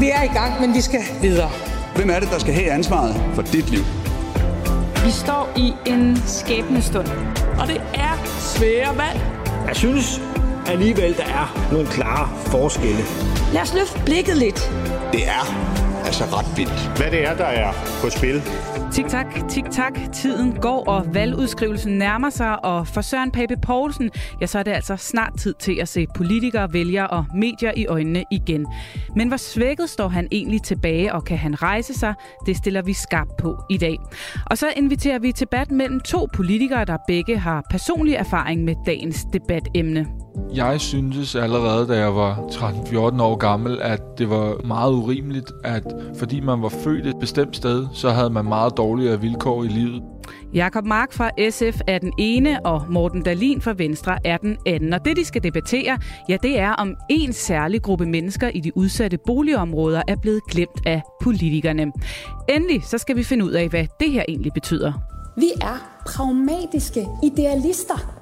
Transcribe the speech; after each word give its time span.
Vi 0.00 0.10
er 0.10 0.22
i 0.22 0.32
gang, 0.34 0.60
men 0.60 0.74
vi 0.74 0.80
skal 0.80 1.00
videre. 1.22 1.50
Hvem 1.96 2.10
er 2.10 2.20
det, 2.20 2.30
der 2.30 2.38
skal 2.38 2.54
have 2.54 2.70
ansvaret 2.70 3.14
for 3.34 3.42
dit 3.42 3.70
liv? 3.70 3.84
Vi 5.04 5.10
står 5.10 5.52
i 5.56 5.72
en 5.86 6.16
skæbnestund. 6.26 7.06
Og 7.60 7.68
det 7.68 7.82
er 7.94 8.24
svære 8.38 8.96
valg. 8.96 9.20
Jeg 9.66 9.76
synes 9.76 10.20
alligevel, 10.66 11.16
der 11.16 11.24
er 11.24 11.68
nogle 11.72 11.86
klare 11.88 12.28
forskelle. 12.46 13.02
Lad 13.52 13.62
os 13.62 13.74
løfte 13.74 14.00
blikket 14.04 14.36
lidt. 14.36 14.70
Det 15.12 15.28
er 15.28 15.77
altså 16.08 16.24
ret 16.24 16.56
vildt. 16.56 16.98
Hvad 16.98 17.10
det 17.10 17.28
er, 17.28 17.36
der 17.36 17.44
er 17.44 17.72
på 18.02 18.10
spil. 18.10 18.42
Tik-tak, 18.92 19.48
tik-tak. 19.48 19.98
Tiden 20.12 20.52
går, 20.52 20.84
og 20.88 21.14
valgudskrivelsen 21.14 21.98
nærmer 21.98 22.30
sig, 22.30 22.64
og 22.64 22.86
for 22.86 23.00
Søren 23.00 23.30
Pape 23.30 23.56
Poulsen, 23.62 24.10
ja, 24.40 24.46
så 24.46 24.58
er 24.58 24.62
det 24.62 24.70
altså 24.70 24.96
snart 24.96 25.32
tid 25.38 25.54
til 25.60 25.78
at 25.80 25.88
se 25.88 26.06
politikere, 26.14 26.72
vælgere 26.72 27.06
og 27.06 27.24
medier 27.34 27.72
i 27.76 27.86
øjnene 27.86 28.24
igen. 28.30 28.66
Men 29.16 29.28
hvor 29.28 29.36
svækket 29.36 29.90
står 29.90 30.08
han 30.08 30.28
egentlig 30.32 30.62
tilbage, 30.62 31.14
og 31.14 31.24
kan 31.24 31.38
han 31.38 31.62
rejse 31.62 31.94
sig? 31.94 32.14
Det 32.46 32.56
stiller 32.56 32.82
vi 32.82 32.92
skarpt 32.92 33.36
på 33.38 33.58
i 33.70 33.76
dag. 33.76 33.96
Og 34.46 34.58
så 34.58 34.66
inviterer 34.76 35.18
vi 35.18 35.32
til 35.32 35.46
debat 35.46 35.70
mellem 35.70 36.00
to 36.00 36.28
politikere, 36.32 36.84
der 36.84 36.96
begge 37.06 37.38
har 37.38 37.66
personlig 37.70 38.14
erfaring 38.14 38.64
med 38.64 38.74
dagens 38.86 39.26
debatemne. 39.32 40.06
Jeg 40.54 40.80
syntes 40.80 41.34
allerede, 41.34 41.88
da 41.88 41.98
jeg 41.98 42.14
var 42.14 42.34
13-14 42.34 43.22
år 43.22 43.36
gammel, 43.36 43.78
at 43.82 44.00
det 44.18 44.30
var 44.30 44.66
meget 44.66 44.92
urimeligt, 44.92 45.52
at 45.64 45.82
fordi 46.18 46.40
man 46.40 46.62
var 46.62 46.68
født 46.68 47.06
et 47.06 47.16
bestemt 47.20 47.56
sted, 47.56 47.86
så 47.92 48.10
havde 48.10 48.30
man 48.30 48.44
meget 48.44 48.76
dårligere 48.76 49.20
vilkår 49.20 49.64
i 49.64 49.68
livet. 49.68 50.02
Jakob 50.54 50.84
Mark 50.84 51.12
fra 51.12 51.30
SF 51.50 51.80
er 51.86 51.98
den 51.98 52.12
ene, 52.18 52.66
og 52.66 52.82
Morten 52.90 53.22
Dalin 53.22 53.60
fra 53.60 53.74
Venstre 53.76 54.18
er 54.24 54.36
den 54.36 54.56
anden. 54.66 54.92
Og 54.92 55.04
det, 55.04 55.16
de 55.16 55.24
skal 55.24 55.42
debattere, 55.42 55.98
ja, 56.28 56.36
det 56.42 56.58
er, 56.58 56.72
om 56.72 56.96
en 57.10 57.32
særlig 57.32 57.82
gruppe 57.82 58.06
mennesker 58.06 58.48
i 58.48 58.60
de 58.60 58.76
udsatte 58.76 59.18
boligområder 59.26 60.02
er 60.08 60.16
blevet 60.16 60.44
glemt 60.50 60.86
af 60.86 61.02
politikerne. 61.22 61.92
Endelig 62.48 62.84
så 62.84 62.98
skal 62.98 63.16
vi 63.16 63.22
finde 63.22 63.44
ud 63.44 63.50
af, 63.50 63.68
hvad 63.68 63.86
det 64.00 64.10
her 64.10 64.24
egentlig 64.28 64.52
betyder. 64.52 64.92
Vi 65.36 65.50
er 65.60 66.02
pragmatiske 66.06 67.06
idealister. 67.22 68.17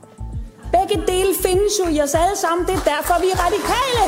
Begge 0.73 1.07
dele 1.13 1.33
findes 1.43 1.73
jo 1.81 1.97
i 1.97 2.01
os 2.01 2.15
alle 2.15 2.37
sammen. 2.45 2.67
Det 2.67 2.75
er 2.75 2.87
derfor, 2.95 3.15
vi 3.21 3.29
er 3.35 3.39
radikale. 3.47 4.03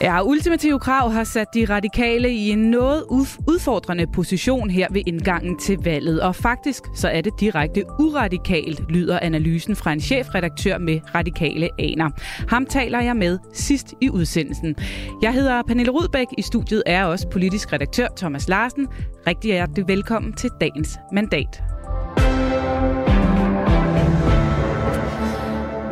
Ja, 0.00 0.22
Ultimative 0.22 0.78
Krav 0.78 1.10
har 1.10 1.24
sat 1.24 1.46
de 1.54 1.64
radikale 1.64 2.32
i 2.32 2.50
en 2.50 2.58
noget 2.58 3.04
udfordrende 3.48 4.06
position 4.14 4.70
her 4.70 4.86
ved 4.90 5.02
indgangen 5.06 5.58
til 5.58 5.78
valget. 5.84 6.20
Og 6.20 6.36
faktisk 6.36 6.82
så 6.94 7.08
er 7.08 7.20
det 7.20 7.32
direkte 7.40 7.84
uradikalt, 8.00 8.90
lyder 8.90 9.18
analysen 9.18 9.76
fra 9.76 9.92
en 9.92 10.00
chefredaktør 10.00 10.78
med 10.78 11.00
radikale 11.14 11.68
aner. 11.78 12.10
Ham 12.48 12.66
taler 12.66 13.00
jeg 13.00 13.16
med 13.16 13.38
sidst 13.54 13.94
i 14.00 14.10
udsendelsen. 14.10 14.76
Jeg 15.22 15.32
hedder 15.32 15.62
Pernille 15.62 15.92
Rudbæk. 15.92 16.26
I 16.38 16.42
studiet 16.42 16.82
er 16.86 17.04
også 17.04 17.28
politisk 17.28 17.72
redaktør 17.72 18.08
Thomas 18.16 18.48
Larsen. 18.48 18.88
Rigtig 19.26 19.48
hjertelig 19.48 19.88
velkommen 19.88 20.32
til 20.32 20.50
dagens 20.60 20.98
mandat. 21.12 21.71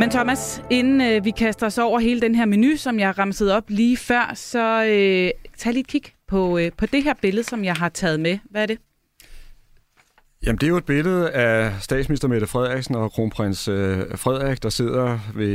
Men 0.01 0.11
Thomas, 0.11 0.63
inden 0.71 1.01
øh, 1.01 1.25
vi 1.25 1.31
kaster 1.31 1.67
os 1.67 1.79
over 1.79 1.99
hele 1.99 2.21
den 2.21 2.35
her 2.35 2.45
menu, 2.45 2.77
som 2.77 2.99
jeg 2.99 3.19
ramsede 3.19 3.57
op 3.57 3.65
lige 3.69 3.97
før, 3.97 4.33
så 4.35 4.85
øh, 4.85 5.31
tag 5.57 5.73
lige 5.73 5.81
et 5.81 5.87
kig 5.87 6.03
på, 6.29 6.59
øh, 6.59 6.71
på 6.77 6.87
det 6.87 7.03
her 7.03 7.15
billede, 7.23 7.45
som 7.45 7.65
jeg 7.65 7.75
har 7.75 7.89
taget 7.89 8.21
med. 8.21 8.39
Hvad 8.51 8.63
er 8.63 8.67
det? 8.67 8.79
Jamen, 10.47 10.59
det 10.59 10.67
er 10.67 10.69
jo 10.69 10.77
et 10.77 10.85
billede 10.85 11.31
af 11.31 11.73
statsminister 11.81 12.29
Mette 12.29 12.47
Frederiksen 12.47 12.95
og 12.95 13.13
kronprins 13.13 13.69
øh, 13.69 13.99
Frederik, 14.17 14.63
der 14.63 14.69
sidder 14.69 15.19
ved 15.35 15.49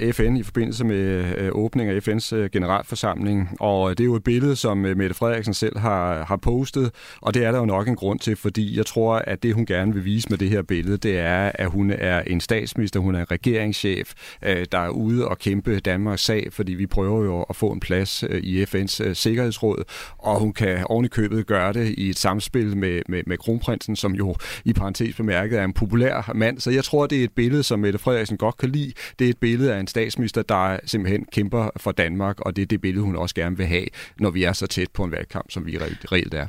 øh, 0.00 0.12
FN 0.12 0.36
i 0.36 0.42
forbindelse 0.42 0.84
med 0.84 1.24
øh, 1.38 1.50
åbning 1.52 1.90
af 1.90 2.08
FN's 2.08 2.34
øh, 2.34 2.50
generalforsamling. 2.50 3.56
Og 3.60 3.90
øh, 3.90 3.96
det 3.96 4.00
er 4.00 4.04
jo 4.04 4.14
et 4.14 4.24
billede, 4.24 4.56
som 4.56 4.86
øh, 4.86 4.96
Mette 4.96 5.14
Frederiksen 5.14 5.54
selv 5.54 5.78
har, 5.78 6.24
har 6.24 6.36
postet, 6.36 6.90
og 7.20 7.34
det 7.34 7.44
er 7.44 7.52
der 7.52 7.58
jo 7.58 7.64
nok 7.64 7.88
en 7.88 7.96
grund 7.96 8.18
til, 8.18 8.36
fordi 8.36 8.76
jeg 8.76 8.86
tror, 8.86 9.14
at 9.14 9.42
det, 9.42 9.54
hun 9.54 9.66
gerne 9.66 9.94
vil 9.94 10.04
vise 10.04 10.26
med 10.30 10.38
det 10.38 10.50
her 10.50 10.62
billede, 10.62 10.96
det 10.96 11.18
er, 11.18 11.52
at 11.54 11.70
hun 11.70 11.90
er 11.90 12.20
en 12.20 12.40
statsminister, 12.40 13.00
hun 13.00 13.14
er 13.14 13.20
en 13.20 13.30
regeringschef, 13.30 14.12
øh, 14.42 14.66
der 14.72 14.78
er 14.78 14.88
ude 14.88 15.28
og 15.28 15.38
kæmpe 15.38 15.80
Danmarks 15.80 16.24
sag, 16.24 16.48
fordi 16.50 16.72
vi 16.72 16.86
prøver 16.86 17.24
jo 17.24 17.42
at 17.42 17.56
få 17.56 17.72
en 17.72 17.80
plads 17.80 18.24
øh, 18.28 18.42
i 18.42 18.62
FN's 18.62 19.04
øh, 19.04 19.16
Sikkerhedsråd, 19.16 19.84
og 20.18 20.40
hun 20.40 20.52
kan 20.52 20.86
oven 20.86 21.04
i 21.04 21.08
købet 21.08 21.46
gøre 21.46 21.72
det 21.72 21.94
i 21.98 22.10
et 22.10 22.18
samspil 22.18 22.76
med, 22.76 23.02
med, 23.08 23.22
med 23.26 23.38
kronprinsen, 23.38 23.96
som 23.96 24.14
jo 24.14 24.21
jo 24.22 24.34
i 24.64 24.72
parentes 24.72 25.16
bemærket 25.16 25.58
er 25.58 25.64
en 25.64 25.72
populær 25.72 26.32
mand. 26.34 26.60
Så 26.60 26.70
jeg 26.70 26.84
tror, 26.84 27.06
det 27.06 27.20
er 27.20 27.24
et 27.24 27.32
billede, 27.32 27.62
som 27.62 27.78
Mette 27.78 27.98
Frederiksen 27.98 28.36
godt 28.36 28.56
kan 28.56 28.68
lide. 28.68 28.92
Det 29.18 29.24
er 29.24 29.30
et 29.30 29.38
billede 29.38 29.74
af 29.74 29.80
en 29.80 29.86
statsminister, 29.86 30.42
der 30.42 30.78
simpelthen 30.84 31.24
kæmper 31.32 31.70
for 31.76 31.92
Danmark, 31.92 32.40
og 32.40 32.56
det 32.56 32.62
er 32.62 32.66
det 32.66 32.80
billede, 32.80 33.04
hun 33.04 33.16
også 33.16 33.34
gerne 33.34 33.56
vil 33.56 33.66
have, 33.66 33.86
når 34.20 34.30
vi 34.30 34.44
er 34.44 34.52
så 34.52 34.66
tæt 34.66 34.88
på 34.94 35.04
en 35.04 35.12
valgkamp, 35.12 35.50
som 35.50 35.66
vi 35.66 35.78
reelt 35.78 36.34
er. 36.34 36.46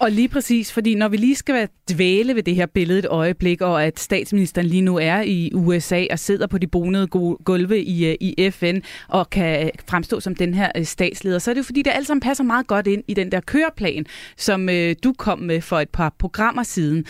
Og 0.00 0.10
lige 0.10 0.28
præcis, 0.28 0.72
fordi 0.72 0.94
når 0.94 1.08
vi 1.08 1.16
lige 1.16 1.36
skal 1.36 1.54
være 1.54 1.68
dvæle 1.90 2.34
ved 2.34 2.42
det 2.42 2.54
her 2.54 2.66
billede 2.66 2.98
et 2.98 3.06
øjeblik, 3.06 3.60
og 3.60 3.84
at 3.84 4.00
statsministeren 4.00 4.66
lige 4.66 4.82
nu 4.82 4.98
er 4.98 5.20
i 5.20 5.50
USA 5.54 6.04
og 6.10 6.18
sidder 6.18 6.46
på 6.46 6.58
de 6.58 6.66
bonede 6.66 7.06
gulve 7.44 7.82
i, 7.82 8.06
øh, 8.06 8.16
i 8.20 8.50
FN 8.50 8.78
og 9.08 9.30
kan 9.30 9.70
fremstå 9.88 10.20
som 10.20 10.34
den 10.34 10.54
her 10.54 10.72
øh, 10.76 10.84
statsleder, 10.84 11.38
så 11.38 11.50
er 11.50 11.54
det 11.54 11.58
jo 11.58 11.64
fordi, 11.64 11.82
det 11.82 11.92
alt 11.94 12.06
sammen 12.06 12.20
passer 12.20 12.44
meget 12.44 12.66
godt 12.66 12.86
ind 12.86 13.04
i 13.08 13.14
den 13.14 13.32
der 13.32 13.40
køreplan, 13.40 14.06
som 14.36 14.68
øh, 14.68 14.96
du 15.04 15.12
kom 15.18 15.38
med 15.38 15.60
for 15.60 15.78
et 15.78 15.88
par 15.88 16.14
programmer 16.18 16.62
siden. 16.62 17.04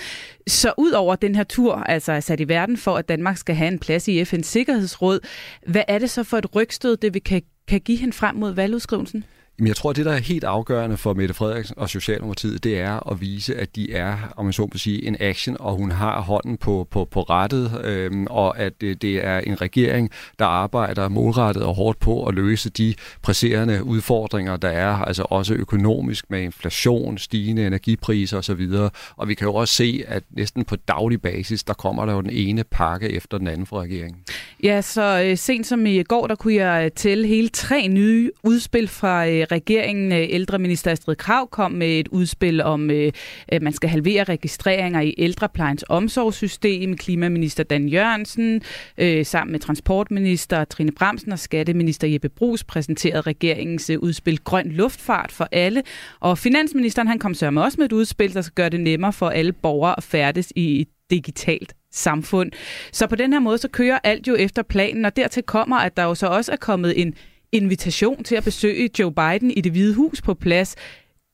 Så 0.46 0.72
ud 0.78 0.90
over 0.90 1.16
den 1.16 1.34
her 1.34 1.44
tur, 1.44 1.74
altså 1.74 2.12
er 2.12 2.20
sat 2.20 2.40
i 2.40 2.48
verden 2.48 2.76
for, 2.76 2.96
at 2.96 3.08
Danmark 3.08 3.36
skal 3.36 3.54
have 3.54 3.68
en 3.68 3.78
plads 3.78 4.08
i 4.08 4.22
FN's 4.22 4.42
Sikkerhedsråd, 4.42 5.20
hvad 5.66 5.82
er 5.88 5.98
det 5.98 6.10
så 6.10 6.24
for 6.24 6.38
et 6.38 6.54
rygstød, 6.54 6.96
det 6.96 7.14
vi 7.14 7.18
kan, 7.18 7.42
kan 7.68 7.80
give 7.80 7.98
hende 7.98 8.12
frem 8.12 8.36
mod 8.36 8.52
valgudskrivelsen? 8.52 9.24
Men 9.60 9.66
jeg 9.66 9.76
tror, 9.76 9.90
at 9.90 9.96
det, 9.96 10.06
der 10.06 10.12
er 10.12 10.18
helt 10.18 10.44
afgørende 10.44 10.96
for 10.96 11.14
Mette 11.14 11.34
Frederiksen 11.34 11.78
og 11.78 11.88
Socialdemokratiet, 11.88 12.64
det 12.64 12.80
er 12.80 13.10
at 13.10 13.20
vise, 13.20 13.56
at 13.56 13.76
de 13.76 13.92
er, 13.92 14.16
om 14.36 14.44
man 14.44 14.52
så 14.52 14.62
må 14.62 14.68
sige, 14.74 15.06
en 15.06 15.16
action, 15.20 15.56
og 15.60 15.76
hun 15.76 15.90
har 15.90 16.20
hånden 16.20 16.56
på, 16.56 16.88
på, 16.90 17.04
på 17.04 17.22
rettet, 17.22 17.80
øhm, 17.84 18.26
og 18.26 18.58
at 18.58 18.80
det, 18.80 19.02
det 19.02 19.24
er 19.24 19.38
en 19.38 19.60
regering, 19.60 20.10
der 20.38 20.44
arbejder 20.44 21.08
målrettet 21.08 21.62
og 21.62 21.74
hårdt 21.74 21.98
på 21.98 22.26
at 22.26 22.34
løse 22.34 22.70
de 22.70 22.94
presserende 23.22 23.84
udfordringer, 23.84 24.56
der 24.56 24.68
er, 24.68 24.94
altså 24.94 25.26
også 25.30 25.54
økonomisk 25.54 26.30
med 26.30 26.42
inflation, 26.42 27.18
stigende 27.18 27.66
energipriser 27.66 28.38
osv. 28.38 28.68
Og 29.16 29.28
vi 29.28 29.34
kan 29.34 29.46
jo 29.46 29.54
også 29.54 29.74
se, 29.74 30.04
at 30.08 30.22
næsten 30.30 30.64
på 30.64 30.76
daglig 30.76 31.22
basis, 31.22 31.64
der 31.64 31.74
kommer 31.74 32.06
der 32.06 32.12
jo 32.12 32.20
den 32.20 32.30
ene 32.30 32.64
pakke 32.64 33.08
efter 33.08 33.38
den 33.38 33.48
anden 33.48 33.66
fra 33.66 33.80
regeringen. 33.80 34.20
Ja, 34.62 34.80
så 34.80 35.22
øh, 35.24 35.38
sent 35.38 35.66
som 35.66 35.86
i 35.86 36.02
går, 36.02 36.26
der 36.26 36.34
kunne 36.34 36.54
jeg 36.54 36.84
øh, 36.84 36.90
tælle 36.90 37.26
hele 37.26 37.48
tre 37.48 37.88
nye 37.88 38.30
udspil 38.42 38.88
fra 38.88 39.28
øh, 39.28 39.46
regeringen, 39.52 40.12
øh, 40.12 40.26
ældreminister 40.30 40.90
Astrid 40.90 41.16
Krav, 41.16 41.48
kom 41.50 41.72
med 41.72 41.98
et 41.98 42.08
udspil 42.08 42.60
om, 42.62 42.90
øh, 42.90 43.12
at 43.48 43.62
man 43.62 43.72
skal 43.72 43.90
halvere 43.90 44.24
registreringer 44.24 45.00
i 45.00 45.14
ældreplejens 45.18 45.84
omsorgssystem. 45.88 46.96
Klimaminister 46.96 47.64
Dan 47.64 47.88
Jørgensen 47.88 48.62
øh, 48.98 49.26
sammen 49.26 49.52
med 49.52 49.60
transportminister 49.60 50.64
Trine 50.64 50.92
Bremsen 50.92 51.32
og 51.32 51.38
skatteminister 51.38 52.08
Jeppe 52.08 52.28
Brugs 52.28 52.64
præsenterede 52.64 53.20
regeringens 53.20 53.90
udspil 53.90 54.38
Grøn 54.38 54.68
Luftfart 54.68 55.32
for 55.32 55.48
alle. 55.52 55.82
Og 56.20 56.38
finansministeren 56.38 57.08
han 57.08 57.18
kom 57.18 57.34
så 57.34 57.50
med 57.50 57.62
også 57.62 57.76
med 57.78 57.86
et 57.86 57.92
udspil, 57.92 58.34
der 58.34 58.40
skal 58.40 58.54
gøre 58.54 58.68
det 58.68 58.80
nemmere 58.80 59.12
for 59.12 59.28
alle 59.28 59.52
borgere 59.52 59.94
at 59.96 60.02
færdes 60.02 60.52
i 60.56 60.80
et 60.80 60.88
digitalt 61.10 61.74
samfund. 61.92 62.50
Så 62.92 63.06
på 63.06 63.16
den 63.16 63.32
her 63.32 63.40
måde, 63.40 63.58
så 63.58 63.68
kører 63.68 63.98
alt 64.04 64.28
jo 64.28 64.34
efter 64.34 64.62
planen, 64.62 65.04
og 65.04 65.16
dertil 65.16 65.42
kommer, 65.42 65.76
at 65.76 65.96
der 65.96 66.04
jo 66.04 66.14
så 66.14 66.26
også 66.26 66.52
er 66.52 66.56
kommet 66.56 67.00
en 67.02 67.14
invitation 67.52 68.24
til 68.24 68.36
at 68.36 68.44
besøge 68.44 68.90
Joe 68.98 69.12
Biden 69.12 69.50
i 69.50 69.60
det 69.60 69.72
hvide 69.72 69.94
hus 69.94 70.22
på 70.22 70.34
plads 70.34 70.76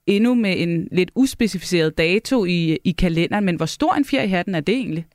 endnu 0.07 0.35
med 0.35 0.55
en 0.59 0.89
lidt 0.93 1.11
uspecificeret 1.15 1.99
dato 1.99 2.45
i, 2.45 2.79
i 2.85 2.93
kalenderen, 2.93 3.45
men 3.45 3.57
hvor 3.57 3.67
stor 3.67 3.95
en 3.95 4.05
fjer 4.05 4.23
i 4.23 4.29
hatten 4.29 4.55
er 4.55 4.61
det 4.61 4.75
egentlig? 4.75 5.07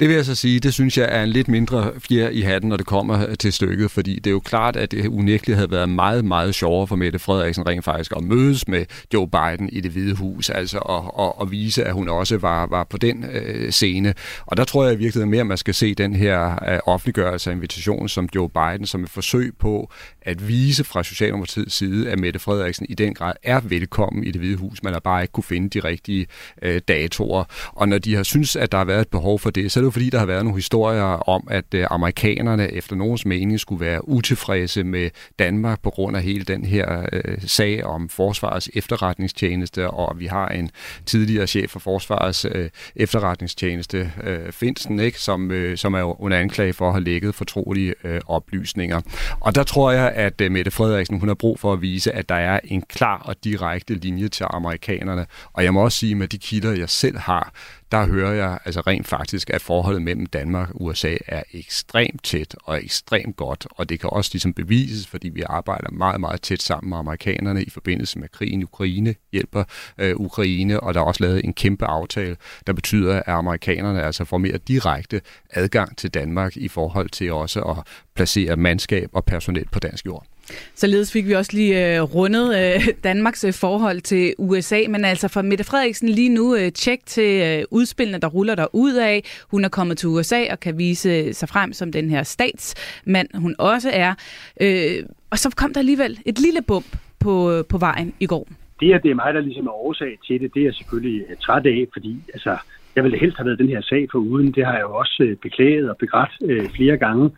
Det 0.00 0.08
vil 0.08 0.14
jeg 0.16 0.24
så 0.24 0.34
sige, 0.34 0.60
det 0.60 0.74
synes 0.74 0.98
jeg 0.98 1.08
er 1.10 1.22
en 1.22 1.28
lidt 1.28 1.48
mindre 1.48 1.92
fjer 1.98 2.28
i 2.28 2.40
hatten, 2.40 2.68
når 2.68 2.76
det 2.76 2.86
kommer 2.86 3.34
til 3.34 3.52
stykket, 3.52 3.90
fordi 3.90 4.14
det 4.14 4.26
er 4.26 4.30
jo 4.30 4.40
klart, 4.40 4.76
at 4.76 4.90
det 4.90 5.06
unægteligt 5.06 5.56
havde 5.56 5.70
været 5.70 5.88
meget, 5.88 6.24
meget 6.24 6.54
sjovere 6.54 6.86
for 6.86 6.96
Mette 6.96 7.18
Frederiksen 7.18 7.68
rent 7.68 7.84
faktisk 7.84 8.12
at 8.16 8.24
mødes 8.24 8.68
med 8.68 8.84
Joe 9.14 9.28
Biden 9.28 9.68
i 9.72 9.80
det 9.80 9.90
hvide 9.90 10.14
hus, 10.14 10.50
altså 10.50 10.78
og, 10.78 11.18
og, 11.18 11.40
og 11.40 11.50
vise, 11.50 11.84
at 11.84 11.92
hun 11.92 12.08
også 12.08 12.38
var, 12.38 12.66
var 12.66 12.84
på 12.84 12.96
den 12.96 13.24
øh, 13.32 13.72
scene. 13.72 14.14
Og 14.46 14.56
der 14.56 14.64
tror 14.64 14.84
jeg 14.84 14.94
i 14.94 14.96
virkeligheden 14.96 15.30
mere, 15.30 15.40
at 15.40 15.46
man 15.46 15.58
skal 15.58 15.74
se 15.74 15.94
den 15.94 16.14
her 16.14 16.72
øh, 16.72 16.78
offentliggørelse 16.86 17.50
af 17.50 17.54
invitationen 17.54 18.08
som 18.08 18.28
Joe 18.34 18.48
Biden, 18.48 18.86
som 18.86 19.04
et 19.04 19.10
forsøg 19.10 19.52
på 19.58 19.90
at 20.22 20.48
vise 20.48 20.84
fra 20.84 21.02
Socialdemokratiets 21.02 21.74
side, 21.74 22.10
at 22.10 22.18
Mette 22.18 22.38
Frederiksen 22.38 22.86
i 22.88 22.94
den 22.94 23.14
grad 23.14 23.32
er 23.42 23.60
velkommen 23.60 24.24
i 24.24 24.30
det 24.30 24.40
hvide 24.40 24.56
hus. 24.56 24.82
Man 24.82 24.92
har 24.92 25.00
bare 25.00 25.22
ikke 25.22 25.32
kunne 25.32 25.44
finde 25.44 25.68
de 25.68 25.80
rigtige 25.80 26.26
øh, 26.62 26.80
datoer. 26.88 27.44
Og 27.72 27.88
når 27.88 27.98
de 27.98 28.14
har 28.14 28.22
synes, 28.22 28.56
at 28.56 28.72
der 28.72 28.78
har 28.78 28.84
været 28.84 29.00
et 29.00 29.08
behov 29.08 29.38
for 29.38 29.50
det, 29.50 29.72
så 29.72 29.83
det 29.84 29.86
jo 29.86 29.90
fordi, 29.90 30.10
der 30.10 30.18
har 30.18 30.26
været 30.26 30.44
nogle 30.44 30.58
historier 30.58 31.28
om, 31.28 31.48
at 31.50 31.74
øh, 31.74 31.86
amerikanerne 31.90 32.72
efter 32.72 32.96
nogens 32.96 33.26
mening 33.26 33.60
skulle 33.60 33.84
være 33.84 34.08
utilfredse 34.08 34.84
med 34.84 35.10
Danmark 35.38 35.82
på 35.82 35.90
grund 35.90 36.16
af 36.16 36.22
hele 36.22 36.44
den 36.44 36.64
her 36.64 37.06
øh, 37.12 37.38
sag 37.46 37.84
om 37.84 38.08
forsvarets 38.08 38.70
efterretningstjeneste, 38.74 39.90
og 39.90 40.18
vi 40.18 40.26
har 40.26 40.48
en 40.48 40.70
tidligere 41.06 41.46
chef 41.46 41.70
for 41.70 41.78
forsvarets 41.78 42.44
øh, 42.44 42.70
efterretningstjeneste, 42.96 44.12
øh, 44.22 44.52
Finsten, 44.52 45.00
ikke, 45.00 45.20
som, 45.20 45.50
øh, 45.50 45.76
som 45.76 45.94
er 45.94 46.22
under 46.22 46.38
anklage 46.38 46.72
for 46.72 46.86
at 46.86 46.92
have 46.92 47.04
lægget 47.04 47.34
fortrolige 47.34 47.94
øh, 48.04 48.20
oplysninger. 48.26 49.00
Og 49.40 49.54
der 49.54 49.62
tror 49.62 49.92
jeg, 49.92 50.12
at 50.14 50.40
øh, 50.40 50.52
Mette 50.52 50.70
Frederiksen 50.70 51.20
hun 51.20 51.28
har 51.28 51.34
brug 51.34 51.60
for 51.60 51.72
at 51.72 51.82
vise, 51.82 52.12
at 52.12 52.28
der 52.28 52.34
er 52.34 52.60
en 52.64 52.82
klar 52.82 53.22
og 53.24 53.44
direkte 53.44 53.94
linje 53.94 54.28
til 54.28 54.46
amerikanerne. 54.50 55.26
Og 55.52 55.64
jeg 55.64 55.74
må 55.74 55.84
også 55.84 55.98
sige, 55.98 56.14
med 56.14 56.28
de 56.28 56.38
kilder, 56.38 56.72
jeg 56.72 56.88
selv 56.88 57.18
har, 57.18 57.52
der 57.94 58.06
hører 58.06 58.32
jeg 58.32 58.58
altså 58.64 58.80
rent 58.80 59.06
faktisk, 59.06 59.50
at 59.50 59.62
forholdet 59.62 60.02
mellem 60.02 60.26
Danmark 60.26 60.70
og 60.70 60.82
USA 60.82 61.16
er 61.26 61.42
ekstremt 61.52 62.24
tæt 62.24 62.56
og 62.64 62.84
ekstremt 62.84 63.36
godt, 63.36 63.66
og 63.70 63.88
det 63.88 64.00
kan 64.00 64.10
også 64.10 64.30
ligesom 64.32 64.54
bevises, 64.54 65.06
fordi 65.06 65.28
vi 65.28 65.42
arbejder 65.46 65.90
meget, 65.90 66.20
meget 66.20 66.42
tæt 66.42 66.62
sammen 66.62 66.88
med 66.88 66.98
amerikanerne 66.98 67.62
i 67.62 67.70
forbindelse 67.70 68.18
med 68.18 68.28
krigen 68.28 68.60
i 68.60 68.64
Ukraine, 68.64 69.14
hjælper 69.32 69.64
øh, 69.98 70.16
Ukraine, 70.16 70.80
og 70.80 70.94
der 70.94 71.00
er 71.00 71.04
også 71.04 71.24
lavet 71.24 71.44
en 71.44 71.54
kæmpe 71.54 71.84
aftale, 71.84 72.36
der 72.66 72.72
betyder, 72.72 73.16
at 73.16 73.34
amerikanerne 73.34 74.02
altså 74.02 74.24
får 74.24 74.38
mere 74.38 74.58
direkte 74.58 75.20
adgang 75.50 75.96
til 75.96 76.10
Danmark 76.10 76.56
i 76.56 76.68
forhold 76.68 77.08
til 77.08 77.32
også 77.32 77.62
at 77.62 77.76
placere 78.14 78.56
mandskab 78.56 79.10
og 79.12 79.24
personel 79.24 79.68
på 79.72 79.78
dansk 79.78 80.06
jord. 80.06 80.26
Således 80.74 81.12
fik 81.12 81.26
vi 81.26 81.32
også 81.32 81.50
lige 81.54 81.96
øh, 81.96 82.02
rundet 82.02 82.46
øh, 82.58 82.88
Danmarks 83.04 83.44
øh, 83.44 83.52
forhold 83.52 84.00
til 84.00 84.34
USA, 84.38 84.80
men 84.88 85.04
altså 85.04 85.28
for 85.28 85.42
Mette 85.42 85.64
Frederiksen 85.64 86.08
lige 86.08 86.28
nu 86.28 86.56
øh, 86.56 86.72
tjek 86.72 87.00
til 87.06 87.42
øh, 87.42 87.64
udspillene, 87.70 88.18
der 88.18 88.28
ruller 88.28 88.54
der 88.54 88.66
ud 88.72 88.94
af. 88.94 89.22
Hun 89.50 89.64
er 89.64 89.68
kommet 89.68 89.98
til 89.98 90.08
USA 90.08 90.52
og 90.52 90.60
kan 90.60 90.78
vise 90.78 91.08
øh, 91.08 91.34
sig 91.34 91.48
frem 91.48 91.72
som 91.72 91.92
den 91.92 92.10
her 92.10 92.22
statsmand, 92.22 93.28
hun 93.34 93.54
også 93.58 93.90
er. 93.92 94.14
Øh, 94.60 95.04
og 95.30 95.38
så 95.38 95.54
kom 95.56 95.72
der 95.72 95.80
alligevel 95.80 96.18
et 96.26 96.38
lille 96.38 96.62
bump 96.62 96.96
på, 97.20 97.52
øh, 97.52 97.64
på 97.64 97.78
vejen 97.78 98.14
i 98.20 98.26
går. 98.26 98.48
Det, 98.80 98.94
at 98.94 99.02
det 99.02 99.10
er 99.10 99.14
mig, 99.14 99.34
der 99.34 99.40
ligesom 99.40 99.66
er 99.66 99.72
årsag 99.86 100.18
til 100.26 100.40
det, 100.40 100.54
det 100.54 100.60
er 100.60 100.64
jeg 100.64 100.74
selvfølgelig 100.74 101.24
øh, 101.30 101.36
træt 101.36 101.66
af, 101.66 101.86
fordi 101.92 102.22
altså, 102.34 102.56
jeg 102.96 103.04
ville 103.04 103.18
helst 103.18 103.36
have 103.36 103.46
været 103.46 103.58
den 103.58 103.68
her 103.68 103.82
sag 103.82 104.08
for 104.12 104.18
uden. 104.18 104.52
Det 104.52 104.66
har 104.66 104.72
jeg 104.72 104.82
jo 104.82 104.94
også 104.94 105.22
øh, 105.26 105.36
beklaget 105.36 105.90
og 105.90 105.96
begrædt 105.96 106.30
øh, 106.44 106.68
flere 106.76 106.96
gange. 106.96 107.30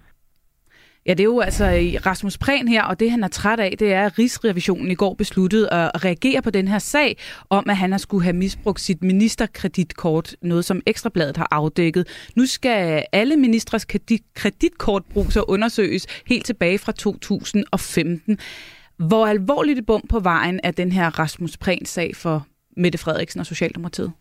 Ja, 1.06 1.10
det 1.10 1.20
er 1.20 1.24
jo 1.24 1.40
altså 1.40 1.64
øh, 1.64 2.06
Rasmus 2.06 2.38
Prehn 2.38 2.68
her, 2.68 2.82
og 2.82 3.00
det 3.00 3.10
han 3.10 3.24
er 3.24 3.28
træt 3.28 3.60
af, 3.60 3.74
det 3.78 3.92
er, 3.92 4.06
at 4.06 4.18
Rigsrevisionen 4.18 4.90
i 4.90 4.94
går 4.94 5.14
besluttede 5.14 5.72
at 5.72 6.04
reagere 6.04 6.42
på 6.42 6.50
den 6.50 6.68
her 6.68 6.78
sag 6.78 7.18
om, 7.50 7.70
at 7.70 7.76
han 7.76 7.90
har 7.90 7.98
skulle 7.98 8.24
have 8.24 8.36
misbrugt 8.36 8.80
sit 8.80 9.02
ministerkreditkort, 9.02 10.36
noget 10.42 10.64
som 10.64 10.82
Ekstrabladet 10.86 11.36
har 11.36 11.48
afdækket. 11.50 12.08
Nu 12.36 12.46
skal 12.46 13.04
alle 13.12 13.36
ministres 13.36 13.86
kreditkortbrug 14.34 15.32
så 15.32 15.42
undersøges 15.42 16.06
helt 16.26 16.46
tilbage 16.46 16.78
fra 16.78 16.92
2015. 16.92 18.38
Hvor 18.98 19.26
alvorligt 19.26 19.78
et 19.78 19.86
bum 19.86 20.02
på 20.08 20.20
vejen 20.20 20.60
er 20.64 20.70
den 20.70 20.92
her 20.92 21.18
Rasmus 21.18 21.56
Prehn-sag 21.56 22.16
for 22.16 22.46
Mette 22.76 22.98
Frederiksen 22.98 23.40
og 23.40 23.46
Socialdemokratiet? 23.46 24.12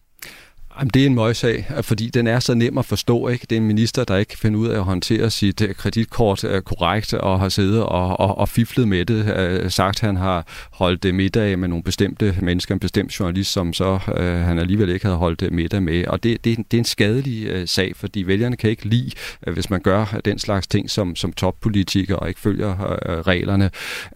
Jamen, 0.80 0.90
det 0.94 1.02
er 1.02 1.06
en 1.06 1.16
møgssag, 1.16 1.66
fordi 1.82 2.10
den 2.10 2.28
er 2.28 2.40
så 2.40 2.54
nem 2.54 2.78
at 2.78 2.86
forstå. 2.86 3.28
Ikke? 3.28 3.48
Det 3.50 3.56
er 3.56 3.60
en 3.60 3.68
minister, 3.68 4.04
der 4.04 4.18
ikke 4.18 4.30
kan 4.30 4.38
finde 4.38 4.58
ud 4.58 4.68
af 4.68 4.78
at 4.78 4.84
håndtere 4.84 5.30
sit 5.30 5.62
øh, 5.62 5.76
kreditkort 5.76 6.44
øh, 6.44 6.62
korrekt 6.62 7.14
og 7.14 7.40
har 7.40 7.50
siddet 7.50 7.84
og, 7.84 8.20
og, 8.20 8.38
og 8.38 8.50
fiflet 8.50 8.88
med 8.88 9.06
det. 9.06 9.36
Øh, 9.38 9.72
sagt, 9.72 10.00
han 10.00 10.16
har 10.18 10.48
holdt 10.72 11.16
middag 11.16 11.60
med 11.60 11.68
nogle 11.68 11.84
bestemte 11.84 12.38
mennesker, 12.42 12.74
en 12.74 12.80
bestemt 12.80 13.20
journalist, 13.20 13.52
som 13.52 13.74
så 13.74 14.00
øh, 14.18 14.36
han 14.36 14.60
alligevel 14.60 14.90
ikke 14.90 15.06
havde 15.06 15.18
holdt 15.18 15.52
middag 15.52 15.84
med. 15.84 16.08
Og 16.08 16.24
det, 16.24 16.46
det, 16.46 16.58
det 16.58 16.78
er 16.78 16.82
en 16.82 16.86
skadelig 16.86 17.48
øh, 17.48 17.68
sag, 17.68 17.96
fordi 17.96 18.24
vælgerne 18.24 18.56
kan 18.56 18.70
ikke 18.70 18.86
lide, 18.86 19.12
øh, 19.48 19.54
hvis 19.54 19.70
man 19.70 19.82
gør 19.82 20.20
den 20.26 20.40
slags 20.40 20.68
ting 20.68 20.90
som, 20.90 21.16
som 21.16 21.34
toppolitiker 21.34 22.16
og 22.16 22.28
ikke 22.28 22.40
følger 22.40 23.00
øh, 23.10 23.20
reglerne. 23.20 23.70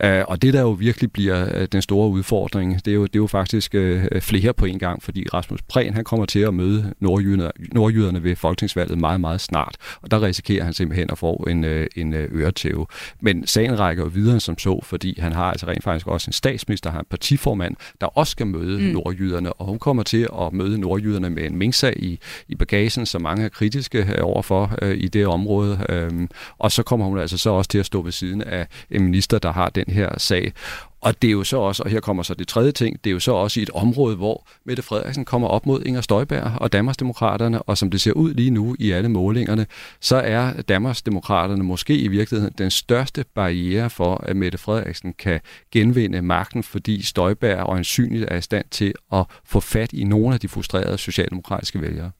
Øh, 0.04 0.24
og 0.28 0.42
det, 0.42 0.54
der 0.54 0.62
jo 0.62 0.72
virkelig 0.72 1.12
bliver 1.12 1.60
øh, 1.60 1.68
den 1.72 1.82
store 1.82 2.10
udfordring, 2.10 2.86
det 2.86 2.92
er 2.92 2.96
jo, 2.96 3.04
det 3.04 3.16
er 3.16 3.20
jo 3.20 3.28
faktisk 3.28 3.76
øh, 3.76 4.22
flere 4.22 4.54
på 4.54 4.66
en 4.66 4.80
gang, 4.80 5.04
fordi 5.04 5.26
Rasmus 5.34 5.62
Prehn, 5.62 5.94
han 5.94 6.04
kommer 6.04 6.26
til 6.26 6.49
at 6.50 6.56
møde 6.56 6.94
nordjyderne, 7.00 7.51
nordjyderne 7.72 8.24
ved 8.24 8.36
folketingsvalget 8.36 8.98
meget, 8.98 9.22
meget 9.22 9.42
snart. 9.42 9.75
Og 10.01 10.12
der 10.12 10.22
risikerer 10.22 10.63
han 10.63 10.74
simpelthen 10.74 11.10
at 11.12 11.18
få 11.18 11.34
en, 11.50 11.63
øh, 11.63 11.88
en 11.96 12.13
øh, 12.13 12.30
øretæve. 12.42 12.86
Men 13.22 13.48
sagen 13.48 13.80
rækker 13.80 14.04
jo 14.04 14.10
videre 14.10 14.40
som 14.40 14.57
så, 14.57 14.81
fordi 14.84 15.19
han 15.19 15.34
har 15.34 15.44
altså 15.44 15.68
rent 15.68 15.84
faktisk 15.84 16.07
også 16.07 16.30
en 16.30 16.34
statsminister, 16.34 16.92
han 16.92 17.00
en 17.00 17.06
partiformand, 17.10 17.75
der 18.01 18.07
også 18.07 18.31
skal 18.31 18.48
møde 18.48 18.80
mm. 18.80 18.86
nordjyderne, 18.86 19.54
og 19.54 19.66
hun 19.66 19.80
kommer 19.80 20.04
til 20.04 20.28
at 20.42 20.54
møde 20.54 20.80
nordjyderne 20.80 21.30
med 21.30 21.44
en 21.44 21.57
minksag 21.57 22.04
i, 22.04 22.19
i 22.48 22.56
bagagen, 22.56 23.06
som 23.06 23.22
mange 23.22 23.45
er 23.45 23.50
kritiske 23.50 24.00
øh, 24.00 24.18
overfor 24.22 24.75
øh, 24.81 24.98
i 24.98 25.07
det 25.07 25.28
område. 25.28 25.86
Øhm, 25.90 26.30
og 26.57 26.72
så 26.72 26.84
kommer 26.84 27.06
hun 27.06 27.19
altså 27.19 27.38
så 27.38 27.50
også 27.50 27.69
til 27.69 27.78
at 27.78 27.86
stå 27.86 28.02
ved 28.02 28.12
siden 28.12 28.42
af 28.42 28.68
en 28.92 29.04
minister, 29.04 29.40
der 29.40 29.52
har 29.52 29.69
den 29.69 29.86
her 29.88 30.10
sag. 30.18 30.54
Og 31.01 31.22
det 31.22 31.28
er 31.28 31.31
jo 31.31 31.44
så 31.44 31.57
også, 31.57 31.84
og 31.84 31.90
her 31.90 32.00
kommer 32.00 32.24
så 32.24 32.34
det 32.34 32.48
tredje 32.48 32.72
ting, 32.72 33.04
det 33.04 33.10
er 33.10 33.13
jo 33.13 33.19
så 33.19 33.31
også 33.31 33.60
i 33.60 33.63
et 33.63 33.69
område, 33.69 34.16
hvor 34.16 34.48
Mette 34.66 34.84
Frederiksen 34.84 35.25
kommer 35.25 35.48
op 35.48 35.66
mod 35.66 35.84
Inger 35.86 36.01
Støjberg 36.01 36.51
og 36.57 36.74
Danmarksdemokraterne, 36.74 37.62
og 37.62 37.78
som 37.78 37.92
det 37.92 38.01
ser 38.01 38.12
ud 38.12 38.34
lige 38.34 38.50
nu 38.50 38.75
i 38.80 38.92
alle 38.92 39.10
målingerne, 39.10 39.66
så 40.00 40.16
er 40.16 40.62
Danmarksdemokraterne 40.62 41.63
måske 41.63 41.98
i 41.98 42.07
virkeligheden 42.07 42.54
den 42.57 42.72
største 42.72 43.25
barriere 43.36 43.90
for, 43.90 44.16
at 44.16 44.36
Mette 44.36 44.57
Frederiksen 44.57 45.13
kan 45.13 45.40
genvinde 45.72 46.22
magten, 46.22 46.63
fordi 46.63 47.02
Støjberg 47.06 47.69
øjensynligt 47.69 48.25
er 48.28 48.38
i 48.38 48.42
stand 48.42 48.66
til 48.72 48.94
at 49.13 49.25
få 49.45 49.60
fat 49.60 49.94
i 49.94 50.04
nogle 50.04 50.34
af 50.34 50.40
de 50.40 50.48
frustrerede 50.48 50.98
socialdemokratiske 50.98 51.81
vælgere. 51.81 52.12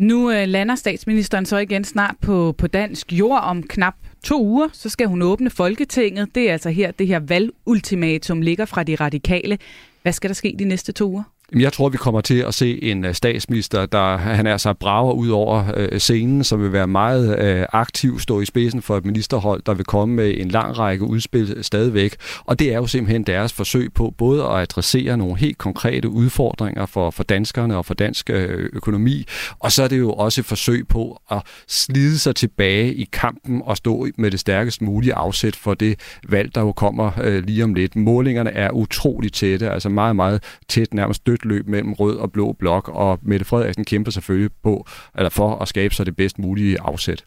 Nu 0.00 0.30
øh, 0.30 0.48
lander 0.48 0.74
statsministeren 0.74 1.46
så 1.46 1.56
igen 1.56 1.84
snart 1.84 2.14
på, 2.20 2.54
på 2.58 2.66
dansk 2.66 3.12
jord 3.12 3.40
om 3.42 3.62
knap 3.62 3.94
to 4.24 4.44
uger, 4.44 4.68
så 4.72 4.88
skal 4.88 5.06
hun 5.06 5.22
åbne 5.22 5.50
Folketinget. 5.50 6.34
Det 6.34 6.48
er 6.48 6.52
altså 6.52 6.70
her, 6.70 6.90
det 6.90 7.06
her 7.06 7.18
valgultimatum 7.18 8.40
ligger 8.42 8.64
fra 8.64 8.82
de 8.82 8.94
radikale. 8.94 9.58
Hvad 10.02 10.12
skal 10.12 10.30
der 10.30 10.34
ske 10.34 10.56
de 10.58 10.64
næste 10.64 10.92
to 10.92 11.10
uger? 11.10 11.22
Jeg 11.56 11.72
tror, 11.72 11.88
vi 11.88 11.96
kommer 11.96 12.20
til 12.20 12.38
at 12.38 12.54
se 12.54 12.82
en 12.82 13.04
øh, 13.04 13.14
statsminister, 13.14 13.86
der 13.86 14.16
han 14.16 14.46
er 14.46 14.56
så 14.56 14.72
brager 14.72 15.12
ud 15.12 15.28
over 15.28 15.64
øh, 15.76 15.98
scenen, 15.98 16.44
som 16.44 16.62
vil 16.62 16.72
være 16.72 16.86
meget 16.86 17.38
øh, 17.38 17.66
aktiv, 17.72 18.18
stå 18.20 18.40
i 18.40 18.44
spidsen 18.44 18.82
for 18.82 18.96
et 18.96 19.04
ministerhold, 19.04 19.62
der 19.66 19.74
vil 19.74 19.84
komme 19.84 20.14
med 20.14 20.34
en 20.36 20.48
lang 20.48 20.78
række 20.78 21.04
udspil 21.04 21.58
stadigvæk. 21.64 22.16
Og 22.44 22.58
det 22.58 22.72
er 22.72 22.76
jo 22.76 22.86
simpelthen 22.86 23.22
deres 23.22 23.52
forsøg 23.52 23.92
på 23.92 24.14
både 24.18 24.44
at 24.44 24.60
adressere 24.60 25.16
nogle 25.16 25.36
helt 25.36 25.58
konkrete 25.58 26.08
udfordringer 26.08 26.86
for, 26.86 27.10
for 27.10 27.22
danskerne 27.22 27.76
og 27.76 27.86
for 27.86 27.94
dansk 27.94 28.30
øh, 28.30 28.68
økonomi, 28.72 29.24
og 29.58 29.72
så 29.72 29.82
er 29.82 29.88
det 29.88 29.98
jo 29.98 30.12
også 30.12 30.40
et 30.40 30.44
forsøg 30.44 30.88
på 30.88 31.20
at 31.30 31.42
slide 31.68 32.18
sig 32.18 32.36
tilbage 32.36 32.94
i 32.94 33.08
kampen 33.12 33.62
og 33.64 33.76
stå 33.76 34.06
med 34.18 34.30
det 34.30 34.40
stærkest 34.40 34.82
mulige 34.82 35.14
afsæt 35.14 35.56
for 35.56 35.74
det 35.74 36.00
valg, 36.28 36.54
der 36.54 36.60
jo 36.60 36.72
kommer 36.72 37.10
øh, 37.22 37.44
lige 37.44 37.64
om 37.64 37.74
lidt. 37.74 37.96
Målingerne 37.96 38.50
er 38.50 38.70
utroligt 38.70 39.34
tætte, 39.34 39.70
altså 39.70 39.88
meget, 39.88 40.16
meget 40.16 40.42
tæt, 40.68 40.94
nærmest 40.94 41.26
dødt 41.42 41.52
løb 41.52 41.68
mellem 41.68 41.92
rød 41.92 42.16
og 42.16 42.32
blå 42.32 42.52
blok, 42.52 42.88
og 42.88 43.18
Mette 43.22 43.44
Frederiksen 43.44 43.84
kæmper 43.84 44.10
selvfølgelig 44.10 44.50
på, 44.62 44.86
eller 45.16 45.30
for 45.30 45.56
at 45.56 45.68
skabe 45.68 45.94
sig 45.94 46.06
det 46.06 46.16
bedst 46.16 46.38
mulige 46.38 46.80
afsæt. 46.80 47.24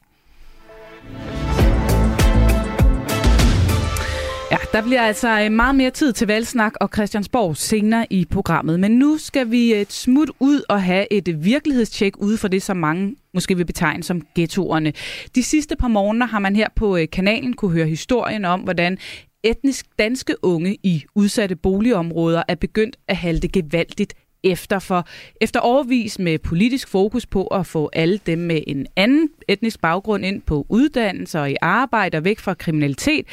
Ja, 4.52 4.58
der 4.74 4.82
bliver 4.82 5.02
altså 5.02 5.42
øh, 5.42 5.52
meget 5.52 5.76
mere 5.76 5.90
tid 5.90 6.14
til 6.14 6.28
valgsnak 6.28 6.74
og 6.82 6.90
Christiansborg 6.94 7.58
senere 7.58 8.06
i 8.10 8.26
programmet. 8.26 8.80
Men 8.80 8.92
nu 8.92 9.18
skal 9.18 9.52
vi 9.52 9.74
et 9.74 9.94
smut 9.94 10.30
ud 10.40 10.62
og 10.70 10.84
have 10.84 11.14
et 11.14 11.28
øh, 11.28 11.46
virkelighedstjek 11.46 12.18
ude 12.18 12.38
for 12.38 12.48
det, 12.48 12.62
som 12.62 12.78
mange 12.78 13.16
måske 13.34 13.58
vil 13.58 13.66
betegne 13.66 14.04
som 14.04 14.22
ghettoerne. 14.36 14.94
De 15.36 15.44
sidste 15.44 15.76
par 15.76 15.88
morgener 15.88 16.26
har 16.26 16.40
man 16.40 16.56
her 16.56 16.68
på 16.76 16.98
kanalen 17.12 17.54
kunne 17.54 17.72
høre 17.72 17.88
historien 17.88 18.46
om, 18.46 18.60
hvordan 18.60 18.98
etnisk 19.44 19.86
danske 20.00 20.36
unge 20.42 20.78
i 20.84 21.04
udsatte 21.16 21.56
boligområder 21.56 22.44
er 22.48 22.56
begyndt 22.56 22.98
at 23.08 23.18
halte 23.18 23.48
gevaldigt 23.48 24.14
efter. 24.44 24.80
For 24.80 25.08
efter 25.42 25.60
overvis 25.60 26.20
med 26.20 26.40
politisk 26.40 26.88
fokus 26.88 27.26
på 27.26 27.48
at 27.48 27.66
få 27.66 27.90
alle 27.94 28.20
dem 28.26 28.40
med 28.40 28.62
en 28.68 28.88
anden 28.96 29.30
etnisk 29.48 29.82
baggrund 29.82 30.26
ind 30.26 30.42
på 30.42 30.66
uddannelse 30.70 31.40
og 31.40 31.52
i 31.52 31.56
arbejde 31.62 32.18
og 32.18 32.24
væk 32.24 32.40
fra 32.40 32.54
kriminalitet, 32.54 33.26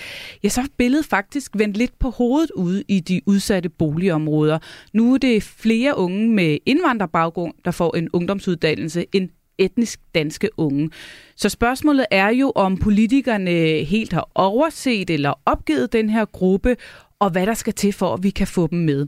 ja, 0.43 0.49
så 0.49 0.61
er 0.61 0.65
billedet 0.77 1.07
faktisk 1.07 1.53
vendt 1.55 1.77
lidt 1.77 1.99
på 1.99 2.11
hovedet 2.11 2.51
ude 2.51 2.85
i 2.89 3.01
de 3.01 3.21
udsatte 3.27 3.69
boligområder. 3.69 4.59
Nu 4.93 5.15
er 5.15 5.19
det 5.19 5.43
flere 5.43 5.99
unge 5.99 6.29
med 6.29 6.59
indvandrerbaggrund, 6.67 7.55
der 7.65 7.71
får 7.71 7.97
en 7.97 8.09
ungdomsuddannelse, 8.13 9.07
end 9.13 9.29
etnisk 9.61 10.01
danske 10.15 10.49
unge. 10.57 10.91
Så 11.37 11.49
spørgsmålet 11.49 12.07
er 12.11 12.29
jo, 12.29 12.53
om 12.55 12.77
politikerne 12.77 13.51
helt 13.85 14.13
har 14.13 14.29
overset 14.35 15.11
eller 15.11 15.33
opgivet 15.47 15.93
den 15.93 16.11
her 16.11 16.25
gruppe, 16.25 16.77
og 17.19 17.31
hvad 17.31 17.47
der 17.47 17.55
skal 17.55 17.73
til 17.73 17.93
for, 17.93 18.15
at 18.15 18.23
vi 18.23 18.31
kan 18.31 18.47
få 18.47 18.67
dem 18.67 18.79
med. 18.79 19.07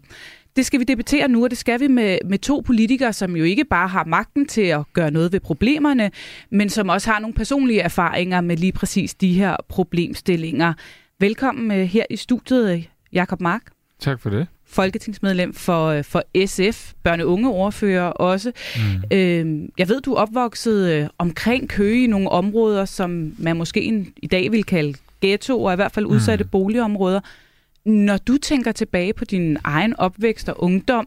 Det 0.56 0.66
skal 0.66 0.80
vi 0.80 0.85
debattere 0.85 1.28
nu, 1.28 1.44
og 1.44 1.50
det 1.50 1.59
skal 1.59 1.80
vi 1.80 1.88
med, 1.88 2.18
med 2.25 2.38
to 2.38 2.62
politikere, 2.66 3.12
som 3.12 3.37
jo 3.37 3.44
ikke 3.44 3.64
bare 3.64 3.88
har 3.88 4.04
magten 4.04 4.47
til 4.47 4.62
at 4.62 4.85
gøre 4.92 5.11
noget 5.11 5.32
ved 5.32 5.40
problemerne, 5.40 6.11
men 6.50 6.68
som 6.68 6.88
også 6.88 7.11
har 7.11 7.21
nogle 7.21 7.35
personlige 7.35 7.80
erfaringer 7.80 8.40
med 8.40 8.56
lige 8.56 8.73
præcis 8.73 9.14
de 9.14 9.32
her 9.32 9.56
problemstillinger. 9.68 10.73
Velkommen 11.21 11.78
øh, 11.78 11.87
her 11.87 12.04
i 12.11 12.16
studiet, 12.16 12.88
Jakob 13.12 13.40
Mark. 13.40 13.62
Tak 14.00 14.21
for 14.21 14.30
det 14.30 14.47
folketingsmedlem 14.73 15.55
for, 15.55 15.87
øh, 15.87 16.05
for 16.05 16.23
SF, 16.47 16.93
ordfører 17.45 18.09
også. 18.09 18.52
Mm. 18.76 19.17
Øh, 19.17 19.69
jeg 19.79 19.88
ved, 19.88 20.00
du 20.00 20.12
er 20.12 20.21
opvokset 20.21 20.91
øh, 20.93 21.09
omkring 21.19 21.69
Køge 21.69 22.05
i 22.05 22.07
nogle 22.07 22.29
områder, 22.29 22.85
som 22.85 23.33
man 23.38 23.57
måske 23.57 24.05
i 24.17 24.26
dag 24.26 24.52
vil 24.52 24.64
kalde 24.64 24.95
ghetto, 25.21 25.62
og 25.62 25.73
i 25.73 25.76
hvert 25.76 25.93
fald 25.93 26.07
udsatte 26.07 26.45
mm. 26.45 26.50
boligområder. 26.50 27.21
Når 27.85 28.17
du 28.17 28.38
tænker 28.38 28.73
tilbage 28.73 29.12
på 29.12 29.25
din 29.25 29.57
egen 29.64 29.97
opvækst 29.97 30.49
og 30.49 30.62
ungdom, 30.62 31.07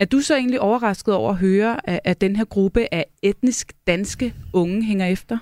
er 0.00 0.04
du 0.04 0.20
så 0.20 0.36
egentlig 0.36 0.60
overrasket 0.60 1.14
over 1.14 1.30
at 1.30 1.36
høre, 1.36 1.90
at, 1.90 2.00
at 2.04 2.20
den 2.20 2.36
her 2.36 2.44
gruppe 2.44 2.94
af 2.94 3.04
etnisk 3.22 3.72
danske 3.86 4.34
unge 4.52 4.84
hænger 4.84 5.06
efter? 5.06 5.38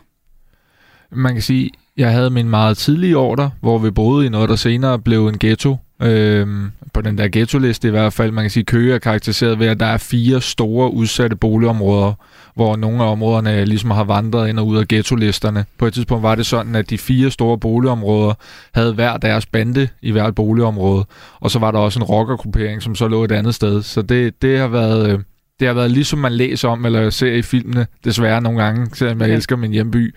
Man 1.11 1.33
kan 1.33 1.43
sige, 1.43 1.71
jeg 1.97 2.13
havde 2.13 2.31
min 2.31 2.49
meget 2.49 2.77
tidlige 2.77 3.19
år 3.19 3.35
der, 3.35 3.51
hvor 3.61 3.79
vi 3.79 3.91
boede 3.91 4.27
i 4.27 4.29
noget, 4.29 4.49
der 4.49 4.57
senere 4.57 4.99
blev 4.99 5.29
en 5.29 5.39
ghetto. 5.39 5.77
Øhm, 6.03 6.71
på 6.93 7.01
den 7.01 7.19
der 7.19 7.29
ghetto-liste 7.29 7.89
i 7.89 7.91
hvert 7.91 8.13
fald. 8.13 8.33
Man 8.33 8.45
kan 8.45 8.51
sige, 8.51 8.63
at 8.63 8.67
Køge 8.67 8.95
er 8.95 8.99
karakteriseret 8.99 9.59
ved, 9.59 9.67
at 9.67 9.81
der 9.81 9.87
er 9.87 9.97
fire 9.97 10.41
store 10.41 10.93
udsatte 10.93 11.37
boligområder, 11.37 12.13
hvor 12.55 12.77
nogle 12.77 13.03
af 13.03 13.13
områderne 13.13 13.65
ligesom 13.65 13.91
har 13.91 14.05
vandret 14.05 14.49
ind 14.49 14.59
og 14.59 14.67
ud 14.67 14.79
af 14.79 14.89
ghetto-listerne. 14.89 15.65
På 15.79 15.87
et 15.87 15.95
tidspunkt 15.95 16.23
var 16.23 16.35
det 16.35 16.47
sådan, 16.47 16.75
at 16.75 16.91
de 16.91 16.99
fire 16.99 17.31
store 17.31 17.59
boligområder 17.59 18.35
havde 18.75 18.95
hver 18.95 19.17
deres 19.17 19.47
bande 19.47 19.89
i 20.03 20.11
hvert 20.11 20.35
boligområde, 20.35 21.05
og 21.41 21.51
så 21.51 21.59
var 21.59 21.71
der 21.71 21.79
også 21.79 21.99
en 21.99 22.05
rockergruppering, 22.05 22.83
som 22.83 22.95
så 22.95 23.09
lå 23.09 23.25
et 23.25 23.33
andet 23.33 23.55
sted. 23.55 23.83
Så 23.83 24.03
det, 24.03 24.43
det 24.43 24.59
har 24.59 24.69
været... 24.69 25.11
Øh, 25.13 25.19
det 25.61 25.69
har 25.69 25.75
været 25.75 25.91
ligesom 25.91 26.19
man 26.19 26.33
læser 26.33 26.69
om 26.69 26.87
eller 26.87 27.11
ser 27.11 27.33
i 27.33 27.43
filmene, 27.43 27.87
desværre 28.05 28.41
nogle 28.41 28.63
gange, 28.63 28.87
selvom 28.93 29.21
jeg 29.21 29.31
elsker 29.31 29.57
min 29.57 29.73
hjemby. 29.73 30.15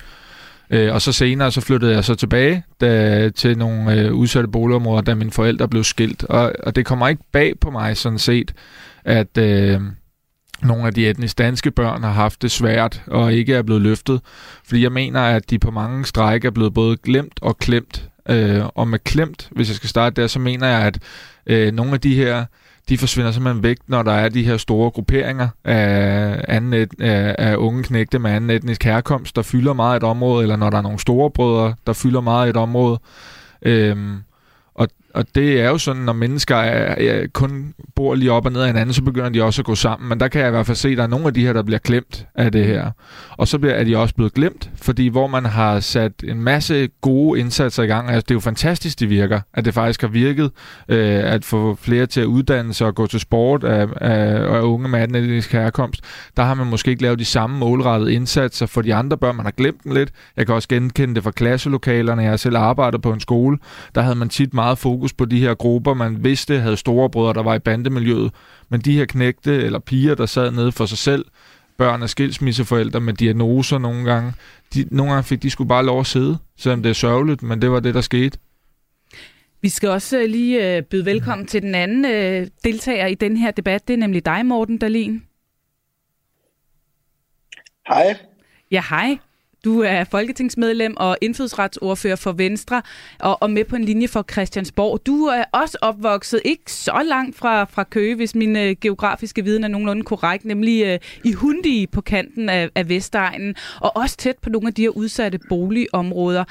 Øh, 0.70 0.94
og 0.94 1.02
så 1.02 1.12
senere 1.12 1.52
så 1.52 1.62
flyttede 1.62 1.94
jeg 1.94 2.04
så 2.04 2.16
tilbage 2.16 2.64
da, 2.82 3.30
til 3.30 3.58
nogle 3.58 3.94
øh, 3.94 4.14
udsatte 4.14 4.50
boligområder, 4.50 5.02
da 5.02 5.16
mine 5.16 5.32
forældre 5.32 5.68
blev 5.68 5.84
skilt. 5.84 6.24
Og, 6.24 6.54
og 6.64 6.76
det 6.76 6.86
kommer 6.86 7.08
ikke 7.08 7.24
bag 7.32 7.60
på 7.60 7.72
mig 7.72 7.98
sådan 7.98 8.20
set, 8.20 8.54
at 9.06 9.38
øh, 9.38 9.82
nogle 10.64 10.88
af 10.88 10.94
de 10.94 11.10
etnisk 11.10 11.38
danske 11.38 11.72
børn 11.72 12.04
har 12.04 12.12
haft 12.12 12.42
det 12.42 12.52
svært 12.52 13.02
og 13.08 13.34
ikke 13.34 13.54
er 13.54 13.62
blevet 13.62 13.82
løftet. 13.82 14.22
Fordi 14.66 14.84
jeg 14.84 14.92
mener, 14.92 15.22
at 15.22 15.50
de 15.50 15.60
på 15.60 15.72
mange 15.72 16.06
stræk 16.06 16.46
er 16.46 16.52
blevet 16.52 16.74
både 16.74 16.98
glemt 16.98 17.40
og 17.42 17.58
klemt. 17.58 18.10
Øh, 18.30 18.62
og 18.66 18.88
med 18.88 19.00
klemt, 19.00 19.50
hvis 19.52 19.70
jeg 19.70 19.76
skal 19.76 19.90
starte 19.90 20.22
der, 20.22 20.28
så 20.28 20.40
mener 20.40 20.68
jeg, 20.68 20.82
at 20.82 21.00
øh, 21.48 21.74
nogle 21.74 21.94
af 21.94 22.02
de 22.02 22.16
her 22.16 22.46
de 22.90 22.98
forsvinder 22.98 23.32
simpelthen 23.32 23.64
væk, 23.64 23.78
når 23.88 24.04
der 24.04 24.12
er 24.12 24.30
de 24.30 24.44
her 24.44 24.58
store 24.58 24.92
grupperinger 24.92 25.48
af, 25.64 26.42
anden 26.48 26.74
et, 26.74 26.90
af, 27.00 27.36
af 27.38 27.56
unge 27.56 27.84
knægte 27.84 28.20
med 28.20 28.32
anden 28.32 28.50
etnisk 28.50 28.84
herkomst, 28.84 29.36
der 29.36 29.42
fylder 29.42 29.74
meget 29.74 29.98
et 29.98 30.04
område, 30.04 30.44
eller 30.44 30.56
når 30.56 30.70
der 30.70 30.78
er 30.78 30.82
nogle 30.82 31.00
store 31.00 31.32
brødre, 31.32 31.76
der 31.88 31.94
fylder 31.94 32.22
meget 32.22 32.50
et 32.50 32.58
område. 32.58 33.00
Øhm, 33.62 34.18
og 35.18 35.26
det 35.36 35.62
er 35.62 35.70
jo 35.70 35.78
sådan, 35.78 36.02
når 36.02 36.14
mennesker 36.14 36.56
er, 36.56 36.96
er, 37.12 37.28
kun 37.34 37.74
bor 37.96 38.16
lige 38.16 38.32
op 38.32 38.46
og 38.46 38.52
ned 38.52 38.62
af 38.62 38.68
hinanden, 38.68 38.94
så 38.94 39.04
begynder 39.04 39.30
de 39.30 39.44
også 39.44 39.62
at 39.62 39.66
gå 39.66 39.76
sammen. 39.76 40.10
Men 40.10 40.20
der 40.20 40.28
kan 40.28 40.42
jeg 40.42 40.48
i 40.48 40.52
hvert 40.52 40.66
fald 40.66 40.78
se, 40.78 40.90
at 40.90 40.98
der 40.98 41.04
er 41.04 41.08
nogle 41.08 41.28
af 41.28 41.34
de 41.34 41.46
her, 41.46 41.54
der 41.54 41.64
bliver 41.64 41.80
glemt 41.80 42.28
af 42.36 42.52
det 42.52 42.66
her. 42.66 42.92
Og 43.32 43.48
så 43.48 43.60
bliver, 43.60 43.74
er 43.74 43.84
de 43.84 43.98
også 43.98 44.16
blevet 44.16 44.34
glemt, 44.34 44.70
fordi 44.76 45.08
hvor 45.08 45.28
man 45.28 45.46
har 45.46 45.80
sat 45.80 46.12
en 46.24 46.42
masse 46.42 46.90
gode 47.02 47.40
indsatser 47.40 47.84
i 47.84 47.88
gang, 47.88 48.10
altså 48.10 48.26
det 48.26 48.32
er 48.32 48.36
jo 48.36 48.40
fantastisk, 48.40 49.00
det 49.00 49.10
virker, 49.10 49.42
at 49.54 49.66
det 49.66 49.74
faktisk 49.74 50.02
har 50.02 50.08
virket, 50.08 50.52
øh, 50.90 51.34
at 51.34 51.46
få 51.46 51.76
flere 51.82 52.06
til 52.06 52.22
at 52.22 52.26
uddanne 52.26 52.74
sig 52.74 52.88
og 52.88 52.96
gå 52.96 53.08
til 53.08 53.20
sport 53.20 53.64
af, 53.64 53.88
af, 54.02 54.56
af 54.56 54.62
unge 54.62 54.90
med 54.90 55.00
anden 55.00 55.44
herkomst. 55.52 56.02
Der 56.38 56.44
har 56.44 56.54
man 56.54 56.68
måske 56.68 56.92
ikke 56.92 57.04
lavet 57.04 57.20
de 57.20 57.26
samme 57.26 57.58
målrettede 57.58 58.14
indsatser 58.14 58.66
for 58.66 58.82
de 58.82 58.96
andre 58.96 59.18
børn. 59.18 59.36
Man 59.36 59.46
har 59.46 59.52
glemt 59.52 59.84
dem 59.84 59.92
lidt. 59.92 60.10
Jeg 60.38 60.46
kan 60.46 60.56
også 60.56 60.68
genkende 60.68 61.16
det 61.16 61.24
fra 61.24 61.32
klasselokalerne. 61.32 62.22
Jeg 62.22 62.30
har 62.32 62.38
selv 62.38 62.58
arbejdet 62.58 63.02
på 63.02 63.14
en 63.14 63.20
skole. 63.20 63.58
Der 63.96 64.02
havde 64.02 64.16
man 64.16 64.30
tit 64.30 64.54
meget 64.54 64.78
fokus 64.78 65.07
fokus 65.08 65.14
på 65.14 65.26
de 65.26 65.40
her 65.40 65.54
grupper, 65.54 65.94
man 65.94 66.24
vidste 66.24 66.60
havde 66.60 66.78
storebrødre, 66.78 67.34
der 67.34 67.44
var 67.44 67.56
i 67.56 67.60
bandemiljøet. 67.60 68.32
Men 68.70 68.82
de 68.82 68.98
her 68.98 69.06
knægte 69.06 69.64
eller 69.64 69.80
piger, 69.80 70.16
der 70.16 70.26
sad 70.26 70.52
nede 70.52 70.72
for 70.72 70.86
sig 70.86 70.98
selv, 70.98 71.26
børn 71.78 72.04
af 72.04 72.10
skilsmisseforældre 72.10 73.00
med 73.00 73.14
diagnoser 73.14 73.78
nogle 73.78 74.04
gange, 74.04 74.34
de, 74.74 74.86
nogle 74.92 75.12
gange 75.12 75.24
fik 75.24 75.44
de 75.44 75.50
skulle 75.50 75.68
bare 75.68 75.86
lov 75.86 76.00
at 76.00 76.06
sidde, 76.06 76.38
selvom 76.58 76.84
det 76.84 76.90
er 76.90 76.94
sørgeligt, 76.94 77.44
men 77.44 77.62
det 77.62 77.72
var 77.72 77.80
det, 77.80 77.94
der 77.94 78.02
skete. 78.02 78.38
Vi 79.62 79.70
skal 79.70 79.90
også 79.90 80.18
øh, 80.20 80.30
lige 80.30 80.78
øh, 80.78 80.84
byde 80.84 81.06
velkommen 81.06 81.48
til 81.48 81.62
den 81.62 81.76
anden 81.76 82.06
øh, 82.06 82.48
deltager 82.64 83.06
i 83.08 83.16
den 83.16 83.38
her 83.38 83.52
debat. 83.52 83.88
Det 83.88 83.94
er 83.94 83.98
nemlig 83.98 84.26
dig, 84.26 84.46
Morten 84.46 84.78
Dalin. 84.78 85.24
Hej. 87.88 88.16
Ja, 88.72 88.84
hej. 88.90 89.18
Du 89.68 89.82
er 89.82 90.04
folketingsmedlem 90.04 90.94
og 90.98 91.18
indfødsretsordfører 91.22 92.16
for 92.16 92.32
Venstre 92.32 92.82
og, 93.20 93.42
og 93.42 93.50
med 93.52 93.64
på 93.66 93.76
en 93.76 93.84
linje 93.84 94.08
for 94.08 94.26
Christiansborg. 94.32 95.00
Du 95.06 95.26
er 95.26 95.44
også 95.52 95.78
opvokset 95.82 96.42
ikke 96.46 96.72
så 96.72 97.02
langt 97.06 97.36
fra, 97.36 97.64
fra 97.64 97.84
Køge, 97.84 98.16
hvis 98.16 98.36
min 98.36 98.56
øh, 98.56 98.76
geografiske 98.82 99.44
viden 99.44 99.64
er 99.64 99.68
nogenlunde 99.68 100.04
korrekt, 100.04 100.46
nemlig 100.46 100.86
øh, 100.86 101.00
i 101.24 101.32
Hundi 101.32 101.88
på 101.92 102.02
kanten 102.02 102.50
af, 102.50 102.70
af 102.76 102.90
Vestegnen, 102.90 103.56
og 103.82 103.98
også 103.98 104.18
tæt 104.18 104.36
på 104.42 104.50
nogle 104.50 104.68
af 104.68 104.74
de 104.74 104.82
her 104.82 104.90
udsatte 104.90 105.40
boligområder. 105.50 106.44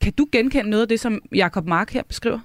Kan 0.00 0.12
du 0.12 0.26
genkende 0.32 0.70
noget 0.70 0.82
af 0.82 0.88
det, 0.88 1.00
som 1.00 1.22
Jakob 1.34 1.66
Mark 1.66 1.92
her 1.92 2.02
beskriver? 2.02 2.38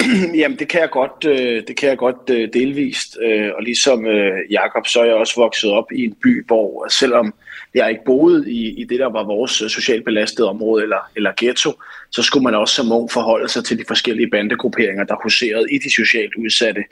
Jamen, 0.40 0.58
det 0.58 0.68
kan 0.68 0.80
jeg 0.80 0.90
godt, 0.90 1.24
øh, 1.24 1.62
det 1.68 1.76
kan 1.76 1.88
jeg 1.88 1.98
godt 1.98 2.30
øh, 2.30 2.48
delvist. 2.52 3.18
Øh, 3.22 3.50
og 3.56 3.62
ligesom 3.62 4.06
øh, 4.06 4.32
Jakob, 4.50 4.86
så 4.86 5.00
er 5.00 5.04
jeg 5.04 5.14
også 5.14 5.40
vokset 5.40 5.70
op 5.70 5.92
i 5.92 6.04
en 6.04 6.16
by, 6.22 6.46
hvor 6.46 6.88
selvom 6.88 7.34
jeg 7.74 7.90
ikke 7.90 8.04
boede 8.04 8.52
i, 8.52 8.80
i 8.80 8.84
det, 8.84 8.98
der 8.98 9.10
var 9.10 9.24
vores 9.24 9.62
øh, 9.62 9.68
socialt 9.68 10.04
belastede 10.04 10.48
område 10.48 10.82
eller, 10.82 11.10
eller 11.16 11.32
ghetto, 11.36 11.72
så 12.10 12.22
skulle 12.22 12.44
man 12.44 12.54
også 12.54 12.74
som 12.74 12.92
ung 12.92 13.10
forholde 13.10 13.48
sig 13.48 13.64
til 13.64 13.78
de 13.78 13.84
forskellige 13.88 14.30
bandegrupperinger, 14.30 15.04
der 15.04 15.16
huserede 15.22 15.72
i 15.72 15.78
de 15.78 15.94
socialt 15.94 16.34
udsatte 16.34 16.84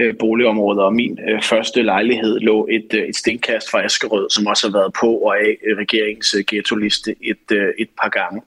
øh, 0.00 0.14
boligområder. 0.18 0.82
Og 0.82 0.94
min 0.94 1.18
øh, 1.28 1.42
første 1.42 1.82
lejlighed 1.82 2.40
lå 2.40 2.68
et, 2.70 2.94
øh, 2.94 3.02
et 3.02 3.16
stenkast 3.16 3.70
fra 3.70 3.84
Askerød, 3.84 4.30
som 4.30 4.46
også 4.46 4.68
har 4.68 4.78
været 4.78 4.92
på 5.00 5.16
og 5.16 5.38
af 5.38 5.56
øh, 5.66 5.76
regeringens 5.78 6.34
øh, 6.34 6.44
ghetto-liste 6.46 7.14
et, 7.22 7.52
øh, 7.52 7.74
et 7.78 7.88
par 8.02 8.08
gange. 8.08 8.42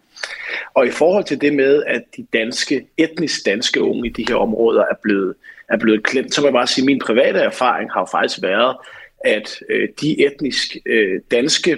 Og 0.73 0.87
i 0.87 0.91
forhold 0.91 1.23
til 1.23 1.41
det 1.41 1.53
med, 1.53 1.83
at 1.87 2.01
de 2.17 2.25
danske, 2.33 2.85
etnisk 2.97 3.45
danske 3.45 3.81
unge 3.81 4.07
i 4.07 4.11
de 4.11 4.25
her 4.27 4.35
områder 4.35 4.81
er 4.81 4.95
blevet, 5.03 5.35
er 5.69 5.77
blevet 5.77 6.03
klemt, 6.03 6.33
så 6.33 6.41
må 6.41 6.47
jeg 6.47 6.53
bare 6.53 6.67
sige, 6.67 6.83
at 6.83 6.85
min 6.85 6.99
private 6.99 7.39
erfaring 7.39 7.91
har 7.91 8.09
faktisk 8.11 8.41
været, 8.41 8.77
at 9.19 9.59
øh, 9.69 9.89
de 10.01 10.25
etnisk 10.25 10.77
øh, 10.85 11.21
danske 11.31 11.77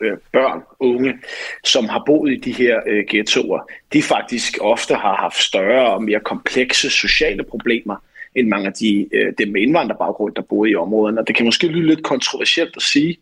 øh, 0.00 0.16
børn, 0.32 0.62
unge, 0.80 1.14
som 1.64 1.88
har 1.88 2.02
boet 2.06 2.32
i 2.32 2.36
de 2.36 2.52
her 2.52 2.80
øh, 2.86 3.04
ghettoer, 3.08 3.70
de 3.92 4.02
faktisk 4.02 4.58
ofte 4.60 4.94
har 4.94 5.16
haft 5.16 5.42
større 5.42 5.94
og 5.94 6.02
mere 6.02 6.20
komplekse 6.20 6.90
sociale 6.90 7.44
problemer, 7.44 7.96
end 8.34 8.48
mange 8.48 8.66
af 8.66 8.72
de, 8.72 9.08
øh, 9.12 9.32
dem 9.38 9.48
med 9.48 9.60
indvandrerbaggrund, 9.60 10.34
der 10.34 10.42
boede 10.42 10.70
i 10.70 10.74
områderne. 10.74 11.20
Og 11.20 11.26
det 11.28 11.36
kan 11.36 11.44
måske 11.44 11.66
lyde 11.66 11.86
lidt 11.86 12.02
kontroversielt 12.02 12.76
at 12.76 12.82
sige, 12.82 13.16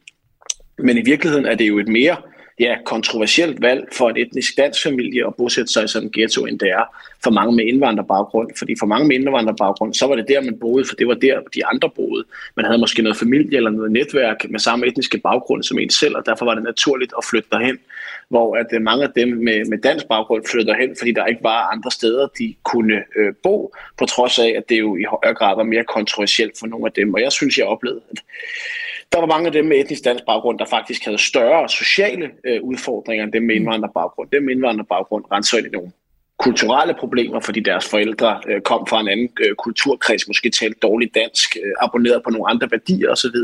men 0.78 0.98
i 0.98 1.02
virkeligheden 1.04 1.46
er 1.46 1.54
det 1.54 1.68
jo 1.68 1.78
et 1.78 1.88
mere 1.88 2.16
ja, 2.60 2.76
kontroversielt 2.84 3.62
valg 3.62 3.88
for 3.92 4.10
en 4.10 4.16
etnisk 4.16 4.56
dansk 4.56 4.82
familie 4.82 5.26
at 5.26 5.34
bosætte 5.34 5.72
sig 5.72 5.84
i 5.84 5.88
sådan 5.88 6.08
en 6.08 6.12
ghetto, 6.12 6.46
end 6.46 6.58
det 6.58 6.68
er 6.68 6.84
for 7.24 7.30
mange 7.30 7.56
med 7.56 7.64
indvandrerbaggrund. 7.64 8.50
Fordi 8.58 8.74
for 8.78 8.86
mange 8.86 9.08
med 9.08 9.16
indvandrerbaggrund, 9.16 9.94
så 9.94 10.06
var 10.06 10.14
det 10.14 10.28
der, 10.28 10.40
man 10.40 10.58
boede, 10.58 10.84
for 10.88 10.94
det 10.94 11.06
var 11.06 11.14
der, 11.14 11.40
de 11.54 11.66
andre 11.66 11.90
boede. 11.90 12.24
Man 12.56 12.64
havde 12.64 12.78
måske 12.78 13.02
noget 13.02 13.16
familie 13.16 13.56
eller 13.56 13.70
noget 13.70 13.92
netværk 13.92 14.50
med 14.50 14.60
samme 14.60 14.86
etniske 14.86 15.18
baggrund 15.18 15.62
som 15.62 15.78
en 15.78 15.90
selv, 15.90 16.16
og 16.16 16.26
derfor 16.26 16.44
var 16.44 16.54
det 16.54 16.64
naturligt 16.64 17.12
at 17.18 17.24
flytte 17.30 17.48
derhen. 17.52 17.78
Hvor 18.28 18.56
at 18.56 18.66
øh, 18.72 18.82
mange 18.82 19.04
af 19.04 19.10
dem 19.16 19.28
med, 19.28 19.64
med 19.64 19.78
dansk 19.78 20.06
baggrund 20.08 20.44
flytter 20.50 20.74
hen, 20.74 20.96
fordi 20.98 21.12
der 21.12 21.26
ikke 21.26 21.42
var 21.42 21.68
andre 21.72 21.90
steder, 21.90 22.26
de 22.38 22.54
kunne 22.62 23.02
øh, 23.16 23.34
bo, 23.42 23.74
på 23.98 24.06
trods 24.06 24.38
af, 24.38 24.54
at 24.56 24.68
det 24.68 24.78
jo 24.78 24.96
i 24.96 25.04
højere 25.04 25.34
grad 25.34 25.56
var 25.56 25.62
mere 25.62 25.84
kontroversielt 25.84 26.58
for 26.58 26.66
nogle 26.66 26.86
af 26.86 26.92
dem. 26.92 27.14
Og 27.14 27.20
jeg 27.20 27.32
synes, 27.32 27.58
jeg 27.58 27.66
oplevede, 27.66 28.00
at 28.10 28.18
der 29.12 29.20
var 29.20 29.26
mange 29.26 29.46
af 29.46 29.52
dem 29.52 29.64
med 29.64 29.76
etnisk 29.76 30.04
dansk 30.04 30.24
baggrund, 30.24 30.58
der 30.58 30.64
faktisk 30.64 31.04
havde 31.04 31.18
større 31.18 31.68
sociale 31.68 32.30
øh, 32.44 32.62
udfordringer 32.62 33.24
end 33.24 33.32
dem 33.32 33.42
med 33.42 33.54
indvandrerbaggrund. 33.54 34.28
Dem 34.32 34.42
med 34.42 34.54
indvandrerbaggrund 34.54 35.24
renser 35.32 35.58
ind 35.58 35.66
i 35.66 35.70
nogle 35.70 35.92
kulturelle 36.38 36.94
problemer, 36.98 37.40
fordi 37.40 37.60
deres 37.60 37.88
forældre 37.88 38.40
øh, 38.48 38.60
kom 38.60 38.86
fra 38.86 39.00
en 39.00 39.08
anden 39.08 39.28
øh, 39.40 39.54
kulturkreds, 39.54 40.28
måske 40.28 40.50
talte 40.50 40.78
dårligt 40.82 41.14
dansk, 41.14 41.56
øh, 41.64 41.72
abonneret 41.80 42.22
på 42.24 42.30
nogle 42.30 42.50
andre 42.50 42.70
værdier 42.70 43.10
osv. 43.10 43.36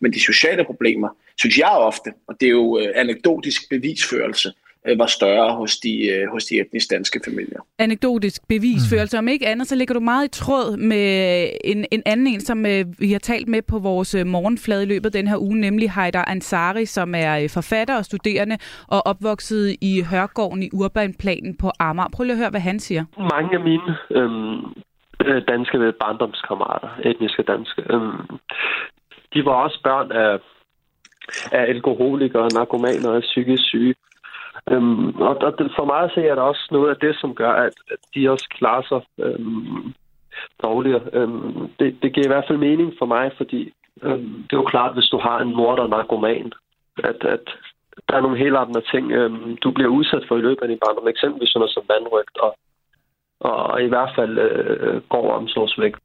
Men 0.00 0.12
de 0.12 0.20
sociale 0.20 0.64
problemer, 0.64 1.08
synes 1.36 1.58
jeg 1.58 1.70
ofte, 1.70 2.12
og 2.28 2.40
det 2.40 2.46
er 2.46 2.50
jo 2.50 2.78
øh, 2.78 2.88
anekdotisk 2.94 3.68
bevisførelse, 3.70 4.52
Øh, 4.86 4.98
var 4.98 5.06
større 5.06 5.56
hos 5.56 5.76
de, 5.76 6.08
øh, 6.08 6.28
hos 6.32 6.44
de 6.44 6.60
etnisk 6.60 6.90
danske 6.90 7.20
familier. 7.24 7.60
Anekdotisk 7.78 8.48
bevisførelse. 8.48 9.16
Mm. 9.16 9.24
Om 9.24 9.28
ikke 9.28 9.46
andet, 9.46 9.66
så 9.66 9.76
ligger 9.76 9.94
du 9.94 10.00
meget 10.00 10.24
i 10.24 10.28
tråd 10.28 10.76
med 10.76 11.48
en, 11.64 11.86
en 11.92 12.02
anden 12.06 12.26
en, 12.26 12.40
som 12.40 12.66
øh, 12.66 12.84
vi 12.98 13.12
har 13.12 13.18
talt 13.18 13.48
med 13.48 13.62
på 13.62 13.78
vores 13.78 14.16
morgenflade 14.26 14.82
i 14.82 14.86
løbet 14.86 15.06
af 15.06 15.12
den 15.12 15.28
her 15.28 15.36
uge, 15.36 15.60
nemlig 15.60 15.90
Haidar 15.90 16.24
Ansari, 16.24 16.86
som 16.86 17.14
er 17.14 17.48
forfatter 17.54 17.96
og 17.96 18.04
studerende 18.04 18.58
og 18.88 19.06
opvokset 19.06 19.76
i 19.80 20.02
Hørgården 20.10 20.62
i 20.62 20.70
Urbanplanen 20.72 21.56
på 21.56 21.70
Amager. 21.78 22.08
Prøv 22.14 22.24
lige 22.24 22.32
at 22.32 22.38
høre, 22.38 22.50
hvad 22.50 22.60
han 22.60 22.78
siger. 22.78 23.04
Mange 23.18 23.58
af 23.58 23.64
mine 23.64 23.96
øhm, 24.10 24.60
danske 25.48 25.92
barndomskammerater, 26.00 26.88
etniske 27.04 27.42
danske, 27.42 27.82
øhm, 27.92 28.38
de 29.34 29.44
var 29.44 29.52
også 29.52 29.80
børn 29.84 30.12
af, 30.12 30.38
af 31.52 31.62
alkoholikere, 31.74 32.48
narkomaner 32.54 33.10
og 33.10 33.20
psykisk 33.20 33.62
syge. 33.64 33.94
Øhm, 34.68 35.08
og, 35.20 35.36
og 35.36 35.52
for 35.76 35.84
mig 35.84 36.00
at 36.00 36.10
se 36.14 36.20
er 36.20 36.34
der 36.34 36.42
også 36.42 36.68
noget 36.70 36.90
af 36.90 36.96
det, 36.96 37.16
som 37.20 37.34
gør, 37.34 37.52
at, 37.52 37.74
at 37.90 37.98
de 38.14 38.30
også 38.30 38.48
klarer 38.58 38.82
sig 38.82 39.00
øhm, 39.24 39.94
dårligere. 40.62 41.02
Øhm, 41.12 41.68
det, 41.78 42.02
det 42.02 42.12
giver 42.12 42.26
i 42.26 42.32
hvert 42.32 42.44
fald 42.48 42.58
mening 42.58 42.92
for 42.98 43.06
mig, 43.06 43.32
fordi 43.36 43.72
øhm, 44.02 44.42
det 44.42 44.52
er 44.52 44.62
jo 44.62 44.72
klart, 44.74 44.94
hvis 44.94 45.08
du 45.12 45.18
har 45.18 45.40
en 45.40 45.56
mor, 45.56 45.76
der 45.76 45.82
er 45.82 45.88
narkoman, 45.88 46.52
at, 47.04 47.24
at 47.24 47.44
der 48.08 48.16
er 48.16 48.20
nogle 48.20 48.38
helt 48.38 48.56
andre 48.56 48.82
ting, 48.92 49.12
øhm, 49.12 49.56
du 49.56 49.70
bliver 49.70 49.90
udsat 49.90 50.24
for 50.28 50.36
i 50.36 50.40
løbet 50.40 50.62
af 50.62 50.68
din 50.68 50.82
barndom. 50.84 51.08
Eksempelvis 51.08 51.48
sådan 51.48 51.60
noget 51.60 51.74
som 51.74 51.84
vandrygt 51.88 52.36
og, 52.38 52.56
og 53.40 53.82
i 53.82 53.88
hvert 53.88 54.12
fald 54.16 54.38
øh, 54.38 55.02
går 55.08 55.32
omsorgsvægt. 55.32 56.00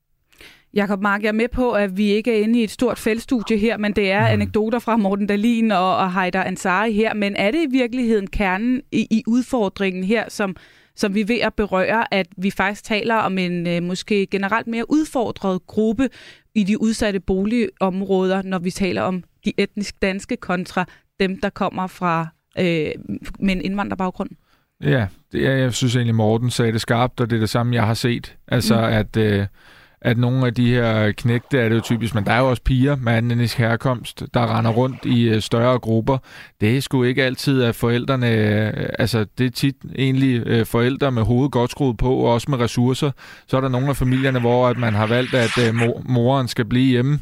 Jakob 0.76 1.02
Mark, 1.02 1.22
jeg 1.22 1.28
er 1.28 1.34
med 1.34 1.48
på, 1.48 1.72
at 1.72 1.98
vi 1.98 2.12
ikke 2.12 2.40
er 2.40 2.44
inde 2.44 2.60
i 2.60 2.64
et 2.64 2.72
stort 2.72 2.98
feltstudie 2.98 3.58
her, 3.58 3.78
men 3.78 3.94
det 3.94 4.12
er 4.12 4.20
mm. 4.20 4.34
anekdoter 4.34 4.80
fra 4.80 4.98
Morten 4.98 5.28
Dalin 5.28 5.72
og, 5.72 5.98
og 5.98 6.14
Heider 6.14 6.44
Ansari 6.44 6.94
her. 6.94 7.14
Men 7.14 7.36
er 7.36 7.52
det 7.52 7.64
i 7.64 7.72
virkeligheden 7.72 8.28
kernen 8.28 8.82
i, 8.92 9.08
i 9.12 9.24
udfordringen 9.28 10.04
her, 10.04 10.30
som, 10.30 10.56
som 10.96 11.16
vi 11.16 11.22
er 11.22 11.26
ved 11.26 11.40
at 11.40 11.54
berøre, 11.54 12.14
at 12.14 12.28
vi 12.38 12.52
faktisk 12.52 12.84
taler 12.84 13.16
om 13.16 13.38
en 13.38 13.68
øh, 13.68 13.84
måske 13.84 14.28
generelt 14.28 14.68
mere 14.68 14.92
udfordret 14.92 15.68
gruppe 15.68 16.10
i 16.56 16.64
de 16.64 16.82
udsatte 16.82 17.20
boligområder, 17.20 18.42
når 18.42 18.60
vi 18.60 18.72
taler 18.72 19.02
om 19.02 19.24
de 19.46 19.54
etnisk 19.58 20.02
danske 20.02 20.38
kontra 20.38 20.86
dem, 21.20 21.40
der 21.40 21.50
kommer 21.50 21.88
fra 21.88 22.28
øh, 22.60 22.92
med 23.40 23.56
en 23.56 23.62
indvandrerbaggrund? 23.62 24.30
Ja, 24.82 25.08
det 25.32 25.48
er, 25.48 25.52
jeg 25.52 25.74
synes 25.74 25.96
egentlig, 25.96 26.16
Morten 26.16 26.50
sagde 26.50 26.72
det 26.72 26.82
skarpt, 26.82 27.20
og 27.20 27.30
det 27.30 27.36
er 27.36 27.40
det 27.40 27.50
samme, 27.50 27.76
jeg 27.76 27.86
har 27.86 27.94
set. 27.94 28.38
Altså, 28.48 28.76
mm. 28.76 28.84
at... 28.84 29.18
Øh, 29.18 29.46
at 30.06 30.18
nogle 30.18 30.46
af 30.46 30.54
de 30.54 30.70
her 30.74 31.12
knægte 31.12 31.60
er 31.60 31.70
det 31.70 31.76
jo 31.76 31.82
typisk, 31.82 32.16
men 32.16 32.26
der 32.26 32.32
er 32.32 32.40
jo 32.40 32.50
også 32.50 32.62
piger 32.64 32.96
med 32.96 33.14
anden 33.14 33.40
herkomst, 33.40 34.24
der 34.34 34.58
render 34.58 34.72
rundt 34.72 35.06
i 35.06 35.24
øh, 35.24 35.42
større 35.42 35.80
grupper. 35.80 36.18
Det 36.62 36.78
er 36.78 36.82
sgu 36.82 37.04
ikke 37.04 37.24
altid, 37.24 37.64
at 37.64 37.76
forældrene, 37.76 38.32
øh, 38.32 38.74
altså 39.00 39.26
det 39.38 39.46
er 39.46 39.50
tit 39.50 39.76
egentlig 39.98 40.44
øh, 40.46 40.66
forældre 40.66 41.12
med 41.12 41.24
hovedet 41.24 41.52
godt 41.52 41.72
skruet 41.72 41.98
på, 41.98 42.16
og 42.16 42.34
også 42.34 42.52
med 42.52 42.60
ressourcer. 42.60 43.12
Så 43.48 43.58
er 43.58 43.62
der 43.62 43.70
nogle 43.70 43.90
af 43.90 43.98
familierne, 43.98 44.40
hvor 44.40 44.68
at 44.68 44.78
man 44.78 44.94
har 44.94 45.08
valgt, 45.08 45.34
at 45.34 45.60
moren 46.10 46.48
skal 46.48 46.66
blive 46.66 46.90
hjemme 46.90 47.20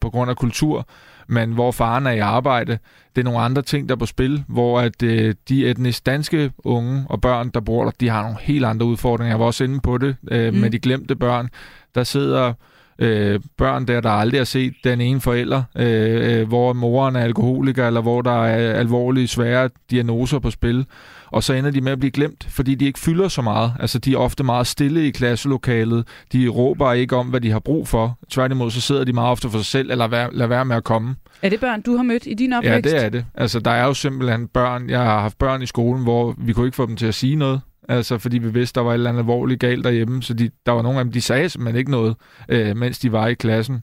på 0.00 0.10
grund 0.10 0.30
af 0.30 0.36
kultur, 0.36 0.88
men 1.28 1.52
hvor 1.52 1.70
faren 1.70 2.06
er 2.06 2.10
i 2.10 2.18
arbejde. 2.18 2.78
Det 3.16 3.22
er 3.22 3.24
nogle 3.24 3.40
andre 3.40 3.62
ting, 3.62 3.88
der 3.88 3.94
er 3.94 3.98
på 3.98 4.06
spil, 4.06 4.44
hvor 4.48 4.80
at 4.80 5.00
de 5.48 5.66
etnisk 5.66 6.06
danske 6.06 6.50
unge 6.58 7.04
og 7.08 7.20
børn, 7.20 7.50
der 7.54 7.60
bor 7.60 7.84
der, 7.84 7.90
de 8.00 8.08
har 8.08 8.22
nogle 8.22 8.36
helt 8.40 8.64
andre 8.64 8.86
udfordringer. 8.86 9.32
Jeg 9.32 9.40
var 9.40 9.46
også 9.46 9.64
inde 9.64 9.80
på 9.80 9.98
det 9.98 10.16
mm. 10.22 10.60
med 10.60 10.70
de 10.70 10.78
glemte 10.78 11.16
børn. 11.16 11.48
Der 11.94 12.04
sidder 12.04 12.52
øh, 12.98 13.40
børn 13.56 13.86
der, 13.86 14.00
der 14.00 14.10
aldrig 14.10 14.40
har 14.40 14.44
set 14.44 14.74
den 14.84 15.00
ene 15.00 15.20
forælder, 15.20 15.62
øh, 15.76 16.40
øh, 16.40 16.48
hvor 16.48 16.72
moren 16.72 17.16
er 17.16 17.20
alkoholiker, 17.20 17.86
eller 17.86 18.00
hvor 18.00 18.22
der 18.22 18.44
er 18.44 18.72
alvorlige, 18.72 19.28
svære 19.28 19.70
diagnoser 19.90 20.38
på 20.38 20.50
spil. 20.50 20.86
Og 21.30 21.42
så 21.42 21.52
ender 21.52 21.70
de 21.70 21.80
med 21.80 21.92
at 21.92 21.98
blive 21.98 22.10
glemt, 22.10 22.46
fordi 22.50 22.74
de 22.74 22.86
ikke 22.86 22.98
fylder 22.98 23.28
så 23.28 23.42
meget. 23.42 23.72
Altså, 23.80 23.98
de 23.98 24.12
er 24.12 24.16
ofte 24.16 24.44
meget 24.44 24.66
stille 24.66 25.06
i 25.06 25.10
klasselokalet. 25.10 26.06
De 26.32 26.48
råber 26.48 26.92
ikke 26.92 27.16
om, 27.16 27.26
hvad 27.26 27.40
de 27.40 27.50
har 27.50 27.58
brug 27.58 27.88
for. 27.88 28.18
Tværtimod, 28.30 28.70
så 28.70 28.80
sidder 28.80 29.04
de 29.04 29.12
meget 29.12 29.30
ofte 29.30 29.50
for 29.50 29.58
sig 29.58 29.66
selv, 29.66 29.90
eller 29.90 30.08
være, 30.08 30.48
være 30.48 30.64
med 30.64 30.76
at 30.76 30.84
komme. 30.84 31.16
Er 31.42 31.48
det 31.48 31.60
børn, 31.60 31.82
du 31.82 31.96
har 31.96 32.02
mødt 32.02 32.26
i 32.26 32.34
din 32.34 32.52
opvækst? 32.52 32.92
Ja, 32.92 32.98
det 32.98 33.04
er 33.04 33.08
det. 33.08 33.24
Altså, 33.34 33.60
der 33.60 33.70
er 33.70 33.86
jo 33.86 33.94
simpelthen 33.94 34.48
børn. 34.48 34.90
Jeg 34.90 35.00
har 35.00 35.20
haft 35.20 35.38
børn 35.38 35.62
i 35.62 35.66
skolen, 35.66 36.02
hvor 36.02 36.34
vi 36.38 36.52
kunne 36.52 36.66
ikke 36.66 36.76
få 36.76 36.86
dem 36.86 36.96
til 36.96 37.06
at 37.06 37.14
sige 37.14 37.36
noget. 37.36 37.60
Altså, 37.88 38.18
fordi 38.18 38.38
vi 38.38 38.50
vidste, 38.50 38.80
der 38.80 38.84
var 38.84 38.90
et 38.90 38.94
eller 38.94 39.10
andet 39.10 39.20
alvorligt 39.20 39.60
galt 39.60 39.84
derhjemme, 39.84 40.22
så 40.22 40.34
de, 40.34 40.50
der 40.66 40.72
var 40.72 40.82
nogle 40.82 40.98
af 40.98 41.04
dem, 41.04 41.12
de 41.12 41.20
sagde 41.20 41.48
simpelthen 41.48 41.78
ikke 41.78 41.90
noget, 41.90 42.16
øh, 42.48 42.76
mens 42.76 42.98
de 42.98 43.12
var 43.12 43.26
i 43.26 43.34
klassen. 43.34 43.82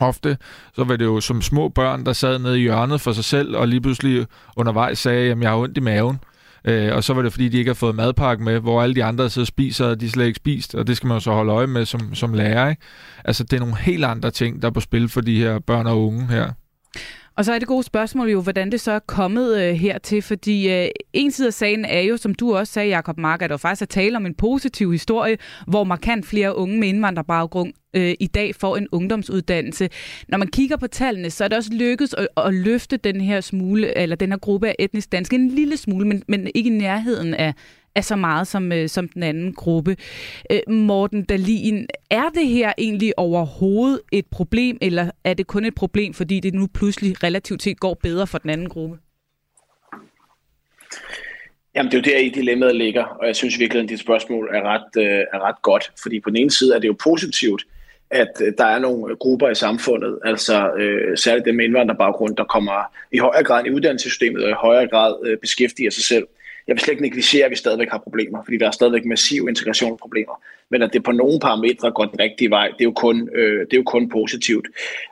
Ofte 0.00 0.36
så 0.74 0.84
var 0.84 0.96
det 0.96 1.04
jo 1.04 1.20
som 1.20 1.42
små 1.42 1.68
børn, 1.68 2.06
der 2.06 2.12
sad 2.12 2.38
nede 2.38 2.58
i 2.58 2.62
hjørnet 2.62 3.00
for 3.00 3.12
sig 3.12 3.24
selv, 3.24 3.56
og 3.56 3.68
lige 3.68 3.80
pludselig 3.80 4.26
undervejs 4.56 4.98
sagde, 4.98 5.32
at 5.32 5.40
jeg 5.40 5.50
har 5.50 5.56
ondt 5.56 5.76
i 5.78 5.80
maven. 5.80 6.18
Øh, 6.66 6.94
og 6.94 7.04
så 7.04 7.14
var 7.14 7.22
det, 7.22 7.32
fordi 7.32 7.48
de 7.48 7.58
ikke 7.58 7.68
har 7.68 7.74
fået 7.74 7.94
madpakke 7.94 8.44
med, 8.44 8.60
hvor 8.60 8.82
alle 8.82 8.94
de 8.94 9.04
andre 9.04 9.30
sidder 9.30 9.44
og 9.44 9.46
spiser, 9.46 9.86
og 9.86 10.00
de 10.00 10.10
slet 10.10 10.26
ikke 10.26 10.36
spist, 10.36 10.74
og 10.74 10.86
det 10.86 10.96
skal 10.96 11.06
man 11.06 11.16
jo 11.16 11.20
så 11.20 11.32
holde 11.32 11.52
øje 11.52 11.66
med 11.66 11.84
som, 11.84 12.14
som 12.14 12.34
lærer. 12.34 12.68
Ikke? 12.68 12.82
Altså, 13.24 13.44
det 13.44 13.52
er 13.52 13.60
nogle 13.60 13.76
helt 13.76 14.04
andre 14.04 14.30
ting, 14.30 14.62
der 14.62 14.68
er 14.68 14.72
på 14.72 14.80
spil 14.80 15.08
for 15.08 15.20
de 15.20 15.38
her 15.38 15.58
børn 15.58 15.86
og 15.86 16.06
unge 16.06 16.26
her. 16.26 16.52
Og 17.36 17.44
så 17.44 17.52
er 17.52 17.58
det 17.58 17.68
gode 17.68 17.82
spørgsmål 17.82 18.30
jo, 18.30 18.40
hvordan 18.40 18.72
det 18.72 18.80
så 18.80 18.92
er 18.92 18.98
kommet 18.98 19.62
øh, 19.62 19.74
hertil, 19.74 20.22
fordi 20.22 20.72
øh, 20.72 20.88
en 21.12 21.30
side 21.30 21.46
af 21.46 21.52
sagen 21.52 21.84
er 21.84 22.00
jo, 22.00 22.16
som 22.16 22.34
du 22.34 22.56
også 22.56 22.72
sagde, 22.72 22.88
Jacob 22.88 23.18
Mark, 23.18 23.42
at 23.42 23.50
der 23.50 23.56
faktisk 23.56 23.82
er 23.82 23.86
tale 23.86 24.16
om 24.16 24.26
en 24.26 24.34
positiv 24.34 24.92
historie, 24.92 25.38
hvor 25.66 25.84
markant 25.84 26.26
flere 26.26 26.56
unge 26.56 26.78
med 26.78 26.88
indvandrerbaggrund 26.88 27.72
øh, 27.96 28.14
i 28.20 28.26
dag 28.26 28.54
får 28.54 28.76
en 28.76 28.88
ungdomsuddannelse. 28.92 29.88
Når 30.28 30.38
man 30.38 30.48
kigger 30.48 30.76
på 30.76 30.86
tallene, 30.86 31.30
så 31.30 31.44
er 31.44 31.48
det 31.48 31.58
også 31.58 31.72
lykkedes 31.72 32.14
at, 32.14 32.28
at 32.36 32.54
løfte 32.54 32.96
den 32.96 33.20
her 33.20 33.40
smule, 33.40 33.98
eller 33.98 34.16
den 34.16 34.30
her 34.30 34.38
gruppe 34.38 34.68
af 34.68 34.76
etnisk 34.78 35.12
danske 35.12 35.36
en 35.36 35.48
lille 35.48 35.76
smule, 35.76 36.08
men, 36.08 36.22
men 36.28 36.50
ikke 36.54 36.70
i 36.70 36.78
nærheden 36.78 37.34
af, 37.34 37.54
af 37.96 38.04
så 38.04 38.16
meget 38.16 38.46
som, 38.46 38.72
øh, 38.72 38.88
som 38.88 39.08
den 39.08 39.22
anden 39.22 39.52
gruppe. 39.52 39.96
Øh, 40.50 40.74
Morten 40.74 41.24
Dalin, 41.24 41.86
er 42.10 42.28
det 42.34 42.48
her 42.48 42.72
egentlig 42.78 43.18
overhovedet 43.18 44.00
et 44.12 44.26
problem, 44.30 44.78
eller 44.80 45.10
er 45.24 45.34
det 45.34 45.46
kun 45.46 45.64
et 45.64 45.74
problem, 45.74 46.14
fordi 46.14 46.40
det 46.40 46.54
nu 46.54 46.66
pludselig 46.74 47.22
relativt 47.22 47.62
set 47.62 47.80
går 47.80 47.94
bedre 48.02 48.26
for 48.26 48.38
den 48.38 48.50
anden 48.50 48.68
gruppe? 48.68 48.98
Jamen, 51.74 51.92
det 51.92 51.98
er 51.98 52.10
jo 52.10 52.16
der 52.16 52.24
i 52.26 52.28
dilemmaet 52.28 52.76
ligger, 52.76 53.04
og 53.04 53.26
jeg 53.26 53.36
synes 53.36 53.58
virkelig, 53.58 53.82
at 53.82 53.88
dit 53.88 54.00
spørgsmål 54.00 54.50
er 54.52 54.62
ret, 54.62 55.02
øh, 55.02 55.24
er 55.32 55.48
ret 55.48 55.62
godt, 55.62 55.92
fordi 56.02 56.20
på 56.20 56.30
den 56.30 56.36
ene 56.36 56.50
side 56.50 56.74
er 56.74 56.78
det 56.78 56.88
jo 56.88 56.96
positivt, 57.04 57.62
at 58.10 58.32
øh, 58.42 58.52
der 58.58 58.64
er 58.64 58.78
nogle 58.78 59.16
grupper 59.16 59.48
i 59.48 59.54
samfundet, 59.54 60.18
altså 60.24 60.72
øh, 60.72 61.18
særligt 61.18 61.46
dem 61.46 61.54
med 61.54 61.64
indvandrerbaggrund, 61.64 62.36
der 62.36 62.44
kommer 62.44 62.96
i 63.12 63.18
højere 63.18 63.44
grad 63.44 63.64
i 63.64 63.70
uddannelsessystemet 63.70 64.44
og 64.44 64.50
i 64.50 64.52
højere 64.52 64.88
grad 64.88 65.14
øh, 65.26 65.38
beskæftiger 65.38 65.90
sig 65.90 66.04
selv 66.04 66.26
jeg 66.66 66.74
vil 66.74 66.80
slet 66.80 66.92
ikke 66.92 67.02
negligere, 67.02 67.44
at 67.44 67.50
vi 67.50 67.56
stadigvæk 67.56 67.90
har 67.90 67.98
problemer, 67.98 68.44
fordi 68.44 68.58
der 68.58 68.66
er 68.66 68.70
stadigvæk 68.70 69.04
massive 69.04 69.48
integrationsproblemer. 69.48 70.42
Men 70.70 70.82
at 70.82 70.92
det 70.92 71.04
på 71.04 71.12
nogle 71.12 71.40
parametre 71.40 71.90
går 71.90 72.04
den 72.04 72.20
rigtige 72.20 72.50
vej, 72.50 72.66
det 72.68 72.80
er 72.80 72.84
jo 72.84 72.92
kun, 72.92 73.30
øh, 73.34 73.60
det 73.60 73.72
er 73.72 73.76
jo 73.76 73.82
kun 73.82 74.08
positivt. 74.08 74.66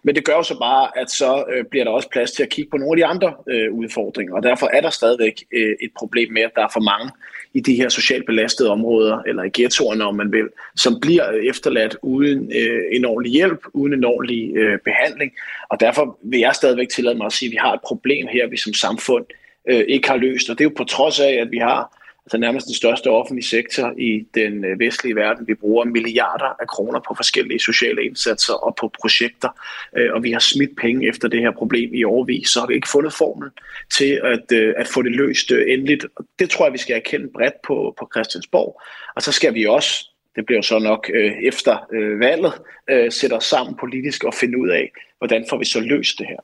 Men 0.05 0.15
det 0.15 0.25
gør 0.25 0.33
jo 0.33 0.43
så 0.43 0.59
bare, 0.59 0.99
at 0.99 1.11
så 1.11 1.45
øh, 1.53 1.65
bliver 1.65 1.85
der 1.85 1.93
også 1.93 2.09
plads 2.11 2.33
til 2.33 2.43
at 2.43 2.49
kigge 2.49 2.71
på 2.71 2.77
nogle 2.77 2.93
af 2.93 2.97
de 2.97 3.07
andre 3.07 3.35
øh, 3.49 3.73
udfordringer. 3.73 4.35
Og 4.35 4.43
derfor 4.43 4.71
er 4.73 4.81
der 4.81 4.91
stadigvæk 4.91 5.45
øh, 5.53 5.75
et 5.81 5.91
problem 5.99 6.33
med, 6.33 6.43
at 6.43 6.51
der 6.57 6.63
er 6.63 6.73
for 6.73 6.81
mange 6.81 7.11
i 7.55 7.61
de 7.61 7.75
her 7.75 7.89
socialt 7.89 8.27
belastede 8.27 8.71
områder, 8.71 9.19
eller 9.27 9.43
i 9.43 9.51
ghettoerne, 9.55 10.05
om 10.05 10.15
man 10.15 10.33
vil, 10.33 10.49
som 10.77 11.01
bliver 11.01 11.33
øh, 11.33 11.45
efterladt 11.45 11.97
uden 12.03 12.53
øh, 12.57 12.83
en 12.93 13.05
ordentlig 13.05 13.33
hjælp, 13.33 13.61
uden 13.73 13.93
en 13.93 14.05
ordentlig 14.05 14.57
øh, 14.57 14.79
behandling. 14.85 15.33
Og 15.69 15.81
derfor 15.81 16.19
vil 16.23 16.41
jeg 16.41 16.55
stadigvæk 16.55 16.89
tillade 16.89 17.17
mig 17.17 17.27
at 17.27 17.33
sige, 17.33 17.49
at 17.49 17.53
vi 17.53 17.57
har 17.57 17.73
et 17.73 17.81
problem 17.87 18.27
her, 18.27 18.47
vi 18.47 18.57
som 18.57 18.75
samfund 18.75 19.25
øh, 19.69 19.85
ikke 19.89 20.09
har 20.09 20.17
løst. 20.17 20.51
Og 20.51 20.59
det 20.59 20.65
er 20.65 20.69
jo 20.69 20.75
på 20.77 20.85
trods 20.85 21.21
af, 21.21 21.33
at 21.33 21.51
vi 21.51 21.59
har 21.59 22.01
altså 22.27 22.39
nærmest 22.39 22.67
den 22.67 22.75
største 22.75 23.11
offentlige 23.11 23.47
sektor 23.47 23.93
i 23.99 24.27
den 24.35 24.65
øh, 24.65 24.79
vestlige 24.79 25.17
verden. 25.17 25.49
Vi 25.49 25.55
bruger 25.55 25.85
milliarder 25.85 26.57
af 26.61 26.67
kroner 26.69 27.01
på 27.09 27.15
forskellige 27.15 27.61
sociale 27.61 28.05
indsatser 28.05 28.55
og 28.55 28.77
på 28.81 28.91
projekter, 29.01 29.49
øh, 29.97 30.13
og 30.13 30.23
vi 30.23 30.33
har 30.33 30.39
smidt 30.39 30.77
penge 30.77 31.09
efter 31.09 31.29
det 31.29 31.41
her 31.41 31.51
problem 31.51 31.95
i 31.95 32.05
årvis, 32.05 32.49
så 32.49 32.61
har 32.61 32.67
vi 32.67 32.75
ikke 32.75 32.89
fundet 32.89 33.13
formel 33.13 33.51
til 33.95 34.21
at, 34.25 34.53
øh, 34.53 34.75
at 34.77 34.89
få 34.89 35.03
det 35.03 35.13
løst 35.13 35.51
endeligt. 35.51 36.07
Og 36.17 36.25
det 36.39 36.51
tror 36.51 36.67
jeg, 36.67 36.73
vi 36.73 36.79
skal 36.79 36.97
erkende 36.97 37.29
bredt 37.35 37.63
på, 37.67 37.95
på 37.99 38.09
Christiansborg. 38.15 38.83
Og 39.17 39.23
så 39.23 39.33
skal 39.33 39.55
vi 39.55 39.67
også 39.67 40.09
det 40.37 40.47
bliver 40.47 40.63
så 40.63 40.79
nok 40.79 41.11
øh, 41.15 41.33
efter 41.43 41.89
øh, 41.93 42.21
valget, 42.21 42.53
øh, 42.91 43.13
sætte 43.13 43.35
os 43.35 43.45
sammen 43.45 43.77
politisk 43.77 44.25
og 44.25 44.35
finde 44.35 44.59
ud 44.59 44.69
af, 44.69 44.93
hvordan 45.19 45.47
får 45.51 45.59
vi 45.59 45.65
så 45.65 45.81
løst 45.81 46.19
det 46.19 46.27
her. 46.27 46.37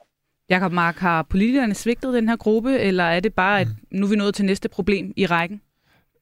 Jakob 0.50 0.72
Mark, 0.72 0.96
har 0.96 1.22
politikerne 1.22 1.74
svigtet 1.74 2.14
den 2.14 2.28
her 2.28 2.36
gruppe, 2.36 2.78
eller 2.78 3.04
er 3.04 3.20
det 3.20 3.34
bare, 3.34 3.60
at 3.60 3.68
nu 3.90 4.06
er 4.06 4.10
vi 4.10 4.16
nået 4.16 4.34
til 4.34 4.44
næste 4.44 4.68
problem 4.68 5.12
i 5.16 5.26
rækken? 5.26 5.60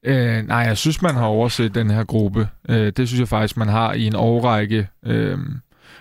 Øh, 0.03 0.47
nej, 0.47 0.57
jeg 0.57 0.77
synes, 0.77 1.01
man 1.01 1.15
har 1.15 1.25
overset 1.25 1.75
den 1.75 1.89
her 1.89 2.03
gruppe. 2.03 2.47
Øh, 2.69 2.91
det 2.97 3.07
synes 3.07 3.19
jeg 3.19 3.27
faktisk, 3.27 3.57
man 3.57 3.67
har 3.67 3.93
i 3.93 4.05
en 4.05 4.15
årrække. 4.15 4.87
Øh, 5.05 5.37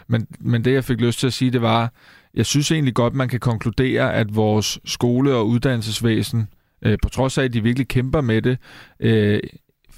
men, 0.08 0.26
men 0.40 0.64
det, 0.64 0.72
jeg 0.72 0.84
fik 0.84 1.00
lyst 1.00 1.18
til 1.18 1.26
at 1.26 1.32
sige, 1.32 1.50
det 1.50 1.62
var, 1.62 1.92
jeg 2.34 2.46
synes 2.46 2.70
egentlig 2.70 2.94
godt, 2.94 3.14
man 3.14 3.28
kan 3.28 3.40
konkludere, 3.40 4.14
at 4.14 4.36
vores 4.36 4.78
skole- 4.84 5.34
og 5.34 5.48
uddannelsesvæsen, 5.48 6.48
øh, 6.82 6.98
på 7.02 7.08
trods 7.08 7.38
af, 7.38 7.44
at 7.44 7.52
de 7.52 7.62
virkelig 7.62 7.88
kæmper 7.88 8.20
med 8.20 8.42
det, 8.42 8.58
øh, 9.00 9.40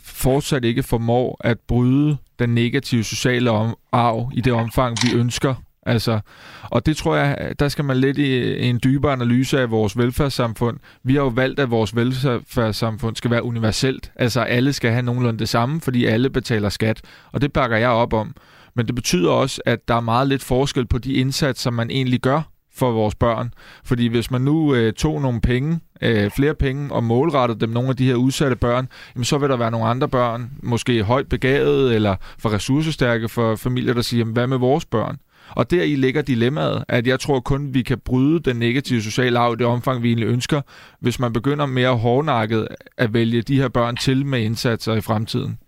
fortsat 0.05 0.65
ikke 0.65 0.83
formår 0.83 1.41
at 1.41 1.59
bryde 1.69 2.17
den 2.39 2.55
negative 2.55 3.05
sociale 3.05 3.51
arv 3.93 4.31
i 4.35 4.41
det 4.41 4.53
omfang, 4.53 4.97
vi 5.03 5.19
ønsker 5.19 5.55
Altså, 5.87 6.21
og 6.63 6.87
det 6.87 6.97
tror 6.97 7.17
jeg, 7.17 7.55
der 7.59 7.69
skal 7.69 7.85
man 7.85 7.97
lidt 7.97 8.19
i 8.19 8.61
en 8.69 8.81
dybere 8.85 9.13
analyse 9.13 9.61
af 9.61 9.71
vores 9.71 9.99
velfærdssamfund. 9.99 10.79
Vi 11.05 11.15
har 11.15 11.23
jo 11.23 11.29
valgt, 11.29 11.61
at 11.61 11.71
vores 11.71 11.97
velfærdssamfund 11.97 13.17
skal 13.17 13.31
være 13.31 13.43
universelt. 13.43 14.13
Altså, 14.17 14.41
alle 14.41 14.73
skal 14.73 14.91
have 14.91 15.03
nogenlunde 15.03 15.39
det 15.39 15.49
samme, 15.49 15.81
fordi 15.81 16.05
alle 16.05 16.31
betaler 16.31 16.69
skat. 16.69 17.01
Og 17.33 17.41
det 17.41 17.53
bakker 17.53 17.77
jeg 17.77 17.89
op 17.89 18.13
om. 18.13 18.35
Men 18.75 18.87
det 18.87 18.95
betyder 18.95 19.31
også, 19.31 19.63
at 19.67 19.89
der 19.89 19.95
er 19.95 20.01
meget 20.01 20.29
lidt 20.29 20.45
forskel 20.45 20.87
på 20.87 20.99
de 20.99 21.13
indsatser, 21.13 21.71
man 21.71 21.91
egentlig 21.91 22.21
gør 22.21 22.43
for 22.75 22.91
vores 22.91 23.15
børn. 23.15 23.55
Fordi 23.85 24.07
hvis 24.07 24.31
man 24.31 24.41
nu 24.41 24.75
øh, 24.75 24.93
tog 24.93 25.23
nogle 25.23 25.41
penge, 25.41 25.81
øh, 26.03 26.31
flere 26.31 26.55
penge, 26.55 26.93
og 26.93 27.05
målrettede 27.05 27.61
dem 27.61 27.71
nogle 27.71 27.89
af 27.89 27.97
de 27.97 28.07
her 28.07 28.15
udsatte 28.15 28.57
børn, 28.57 28.89
jamen 29.15 29.25
så 29.25 29.39
vil 29.39 29.49
der 29.49 29.57
være 29.57 29.71
nogle 29.71 29.87
andre 29.87 30.09
børn, 30.09 30.51
måske 30.63 31.03
højt 31.03 31.29
begavede 31.29 31.95
eller 31.95 32.17
for 32.39 32.53
ressourcestærke 32.53 33.29
for 33.29 33.57
familier, 33.57 33.95
der 33.95 34.03
siger, 34.03 34.19
jamen, 34.19 34.33
hvad 34.33 34.47
med 34.47 34.59
vores 34.59 34.85
børn? 34.85 35.19
Og 35.51 35.71
der 35.71 35.83
i 35.83 35.95
ligger 35.95 36.23
dilemmaet, 36.23 36.85
at 36.89 37.07
jeg 37.07 37.21
tror 37.21 37.41
kun, 37.41 37.75
vi 37.75 37.83
kan 37.83 37.99
bryde 37.99 38.41
den 38.41 38.57
negative 38.57 39.03
sociale 39.03 39.39
arv 39.39 39.53
i 39.53 39.57
det 39.57 39.67
omfang, 39.67 40.03
vi 40.03 40.09
egentlig 40.09 40.27
ønsker, 40.27 40.61
hvis 41.01 41.19
man 41.19 41.33
begynder 41.33 41.67
mere 41.67 41.97
hårdnakket 41.97 42.69
at 42.97 43.15
vælge 43.15 43.43
de 43.43 43.57
her 43.57 43.69
børn 43.69 43.97
til 43.97 44.27
med 44.27 44.41
indsatser 44.41 44.95
i 44.95 45.01
fremtiden. 45.01 45.59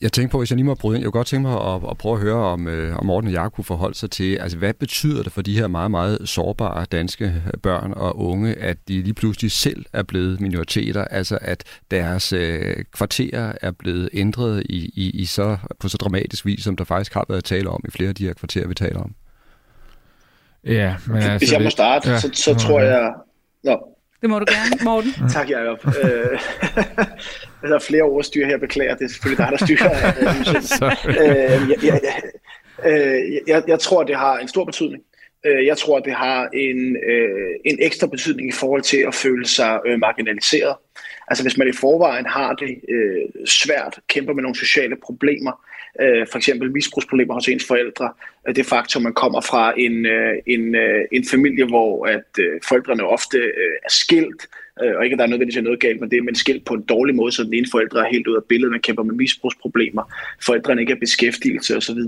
Jeg 0.00 0.12
tænker 0.12 0.30
på, 0.30 0.38
hvis 0.38 0.50
jeg 0.50 0.56
lige 0.56 0.66
må 0.66 0.74
bryde 0.74 0.96
ind, 0.96 1.02
jeg 1.02 1.12
kunne 1.12 1.18
godt 1.18 1.26
tænke 1.26 1.48
mig 1.48 1.74
at, 1.74 1.80
at 1.90 1.98
prøve 1.98 2.14
at 2.14 2.20
høre, 2.20 2.34
om, 2.34 2.68
øh, 2.68 2.96
om 2.96 3.06
Morten 3.06 3.28
og 3.28 3.32
jeg 3.32 3.50
kunne 3.52 3.64
forholde 3.64 3.94
sig 3.94 4.10
til, 4.10 4.36
altså 4.36 4.58
hvad 4.58 4.74
betyder 4.74 5.22
det 5.22 5.32
for 5.32 5.42
de 5.42 5.58
her 5.58 5.66
meget, 5.66 5.90
meget 5.90 6.18
sårbare 6.24 6.84
danske 6.92 7.42
børn 7.62 7.92
og 7.96 8.18
unge, 8.18 8.54
at 8.54 8.76
de 8.88 9.02
lige 9.02 9.14
pludselig 9.14 9.50
selv 9.50 9.84
er 9.92 10.02
blevet 10.02 10.40
minoriteter, 10.40 11.04
altså 11.04 11.38
at 11.40 11.64
deres 11.90 12.32
øh, 12.32 12.84
kvarterer 12.92 13.52
er 13.62 13.70
blevet 13.70 14.08
ændret 14.12 14.62
i, 14.68 14.90
i, 14.94 15.10
i 15.10 15.24
så, 15.24 15.56
på 15.80 15.88
så 15.88 15.96
dramatisk 15.96 16.46
vis, 16.46 16.64
som 16.64 16.76
der 16.76 16.84
faktisk 16.84 17.14
har 17.14 17.26
været 17.28 17.44
tale 17.44 17.70
om 17.70 17.84
i 17.88 17.90
flere 17.90 18.08
af 18.08 18.14
de 18.14 18.26
her 18.26 18.34
kvarterer, 18.34 18.68
vi 18.68 18.74
taler 18.74 19.00
om? 19.00 19.14
Ja, 20.64 20.96
men 21.06 21.16
altså... 21.16 21.38
Hvis 21.38 21.52
jeg 21.52 21.62
må 21.62 21.70
starte, 21.70 22.10
ja, 22.10 22.20
så, 22.20 22.30
så 22.32 22.54
tror 22.54 22.80
jeg... 22.80 23.12
Nå, 23.64 23.78
det 24.20 24.30
må 24.30 24.38
du 24.38 24.46
gerne, 24.48 24.84
Morten. 24.84 25.12
tak, 25.34 25.50
Jacob. 25.50 25.78
Øh, 27.66 27.70
der 27.70 27.76
er 27.76 27.80
flere 27.80 28.02
ord 28.02 28.24
styr 28.24 28.46
her, 28.46 28.58
beklager. 28.58 28.94
Det 28.94 29.04
er 29.04 29.08
selvfølgelig 29.08 29.46
dig, 29.46 29.52
der 29.58 29.64
styrer. 29.66 29.90
øh, 31.22 31.70
jeg, 31.70 31.84
jeg, 31.84 32.00
jeg, 32.84 33.40
jeg, 33.46 33.62
jeg 33.68 33.78
tror, 33.78 34.02
det 34.02 34.16
har 34.16 34.38
en 34.38 34.48
stor 34.48 34.64
betydning. 34.64 35.02
Øh, 35.46 35.66
jeg 35.66 35.78
tror, 35.78 35.98
det 35.98 36.12
har 36.12 36.48
en, 36.54 36.96
øh, 36.96 37.54
en 37.64 37.78
ekstra 37.80 38.06
betydning 38.06 38.48
i 38.48 38.52
forhold 38.52 38.82
til 38.82 39.04
at 39.06 39.14
føle 39.14 39.46
sig 39.46 39.80
øh, 39.86 39.98
marginaliseret. 39.98 40.76
Altså 41.28 41.44
hvis 41.44 41.56
man 41.56 41.68
i 41.68 41.72
forvejen 41.72 42.26
har 42.26 42.52
det 42.52 42.80
øh, 42.88 43.46
svært, 43.46 43.98
kæmper 44.08 44.32
med 44.32 44.42
nogle 44.42 44.56
sociale 44.56 44.96
problemer, 45.02 45.52
øh, 46.00 46.26
for 46.30 46.38
eksempel 46.38 46.72
misbrugsproblemer 46.72 47.34
hos 47.34 47.48
ens 47.48 47.66
forældre, 47.66 48.12
øh, 48.48 48.56
det 48.56 48.66
faktum, 48.66 49.02
man 49.02 49.14
kommer 49.14 49.40
fra 49.40 49.72
en, 49.76 50.06
øh, 50.06 50.34
en, 50.46 50.74
øh, 50.74 51.04
en 51.12 51.24
familie, 51.30 51.64
hvor 51.64 52.06
at 52.06 52.30
øh, 52.38 52.60
forældrene 52.68 53.04
ofte 53.04 53.38
øh, 53.38 53.76
er 53.84 53.90
skilt, 53.90 54.48
Øh, 54.82 54.96
og 54.96 55.04
ikke 55.04 55.14
at 55.14 55.18
der 55.18 55.24
er 55.24 55.28
nødvendigvis 55.28 55.62
noget 55.62 55.80
galt 55.80 56.00
med 56.00 56.08
det, 56.08 56.24
men 56.24 56.34
skilt 56.34 56.64
på 56.64 56.74
en 56.74 56.82
dårlig 56.82 57.14
måde, 57.14 57.32
så 57.32 57.44
den 57.44 57.54
ene 57.54 57.66
forældre 57.70 58.00
er 58.00 58.12
helt 58.12 58.26
ud 58.26 58.36
af 58.36 58.44
billedet, 58.44 58.72
man 58.72 58.80
kæmper 58.80 59.02
med 59.02 59.14
misbrugsproblemer, 59.14 60.02
forældrene 60.42 60.80
ikke 60.80 60.92
er 60.92 61.00
beskæftigelse 61.00 61.76
osv., 61.76 61.98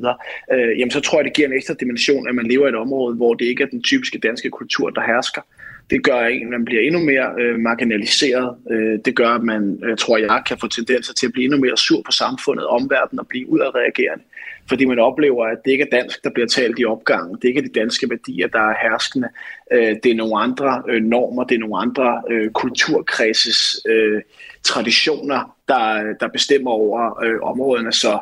øh, 0.52 0.78
jamen 0.78 0.90
så 0.90 1.00
tror 1.00 1.18
jeg, 1.18 1.24
det 1.24 1.34
giver 1.34 1.48
en 1.48 1.54
ekstra 1.54 1.74
dimension, 1.80 2.28
at 2.28 2.34
man 2.34 2.46
lever 2.46 2.66
i 2.66 2.68
et 2.68 2.76
område, 2.76 3.16
hvor 3.16 3.34
det 3.34 3.44
ikke 3.44 3.62
er 3.62 3.66
den 3.66 3.82
typiske 3.82 4.18
danske 4.18 4.50
kultur, 4.50 4.90
der 4.90 5.00
hersker. 5.00 5.42
Det 5.90 6.04
gør, 6.04 6.16
at 6.16 6.32
man 6.50 6.64
bliver 6.64 6.82
endnu 6.82 7.00
mere 7.00 7.34
øh, 7.40 7.58
marginaliseret. 7.58 8.56
Øh, 8.70 8.98
det 9.04 9.16
gør, 9.16 9.28
at 9.28 9.42
man, 9.42 9.80
øh, 9.84 9.96
tror 9.96 10.18
jeg, 10.18 10.42
kan 10.48 10.58
få 10.58 10.68
tendenser 10.68 11.14
til 11.14 11.26
at 11.26 11.32
blive 11.32 11.44
endnu 11.44 11.58
mere 11.58 11.76
sur 11.76 12.02
på 12.02 12.12
samfundet, 12.12 12.66
omverdenen 12.66 13.20
og 13.20 13.26
blive 13.28 13.48
udadreagerende. 13.48 14.24
Fordi 14.68 14.84
man 14.84 14.98
oplever, 14.98 15.44
at 15.44 15.58
det 15.64 15.70
ikke 15.70 15.86
er 15.90 15.96
dansk, 16.00 16.24
der 16.24 16.30
bliver 16.30 16.46
talt 16.46 16.78
i 16.78 16.84
opgangen. 16.84 17.34
Det 17.36 17.44
er 17.44 17.48
ikke 17.48 17.68
de 17.68 17.80
danske 17.80 18.10
værdier, 18.10 18.48
der 18.48 18.60
er 18.60 18.74
herskende. 18.82 19.28
Øh, 19.72 19.96
det 20.02 20.10
er 20.12 20.14
nogle 20.14 20.38
andre 20.38 20.82
øh, 20.88 21.02
normer, 21.02 21.44
det 21.44 21.54
er 21.54 21.58
nogle 21.58 21.78
andre 21.78 22.22
øh, 22.30 22.50
kulturkredses 22.50 23.80
øh, 23.88 24.22
traditioner, 24.62 25.56
der, 25.68 26.14
der 26.20 26.28
bestemmer 26.28 26.70
over 26.70 27.22
øh, 27.24 27.40
områderne. 27.42 27.92
Så 27.92 28.18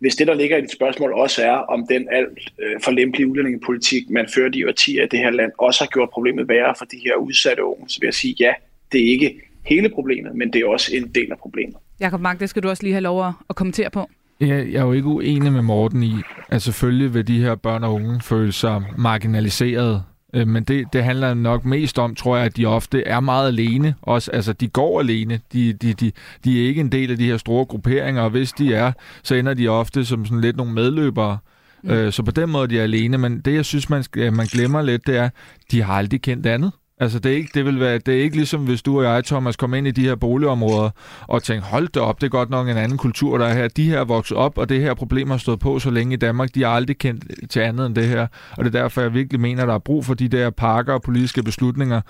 hvis 0.00 0.16
det, 0.16 0.26
der 0.26 0.34
ligger 0.34 0.56
i 0.56 0.60
dit 0.60 0.72
spørgsmål, 0.72 1.12
også 1.12 1.44
er, 1.44 1.56
om 1.56 1.86
den 1.86 2.08
alt 2.12 2.38
øh, 2.58 2.80
for 2.84 2.90
lempelige 2.90 3.28
udlændingepolitik, 3.28 4.10
man 4.10 4.28
fører 4.34 4.50
i 4.54 4.64
årtier 4.64 5.02
af 5.02 5.08
det 5.08 5.18
her 5.18 5.30
land, 5.30 5.52
også 5.58 5.84
har 5.84 5.88
gjort 5.88 6.10
problemet 6.10 6.48
værre 6.48 6.74
for 6.78 6.84
de 6.84 7.00
her 7.04 7.14
udsatte 7.14 7.64
unge, 7.64 7.88
så 7.88 8.00
vil 8.00 8.06
jeg 8.06 8.14
sige, 8.14 8.34
ja, 8.40 8.52
det 8.92 9.00
er 9.00 9.10
ikke 9.12 9.40
hele 9.64 9.88
problemet, 9.88 10.34
men 10.34 10.52
det 10.52 10.60
er 10.60 10.66
også 10.66 10.96
en 10.96 11.08
del 11.14 11.32
af 11.32 11.38
problemet. 11.38 11.76
Jakob 12.00 12.20
Mark, 12.20 12.40
det 12.40 12.48
skal 12.50 12.62
du 12.62 12.68
også 12.68 12.82
lige 12.82 12.92
have 12.92 13.02
lov 13.02 13.26
at 13.50 13.56
kommentere 13.56 13.90
på. 13.90 14.08
Ja, 14.40 14.46
jeg 14.46 14.74
er 14.74 14.84
jo 14.84 14.92
ikke 14.92 15.08
uenig 15.08 15.52
med 15.52 15.62
Morten 15.62 16.02
i, 16.02 16.14
at 16.48 16.62
selvfølgelig 16.62 17.14
vil 17.14 17.26
de 17.26 17.40
her 17.40 17.54
børn 17.54 17.84
og 17.84 17.94
unge 17.94 18.20
føle 18.20 18.52
sig 18.52 18.82
marginaliseret 18.96 20.02
Øh, 20.34 20.48
men 20.48 20.64
det, 20.64 20.92
det 20.92 21.04
handler 21.04 21.34
nok 21.34 21.64
mest 21.64 21.98
om, 21.98 22.14
tror 22.14 22.36
jeg, 22.36 22.46
at 22.46 22.56
de 22.56 22.66
ofte 22.66 23.04
er 23.04 23.20
meget 23.20 23.48
alene. 23.48 23.94
Også, 24.02 24.30
altså, 24.30 24.52
de 24.52 24.68
går 24.68 25.00
alene. 25.00 25.40
De, 25.52 25.72
de, 25.72 25.92
de, 25.92 26.12
de 26.44 26.62
er 26.62 26.68
ikke 26.68 26.80
en 26.80 26.92
del 26.92 27.10
af 27.10 27.16
de 27.16 27.26
her 27.26 27.36
store 27.36 27.64
grupperinger, 27.64 28.22
og 28.22 28.30
hvis 28.30 28.52
de 28.52 28.74
er, 28.74 28.92
så 29.22 29.34
ender 29.34 29.54
de 29.54 29.68
ofte 29.68 30.04
som 30.04 30.24
sådan 30.24 30.40
lidt 30.40 30.56
nogle 30.56 30.72
medløbere. 30.72 31.38
Mm. 31.82 31.90
Øh, 31.90 32.12
så 32.12 32.22
på 32.22 32.30
den 32.30 32.50
måde 32.50 32.68
de 32.68 32.78
er 32.78 32.82
alene. 32.82 33.18
Men 33.18 33.40
det, 33.40 33.54
jeg 33.54 33.64
synes, 33.64 33.90
man, 33.90 34.04
man 34.16 34.46
glemmer 34.46 34.82
lidt, 34.82 35.06
det 35.06 35.16
er, 35.16 35.28
de 35.70 35.82
har 35.82 35.94
aldrig 35.94 36.22
kendt 36.22 36.46
andet. 36.46 36.72
Altså, 37.00 37.18
det 37.18 37.32
er, 37.32 37.36
ikke, 37.36 37.50
det, 37.54 37.64
vil 37.64 37.80
være, 37.80 37.98
det 37.98 38.18
er 38.18 38.22
ikke 38.22 38.36
ligesom, 38.36 38.64
hvis 38.64 38.82
du 38.82 38.98
og 38.98 39.04
jeg, 39.04 39.24
Thomas, 39.24 39.56
kom 39.56 39.74
ind 39.74 39.86
i 39.86 39.90
de 39.90 40.02
her 40.02 40.14
boligområder 40.14 40.90
og 41.20 41.42
tænkte, 41.42 41.68
hold 41.68 41.88
da 41.88 42.00
op, 42.00 42.20
det 42.20 42.26
er 42.26 42.30
godt 42.30 42.50
nok 42.50 42.68
en 42.68 42.76
anden 42.76 42.98
kultur, 42.98 43.38
der 43.38 43.46
er 43.46 43.54
her. 43.54 43.68
De 43.68 43.90
her 43.90 44.00
er 44.00 44.04
vokset 44.04 44.36
op, 44.36 44.58
og 44.58 44.68
det 44.68 44.80
her 44.80 44.94
problem 44.94 45.30
har 45.30 45.38
stået 45.38 45.58
på 45.58 45.78
så 45.78 45.90
længe 45.90 46.14
i 46.14 46.16
Danmark. 46.16 46.54
De 46.54 46.62
har 46.62 46.70
aldrig 46.70 46.98
kendt 46.98 47.50
til 47.50 47.60
andet 47.60 47.86
end 47.86 47.94
det 47.94 48.08
her. 48.08 48.26
Og 48.56 48.64
det 48.64 48.74
er 48.74 48.80
derfor, 48.80 49.00
jeg 49.00 49.14
virkelig 49.14 49.40
mener, 49.40 49.62
at 49.62 49.68
der 49.68 49.74
er 49.74 49.78
brug 49.78 50.04
for 50.04 50.14
de 50.14 50.28
der 50.28 50.50
pakker 50.50 50.92
og 50.92 51.02
politiske 51.02 51.42
beslutninger, 51.42 52.00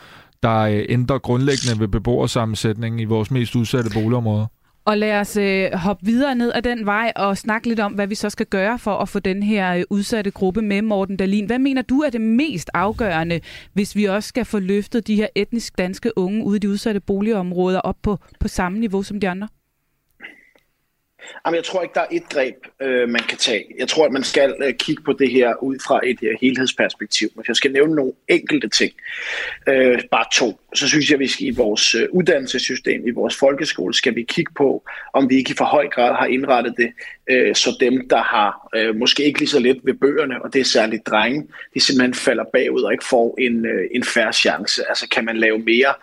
der 0.42 0.58
øh, 0.58 0.84
ændrer 0.88 1.18
grundlæggende 1.18 1.80
ved 1.80 1.88
beboersammensætningen 1.88 3.00
i 3.00 3.04
vores 3.04 3.30
mest 3.30 3.56
udsatte 3.56 3.90
boligområder. 3.94 4.46
Og 4.88 4.98
lad 4.98 5.20
os 5.20 5.36
øh, 5.36 5.72
hoppe 5.72 6.06
videre 6.06 6.34
ned 6.34 6.52
ad 6.54 6.62
den 6.62 6.86
vej 6.86 7.12
og 7.16 7.38
snakke 7.38 7.68
lidt 7.68 7.80
om, 7.80 7.92
hvad 7.92 8.06
vi 8.06 8.14
så 8.14 8.30
skal 8.30 8.46
gøre 8.46 8.78
for 8.78 8.94
at 8.94 9.08
få 9.08 9.18
den 9.18 9.42
her 9.42 9.74
øh, 9.74 9.82
udsatte 9.90 10.30
gruppe 10.30 10.62
med, 10.62 10.82
Morten 10.82 11.16
Dalin. 11.16 11.46
Hvad 11.46 11.58
mener 11.58 11.82
du 11.82 12.00
er 12.00 12.10
det 12.10 12.20
mest 12.20 12.70
afgørende, 12.74 13.40
hvis 13.72 13.96
vi 13.96 14.04
også 14.04 14.28
skal 14.28 14.44
få 14.44 14.58
løftet 14.58 15.06
de 15.06 15.14
her 15.14 15.26
etnisk 15.34 15.78
danske 15.78 16.18
unge 16.18 16.44
ude 16.44 16.56
i 16.56 16.58
de 16.58 16.68
udsatte 16.68 17.00
boligområder 17.00 17.80
op 17.80 17.96
på, 18.02 18.18
på 18.40 18.48
samme 18.48 18.78
niveau 18.78 19.02
som 19.02 19.20
de 19.20 19.28
andre? 19.28 19.48
Jamen, 21.46 21.56
jeg 21.56 21.64
tror 21.64 21.82
ikke, 21.82 21.94
der 21.94 22.00
er 22.00 22.06
et 22.10 22.28
greb, 22.28 22.54
øh, 22.82 23.08
man 23.08 23.22
kan 23.28 23.38
tage. 23.38 23.64
Jeg 23.78 23.88
tror, 23.88 24.06
at 24.06 24.12
man 24.12 24.24
skal 24.24 24.54
øh, 24.62 24.74
kigge 24.74 25.02
på 25.02 25.12
det 25.12 25.30
her 25.30 25.62
ud 25.62 25.78
fra 25.86 26.00
et 26.04 26.18
øh, 26.22 26.36
helhedsperspektiv. 26.40 27.28
Hvis 27.34 27.48
jeg 27.48 27.56
skal 27.56 27.72
nævne 27.72 27.94
nogle 27.94 28.12
enkelte 28.28 28.68
ting, 28.68 28.92
øh, 29.68 30.02
bare 30.10 30.24
to, 30.32 30.60
så 30.74 30.88
synes 30.88 31.08
jeg, 31.10 31.14
at 31.14 31.20
vi 31.20 31.26
skal 31.26 31.46
i 31.46 31.50
vores 31.50 31.94
øh, 31.94 32.08
uddannelsessystem, 32.10 33.06
i 33.06 33.10
vores 33.10 33.36
folkeskole, 33.36 33.94
skal 33.94 34.14
vi 34.14 34.22
kigge 34.22 34.52
på, 34.56 34.84
om 35.12 35.30
vi 35.30 35.36
ikke 35.36 35.50
i 35.50 35.54
for 35.54 35.64
høj 35.64 35.88
grad 35.88 36.14
har 36.14 36.26
indrettet 36.26 36.74
det, 36.76 36.92
øh, 37.30 37.54
så 37.54 37.76
dem, 37.80 38.08
der 38.08 38.22
har 38.22 38.68
øh, 38.76 38.96
måske 38.96 39.24
ikke 39.24 39.38
lige 39.38 39.48
så 39.48 39.58
let 39.58 39.80
ved 39.84 39.94
bøgerne, 39.94 40.42
og 40.42 40.52
det 40.52 40.60
er 40.60 40.64
særligt 40.64 41.06
drenge, 41.06 41.46
de 41.74 41.80
simpelthen 41.80 42.14
falder 42.14 42.44
bagud 42.52 42.82
og 42.82 42.92
ikke 42.92 43.04
får 43.10 43.36
en, 43.38 43.66
øh, 43.66 43.88
en 43.94 44.04
færre 44.04 44.32
chance. 44.32 44.88
Altså 44.88 45.08
kan 45.08 45.24
man 45.24 45.36
lave 45.36 45.58
mere 45.58 45.94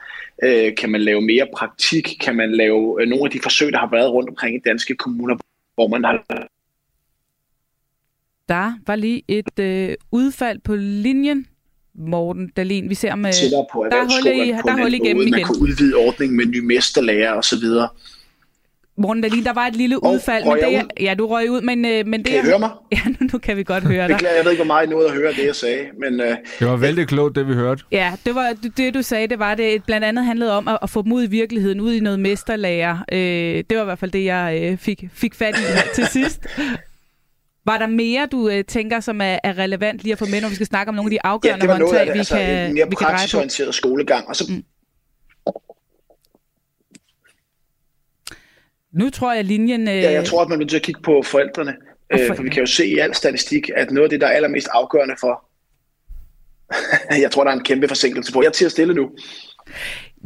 Øh, 0.43 0.75
kan 0.75 0.89
man 0.89 1.01
lave 1.01 1.21
mere 1.21 1.47
praktik? 1.57 2.17
Kan 2.21 2.35
man 2.35 2.51
lave 2.51 3.01
øh, 3.01 3.07
nogle 3.07 3.25
af 3.25 3.31
de 3.31 3.39
forsøg, 3.43 3.71
der 3.71 3.79
har 3.79 3.89
været 3.89 4.11
rundt 4.11 4.29
omkring 4.29 4.55
i 4.55 4.59
danske 4.65 4.95
kommuner, 4.95 5.35
hvor 5.75 5.87
man 5.87 6.03
har... 6.03 6.23
Der 8.49 8.73
var 8.87 8.95
lige 8.95 9.23
et 9.27 9.59
øh, 9.59 9.95
udfald 10.11 10.59
på 10.59 10.75
linjen. 10.75 11.47
Morten 11.97 12.49
Dalin, 12.49 12.89
vi 12.89 12.95
ser 12.95 13.15
med... 13.15 13.31
På 13.73 13.85
der 13.91 13.97
er 13.97 14.01
hul, 14.01 14.47
i, 14.47 14.51
der 14.51 14.71
er 14.71 14.81
hul 14.81 14.93
igennem 14.93 15.21
igen. 15.21 15.31
Man 15.31 15.43
kunne 15.43 15.61
udvide 15.61 15.95
ordningen 15.95 16.37
med 16.37 16.45
nye 16.45 16.61
mesterlærer 16.61 17.33
osv. 17.33 17.63
Morten 18.97 19.23
Dahlin, 19.23 19.43
der 19.43 19.53
var 19.53 19.67
et 19.67 19.75
lille 19.75 20.03
oh, 20.03 20.13
udfald. 20.13 20.45
Men 20.45 20.57
det, 20.57 20.71
jeg, 20.71 20.85
ja, 20.99 21.13
du 21.13 21.27
røg 21.27 21.51
ud, 21.51 21.61
men, 21.61 21.85
øh, 21.85 22.07
men 22.07 22.23
det... 22.23 22.31
Kan 22.31 22.39
I 22.39 22.45
høre 22.45 22.59
mig? 22.59 22.69
Ja, 22.91 22.99
nu, 23.05 23.27
nu 23.33 23.39
kan 23.39 23.57
vi 23.57 23.63
godt 23.63 23.83
høre 23.83 24.07
dig. 24.07 24.15
Beklager, 24.15 24.35
jeg 24.35 24.45
ved 24.45 24.51
ikke, 24.51 24.63
hvor 24.63 24.73
meget 24.73 24.87
I 24.87 24.89
nåede 24.89 25.07
at 25.07 25.13
høre 25.13 25.33
det, 25.33 25.45
jeg 25.45 25.55
sagde. 25.55 25.85
Men, 25.99 26.19
uh, 26.19 26.27
det 26.59 26.67
var 26.67 26.75
vældig 26.75 27.07
klogt, 27.07 27.35
det 27.35 27.47
vi 27.47 27.53
hørte. 27.53 27.83
Ja, 27.91 28.13
det 28.25 28.35
var 28.35 28.53
det, 28.77 28.93
du 28.93 29.01
sagde, 29.01 29.27
det 29.27 29.39
var 29.39 29.55
det. 29.55 29.83
Blandt 29.83 30.05
andet 30.05 30.25
handlede 30.25 30.57
om 30.57 30.67
at, 30.67 30.77
at 30.81 30.89
få 30.89 31.01
dem 31.01 31.11
ud 31.11 31.23
i 31.23 31.29
virkeligheden, 31.29 31.81
ud 31.81 31.93
i 31.93 31.99
noget 31.99 32.19
mesterlærer. 32.19 32.97
Øh, 33.11 33.63
det 33.69 33.77
var 33.77 33.81
i 33.81 33.85
hvert 33.85 33.99
fald 33.99 34.11
det, 34.11 34.25
jeg 34.25 34.59
øh, 34.63 34.77
fik, 34.77 35.03
fik 35.13 35.35
fat 35.35 35.55
i 35.57 35.63
til 35.95 36.07
sidst. 36.07 36.45
Var 37.65 37.77
der 37.77 37.87
mere, 37.87 38.27
du 38.31 38.49
øh, 38.49 38.63
tænker, 38.63 38.99
som 38.99 39.21
er, 39.21 39.39
er 39.43 39.57
relevant 39.57 40.03
lige 40.03 40.11
at 40.11 40.19
få 40.19 40.25
med, 40.25 40.41
når 40.41 40.49
vi 40.49 40.55
skal 40.55 40.67
snakke 40.67 40.89
om 40.89 40.95
nogle 40.95 41.07
af 41.07 41.11
de 41.11 41.25
afgørende 41.25 41.65
ja, 41.65 41.71
håndtag, 41.71 42.13
vi 42.13 42.19
altså, 42.19 42.35
kan 42.35 42.67
en 42.67 42.73
mere 42.73 42.89
vi 42.89 42.95
praksisorienteret 42.95 43.75
skolegang. 43.75 44.27
Og 44.27 44.35
så, 44.35 44.43
mm. 44.49 44.63
Nu 48.95 49.09
tror 49.09 49.33
jeg, 49.33 49.45
linjen... 49.45 49.87
Øh... 49.87 49.95
Ja, 49.95 50.11
jeg 50.11 50.25
tror, 50.25 50.41
at 50.41 50.49
man 50.49 50.57
bliver 50.57 50.69
til 50.69 50.77
at 50.77 50.83
kigge 50.83 51.01
på 51.01 51.21
forældrene. 51.25 51.73
Øh, 52.13 52.27
for 52.27 52.43
vi 52.43 52.49
kan 52.49 52.59
jo 52.59 52.65
se 52.65 52.87
i 52.87 52.97
al 52.97 53.15
statistik, 53.15 53.69
at 53.75 53.91
noget 53.91 54.05
af 54.05 54.09
det, 54.09 54.21
der 54.21 54.27
er 54.27 54.31
allermest 54.31 54.67
afgørende 54.73 55.15
for... 55.19 55.45
jeg 57.23 57.31
tror, 57.31 57.43
der 57.43 57.51
er 57.51 57.55
en 57.55 57.63
kæmpe 57.63 57.87
forsinkelse 57.87 58.33
på. 58.33 58.41
Jeg 58.41 58.47
er 58.47 58.51
til 58.51 58.65
at 58.65 58.71
stille 58.71 58.93
nu. 58.93 59.09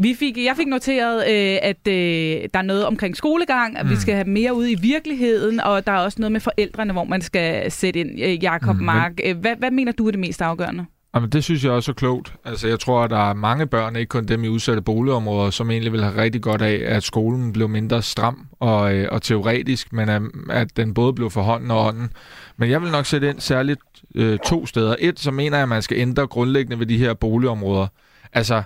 Vi 0.02 0.16
fik, 0.20 0.38
jeg 0.38 0.56
fik 0.58 0.68
noteret, 0.68 1.18
øh, 1.18 1.60
at 1.62 1.88
øh, 1.88 2.50
der 2.54 2.60
er 2.60 2.62
noget 2.62 2.86
omkring 2.86 3.18
skolegang, 3.18 3.78
at 3.78 3.86
mm. 3.86 3.92
vi 3.92 3.96
skal 3.96 4.16
have 4.16 4.28
mere 4.28 4.54
ud 4.54 4.68
i 4.68 4.76
virkeligheden, 4.76 5.60
og 5.60 5.88
der 5.88 5.94
er 5.94 5.98
også 5.98 6.18
noget 6.22 6.32
med 6.32 6.40
forældrene, 6.40 6.94
hvor 6.94 7.04
man 7.04 7.22
skal 7.22 7.72
sætte 7.72 8.00
ind. 8.00 8.22
Øh, 8.22 8.44
Jakob 8.44 8.76
mm, 8.76 8.84
Mark, 8.84 9.12
men... 9.26 9.38
hvad, 9.38 9.56
hvad 9.56 9.72
mener 9.72 9.92
du 9.92 10.08
er 10.08 10.12
det 10.12 10.20
mest 10.20 10.42
afgørende? 10.42 10.86
Jamen, 11.16 11.30
det 11.30 11.44
synes 11.44 11.64
jeg 11.64 11.72
også 11.72 11.92
er 11.92 11.94
klogt. 11.94 12.34
Altså, 12.46 12.68
jeg 12.68 12.80
tror, 12.80 13.04
at 13.04 13.10
der 13.10 13.30
er 13.30 13.34
mange 13.34 13.68
børn, 13.68 13.96
ikke 13.96 14.10
kun 14.10 14.26
dem 14.26 14.44
i 14.44 14.48
udsatte 14.48 14.82
boligområder, 14.82 15.50
som 15.50 15.72
egentlig 15.72 15.92
vil 15.92 16.04
have 16.04 16.22
rigtig 16.22 16.42
godt 16.42 16.62
af, 16.62 16.96
at 16.96 17.04
skolen 17.04 17.54
blev 17.54 17.70
mindre 17.70 18.02
stram 18.02 18.48
og, 18.60 18.94
øh, 18.94 19.08
og 19.12 19.22
teoretisk, 19.22 19.94
men 19.94 20.10
at, 20.10 20.22
at 20.50 20.78
den 20.78 20.94
både 20.94 21.14
blev 21.14 21.30
for 21.30 21.42
hånden 21.42 21.72
og 21.72 21.86
ånden. 21.86 22.12
Men 22.58 22.70
jeg 22.70 22.82
vil 22.82 22.92
nok 22.92 23.06
sætte 23.06 23.30
ind 23.30 23.40
særligt 23.40 23.80
øh, 24.16 24.40
to 24.40 24.66
steder. 24.66 24.96
Et, 25.00 25.20
så 25.20 25.32
mener 25.32 25.58
jeg, 25.58 25.64
at 25.64 25.70
man 25.70 25.82
skal 25.82 25.98
ændre 25.98 26.28
grundlæggende 26.28 26.80
ved 26.80 26.86
de 26.86 26.98
her 26.98 27.14
boligområder. 27.14 27.88
Altså, 28.34 28.64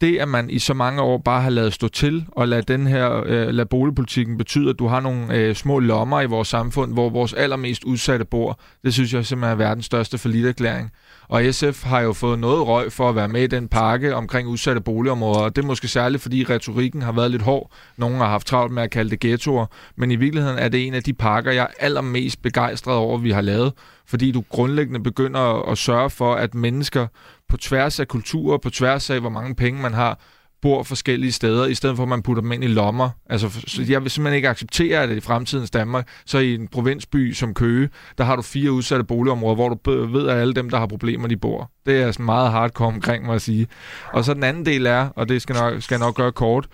det, 0.00 0.18
at 0.18 0.28
man 0.28 0.50
i 0.50 0.58
så 0.58 0.74
mange 0.74 1.02
år 1.02 1.18
bare 1.18 1.42
har 1.42 1.50
lavet 1.50 1.72
stå 1.72 1.88
til 1.88 2.26
og 2.32 2.48
lade, 2.48 2.62
den 2.62 2.86
her, 2.86 3.22
øh, 3.26 3.48
lade 3.48 3.66
boligpolitikken 3.66 4.38
betyde, 4.38 4.70
at 4.70 4.78
du 4.78 4.86
har 4.86 5.00
nogle 5.00 5.34
øh, 5.34 5.54
små 5.54 5.78
lommer 5.78 6.20
i 6.20 6.26
vores 6.26 6.48
samfund, 6.48 6.92
hvor 6.92 7.10
vores 7.10 7.32
allermest 7.32 7.84
udsatte 7.84 8.24
bor, 8.24 8.60
det 8.84 8.94
synes 8.94 9.14
jeg 9.14 9.26
simpelthen 9.26 9.52
er 9.52 9.64
verdens 9.64 9.86
største 9.86 10.18
forlitterklæring. 10.18 10.90
Og 11.28 11.42
SF 11.50 11.84
har 11.84 12.00
jo 12.00 12.12
fået 12.12 12.38
noget 12.38 12.66
røg 12.66 12.92
for 12.92 13.08
at 13.08 13.16
være 13.16 13.28
med 13.28 13.42
i 13.42 13.46
den 13.46 13.68
pakke 13.68 14.14
omkring 14.14 14.48
udsatte 14.48 14.80
boligområder, 14.80 15.40
og 15.40 15.56
det 15.56 15.62
er 15.62 15.66
måske 15.66 15.88
særligt, 15.88 16.22
fordi 16.22 16.44
retorikken 16.44 17.02
har 17.02 17.12
været 17.12 17.30
lidt 17.30 17.42
hård. 17.42 17.70
Nogle 17.96 18.16
har 18.16 18.28
haft 18.28 18.46
travlt 18.46 18.72
med 18.72 18.82
at 18.82 18.90
kalde 18.90 19.10
det 19.10 19.20
ghettoer, 19.20 19.66
men 19.96 20.10
i 20.10 20.16
virkeligheden 20.16 20.58
er 20.58 20.68
det 20.68 20.86
en 20.86 20.94
af 20.94 21.02
de 21.02 21.12
pakker, 21.12 21.52
jeg 21.52 21.62
er 21.62 21.84
allermest 21.84 22.42
begejstret 22.42 22.96
over, 22.96 23.18
vi 23.18 23.30
har 23.30 23.40
lavet, 23.40 23.72
fordi 24.06 24.32
du 24.32 24.44
grundlæggende 24.48 25.00
begynder 25.02 25.70
at 25.70 25.78
sørge 25.78 26.10
for, 26.10 26.34
at 26.34 26.54
mennesker 26.54 27.06
på 27.48 27.56
tværs 27.56 28.00
af 28.00 28.08
kulturer, 28.08 28.58
på 28.58 28.70
tværs 28.70 29.10
af, 29.10 29.20
hvor 29.20 29.30
mange 29.30 29.54
penge 29.54 29.82
man 29.82 29.94
har, 29.94 30.18
bor 30.62 30.82
forskellige 30.82 31.32
steder, 31.32 31.66
i 31.66 31.74
stedet 31.74 31.96
for 31.96 32.02
at 32.02 32.08
man 32.08 32.22
putter 32.22 32.42
dem 32.42 32.52
ind 32.52 32.64
i 32.64 32.66
lommer. 32.66 33.10
Altså, 33.30 33.66
jeg 33.88 34.02
vil 34.02 34.10
simpelthen 34.10 34.36
ikke 34.36 34.48
acceptere, 34.48 35.02
at 35.02 35.10
i 35.10 35.20
fremtidens 35.20 35.70
Danmark, 35.70 36.08
så 36.26 36.38
i 36.38 36.54
en 36.54 36.68
provinsby 36.68 37.32
som 37.32 37.54
Køge, 37.54 37.88
der 38.18 38.24
har 38.24 38.36
du 38.36 38.42
fire 38.42 38.72
udsatte 38.72 39.04
boligområder, 39.04 39.54
hvor 39.54 39.68
du 39.68 40.06
ved, 40.06 40.28
at 40.28 40.36
alle 40.36 40.54
dem, 40.54 40.70
der 40.70 40.78
har 40.78 40.86
problemer, 40.86 41.28
de 41.28 41.36
bor. 41.36 41.70
Det 41.86 42.02
er 42.02 42.12
sådan 42.12 42.26
meget 42.26 42.50
hardcore 42.50 42.88
omkring 42.88 43.26
mig 43.26 43.34
at 43.34 43.42
sige. 43.42 43.66
Og 44.12 44.24
så 44.24 44.34
den 44.34 44.42
anden 44.42 44.66
del 44.66 44.86
er, 44.86 45.08
og 45.08 45.28
det 45.28 45.42
skal, 45.42 45.56
nok, 45.56 45.82
skal 45.82 45.94
jeg 45.94 46.06
nok 46.06 46.14
gøre 46.14 46.32
kort, 46.32 46.66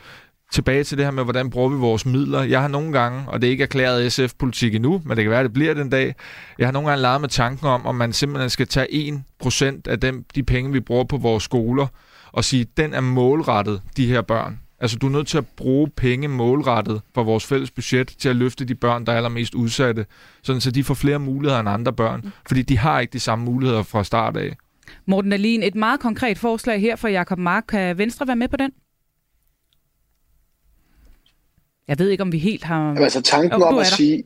tilbage 0.55 0.85
til 0.85 0.99
det 0.99 1.07
her 1.07 1.13
med, 1.13 1.25
hvordan 1.25 1.51
bruger 1.51 1.69
vi 1.69 1.77
vores 1.77 2.07
midler. 2.07 2.43
Jeg 2.43 2.61
har 2.61 2.69
nogle 2.69 2.93
gange, 2.93 3.25
og 3.27 3.43
det 3.43 3.47
er 3.47 3.51
ikke 3.51 3.63
erklæret 3.63 4.13
SF-politik 4.13 4.75
endnu, 4.75 5.03
men 5.05 5.17
det 5.17 5.25
kan 5.25 5.31
være, 5.31 5.41
at 5.41 5.45
det 5.45 5.53
bliver 5.53 5.75
den 5.75 5.91
dag, 5.91 6.15
jeg 6.59 6.67
har 6.67 6.73
nogle 6.73 6.89
gange 6.89 7.03
leget 7.03 7.21
med 7.21 7.29
tanken 7.29 7.67
om, 7.67 7.87
om 7.87 7.95
man 7.95 8.13
simpelthen 8.13 8.51
skal 8.51 8.67
tage 8.67 9.13
1% 9.45 9.81
af 9.87 10.01
dem, 10.01 10.25
de 10.35 10.43
penge, 10.43 10.73
vi 10.73 10.81
bruger 10.81 11.05
på 11.05 11.17
vores 11.17 11.45
skoler, 11.45 11.87
og 12.33 12.45
sige, 12.45 12.67
den 12.77 12.95
er 12.95 13.01
målrettet 13.01 13.81
de 13.97 14.07
her 14.07 14.23
børn. 14.23 14.61
Altså, 14.81 14.99
du 14.99 15.07
er 15.07 15.11
nødt 15.11 15.27
til 15.27 15.39
at 15.39 15.47
bruge 15.57 15.89
penge 15.97 16.29
målrettet 16.29 17.01
for 17.15 17.23
vores 17.23 17.47
fælles 17.47 17.71
budget 17.71 18.15
til 18.19 18.29
at 18.29 18.37
løfte 18.37 18.65
de 18.65 18.75
børn, 18.75 19.07
der 19.07 19.13
er 19.13 19.17
allermest 19.17 19.55
udsatte, 19.55 20.07
sådan 20.43 20.61
så 20.61 20.71
de 20.71 20.85
får 20.85 20.95
flere 20.95 21.19
muligheder 21.19 21.61
end 21.61 21.69
andre 21.69 21.93
børn, 21.93 22.33
fordi 22.49 22.63
de 22.63 22.79
har 22.79 23.01
ikke 23.01 23.13
de 23.13 23.21
samme 23.21 23.45
muligheder 23.45 23.83
fra 23.83 24.05
start 24.05 24.37
af. 24.37 24.57
Morten 25.07 25.33
Alin, 25.33 25.63
et 25.63 25.75
meget 25.75 26.01
konkret 26.01 26.39
forslag 26.39 26.81
her 26.81 26.97
fra 26.97 27.09
Jakob 27.09 27.39
Mark. 27.39 27.65
Kan 27.69 27.99
Venstre 27.99 28.27
være 28.27 28.37
med 28.37 28.49
på 28.49 28.57
den? 28.57 28.71
Jeg 31.89 31.99
ved 31.99 32.11
ikke, 32.11 32.23
om 32.23 32.33
vi 32.33 32.39
helt 32.39 32.65
har... 32.65 32.87
Jamen, 32.87 33.03
altså 33.03 33.23
tanken 33.23 33.63
oh, 33.63 33.69
om 33.69 33.79
at 33.79 33.87
sige... 33.87 34.25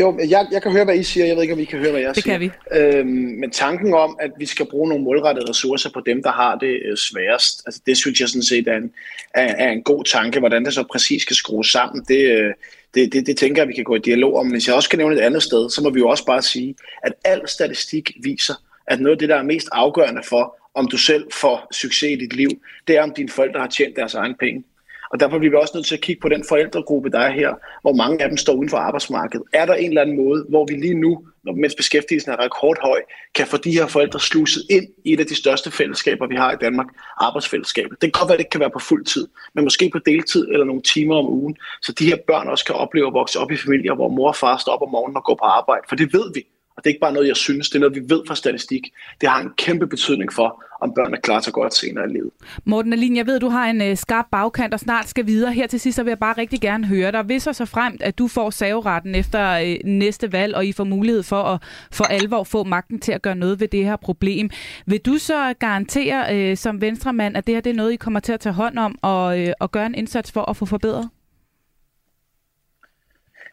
Jo, 0.00 0.18
jeg, 0.18 0.46
jeg 0.52 0.62
kan 0.62 0.72
høre, 0.72 0.84
hvad 0.84 0.98
I 0.98 1.02
siger. 1.02 1.26
Jeg 1.26 1.36
ved 1.36 1.42
ikke, 1.42 1.54
om 1.54 1.60
I 1.60 1.64
kan 1.64 1.78
høre, 1.78 1.90
hvad 1.90 2.00
jeg 2.00 2.14
det 2.14 2.22
siger. 2.22 2.38
Det 2.38 2.52
kan 2.52 2.74
vi. 2.74 2.98
Øhm, 2.98 3.08
men 3.08 3.50
tanken 3.50 3.94
om, 3.94 4.16
at 4.20 4.30
vi 4.38 4.46
skal 4.46 4.66
bruge 4.66 4.88
nogle 4.88 5.04
målrettede 5.04 5.50
ressourcer 5.50 5.90
på 5.90 6.00
dem, 6.06 6.22
der 6.22 6.32
har 6.32 6.56
det 6.58 6.80
øh, 6.90 6.96
sværest, 6.96 7.62
altså 7.66 7.80
det 7.86 7.96
synes 7.96 8.20
jeg 8.20 8.28
sådan 8.28 8.42
set 8.42 8.68
er 8.68 8.76
en, 8.76 8.92
er, 9.34 9.54
er 9.66 9.72
en 9.72 9.82
god 9.82 10.04
tanke. 10.04 10.38
Hvordan 10.38 10.64
det 10.64 10.74
så 10.74 10.84
præcis 10.92 11.22
skal 11.22 11.36
skrues 11.36 11.66
sammen, 11.66 12.04
det, 12.08 12.30
øh, 12.30 12.54
det, 12.94 13.12
det, 13.12 13.26
det 13.26 13.36
tænker 13.36 13.62
jeg, 13.62 13.68
vi 13.68 13.74
kan 13.74 13.84
gå 13.84 13.94
i 13.94 13.98
dialog 13.98 14.36
om. 14.36 14.46
Men 14.46 14.52
hvis 14.52 14.66
jeg 14.66 14.74
også 14.74 14.90
kan 14.90 14.98
nævne 14.98 15.16
et 15.16 15.20
andet 15.20 15.42
sted, 15.42 15.70
så 15.70 15.82
må 15.82 15.90
vi 15.90 16.00
jo 16.00 16.08
også 16.08 16.26
bare 16.26 16.42
sige, 16.42 16.74
at 17.02 17.12
al 17.24 17.48
statistik 17.48 18.16
viser, 18.22 18.54
at 18.86 19.00
noget 19.00 19.14
af 19.14 19.18
det, 19.18 19.28
der 19.28 19.36
er 19.36 19.42
mest 19.42 19.68
afgørende 19.72 20.22
for, 20.24 20.56
om 20.74 20.88
du 20.88 20.96
selv 20.96 21.24
får 21.32 21.68
succes 21.72 22.10
i 22.10 22.16
dit 22.16 22.32
liv, 22.32 22.50
det 22.88 22.96
er, 22.96 23.02
om 23.02 23.12
dine 23.16 23.28
forældre 23.28 23.60
har 23.60 23.68
tjent 23.68 23.96
deres 23.96 24.14
egen 24.14 24.34
penge. 24.34 24.64
Og 25.10 25.20
derfor 25.20 25.38
bliver 25.38 25.50
vi 25.50 25.56
også 25.56 25.72
nødt 25.74 25.86
til 25.86 25.94
at 25.94 26.00
kigge 26.00 26.20
på 26.20 26.28
den 26.28 26.44
forældregruppe, 26.48 27.10
der 27.10 27.18
er 27.18 27.30
her, 27.30 27.54
hvor 27.82 27.92
mange 27.92 28.22
af 28.22 28.28
dem 28.28 28.36
står 28.36 28.52
uden 28.52 28.68
for 28.68 28.76
arbejdsmarkedet. 28.76 29.46
Er 29.52 29.66
der 29.66 29.74
en 29.74 29.88
eller 29.88 30.02
anden 30.02 30.16
måde, 30.16 30.46
hvor 30.48 30.66
vi 30.68 30.74
lige 30.74 30.94
nu, 30.94 31.24
mens 31.56 31.74
beskæftigelsen 31.74 32.32
er 32.32 32.44
rekordhøj, 32.44 33.00
kan 33.34 33.46
få 33.46 33.56
de 33.56 33.72
her 33.72 33.86
forældre 33.86 34.20
sluset 34.20 34.62
ind 34.70 34.86
i 35.04 35.12
et 35.12 35.20
af 35.20 35.26
de 35.26 35.34
største 35.34 35.70
fællesskaber, 35.70 36.26
vi 36.26 36.34
har 36.34 36.52
i 36.52 36.56
Danmark, 36.60 36.86
arbejdsfællesskabet. 37.20 37.90
Det 37.90 38.12
kan 38.12 38.20
godt 38.20 38.28
være, 38.28 38.34
at 38.34 38.38
det 38.38 38.44
ikke 38.44 38.50
kan 38.50 38.60
være 38.60 38.70
på 38.70 38.78
fuld 38.78 39.04
tid, 39.04 39.28
men 39.54 39.64
måske 39.64 39.90
på 39.92 39.98
deltid 39.98 40.48
eller 40.48 40.64
nogle 40.64 40.82
timer 40.82 41.16
om 41.16 41.28
ugen, 41.28 41.56
så 41.82 41.92
de 41.92 42.06
her 42.06 42.16
børn 42.26 42.48
også 42.48 42.64
kan 42.64 42.74
opleve 42.74 43.06
at 43.06 43.14
vokse 43.14 43.38
op 43.38 43.50
i 43.50 43.56
familier, 43.56 43.94
hvor 43.94 44.08
mor 44.08 44.28
og 44.28 44.36
far 44.36 44.56
står 44.56 44.72
op 44.72 44.82
om 44.82 44.90
morgenen 44.90 45.16
og 45.16 45.24
går 45.24 45.34
på 45.34 45.44
arbejde. 45.44 45.82
For 45.88 45.96
det 45.96 46.12
ved 46.12 46.32
vi, 46.34 46.46
og 46.76 46.84
det 46.84 46.90
er 46.90 46.94
ikke 46.94 47.00
bare 47.00 47.12
noget, 47.12 47.28
jeg 47.28 47.36
synes, 47.36 47.70
det 47.70 47.76
er 47.76 47.80
noget, 47.80 47.94
vi 47.94 48.02
ved 48.08 48.22
fra 48.26 48.34
statistik. 48.34 48.92
Det 49.20 49.28
har 49.28 49.40
en 49.40 49.50
kæmpe 49.56 49.86
betydning 49.86 50.32
for, 50.32 50.64
om 50.80 50.92
børn 50.94 51.14
er 51.14 51.20
klar 51.20 51.40
til 51.40 51.52
godt 51.52 51.74
senere 51.74 52.04
i 52.04 52.12
livet. 52.12 52.30
Morten 52.64 52.92
Alin, 52.92 53.16
jeg 53.16 53.26
ved, 53.26 53.40
du 53.40 53.48
har 53.48 53.66
en 53.66 53.82
øh, 53.82 53.96
skarp 53.96 54.26
bagkant 54.30 54.74
og 54.74 54.80
snart 54.80 55.08
skal 55.08 55.26
videre. 55.26 55.52
Her 55.52 55.66
til 55.66 55.80
sidst 55.80 55.96
så 55.96 56.02
vil 56.02 56.10
jeg 56.10 56.18
bare 56.18 56.34
rigtig 56.38 56.60
gerne 56.60 56.86
høre 56.86 57.12
dig. 57.12 57.22
Hvis 57.22 57.46
og 57.46 57.54
så 57.54 57.64
fremt, 57.64 58.02
at 58.02 58.18
du 58.18 58.28
får 58.28 58.50
saveretten 58.50 59.14
efter 59.14 59.50
øh, 59.50 59.76
næste 59.84 60.32
valg, 60.32 60.54
og 60.54 60.66
I 60.66 60.72
får 60.72 60.84
mulighed 60.84 61.22
for 61.22 61.42
at 61.42 61.62
for 61.90 62.04
alvor 62.04 62.44
få 62.44 62.64
magten 62.64 63.00
til 63.00 63.12
at 63.12 63.22
gøre 63.22 63.34
noget 63.34 63.60
ved 63.60 63.68
det 63.68 63.84
her 63.84 63.96
problem, 63.96 64.50
vil 64.86 65.00
du 65.00 65.18
så 65.18 65.54
garantere 65.58 66.36
øh, 66.36 66.56
som 66.56 66.80
venstremand, 66.80 67.36
at 67.36 67.46
det 67.46 67.54
her 67.54 67.60
det 67.60 67.70
er 67.70 67.74
noget, 67.74 67.92
I 67.92 67.96
kommer 67.96 68.20
til 68.20 68.32
at 68.32 68.40
tage 68.40 68.52
hånd 68.52 68.78
om 68.78 68.98
og, 69.02 69.40
øh, 69.40 69.52
og 69.60 69.72
gøre 69.72 69.86
en 69.86 69.94
indsats 69.94 70.32
for 70.32 70.50
at 70.50 70.56
få 70.56 70.66
forbedret? 70.66 71.10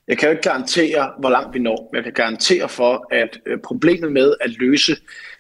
Jeg 0.07 0.17
kan 0.17 0.27
jo 0.27 0.31
ikke 0.31 0.49
garantere, 0.49 1.11
hvor 1.19 1.29
langt 1.29 1.53
vi 1.53 1.59
når, 1.59 1.89
men 1.91 1.95
jeg 1.95 2.03
kan 2.03 2.13
garantere 2.13 2.69
for, 2.69 3.07
at 3.11 3.39
øh, 3.45 3.57
problemet 3.59 4.11
med 4.11 4.33
at 4.41 4.49
løse 4.59 4.95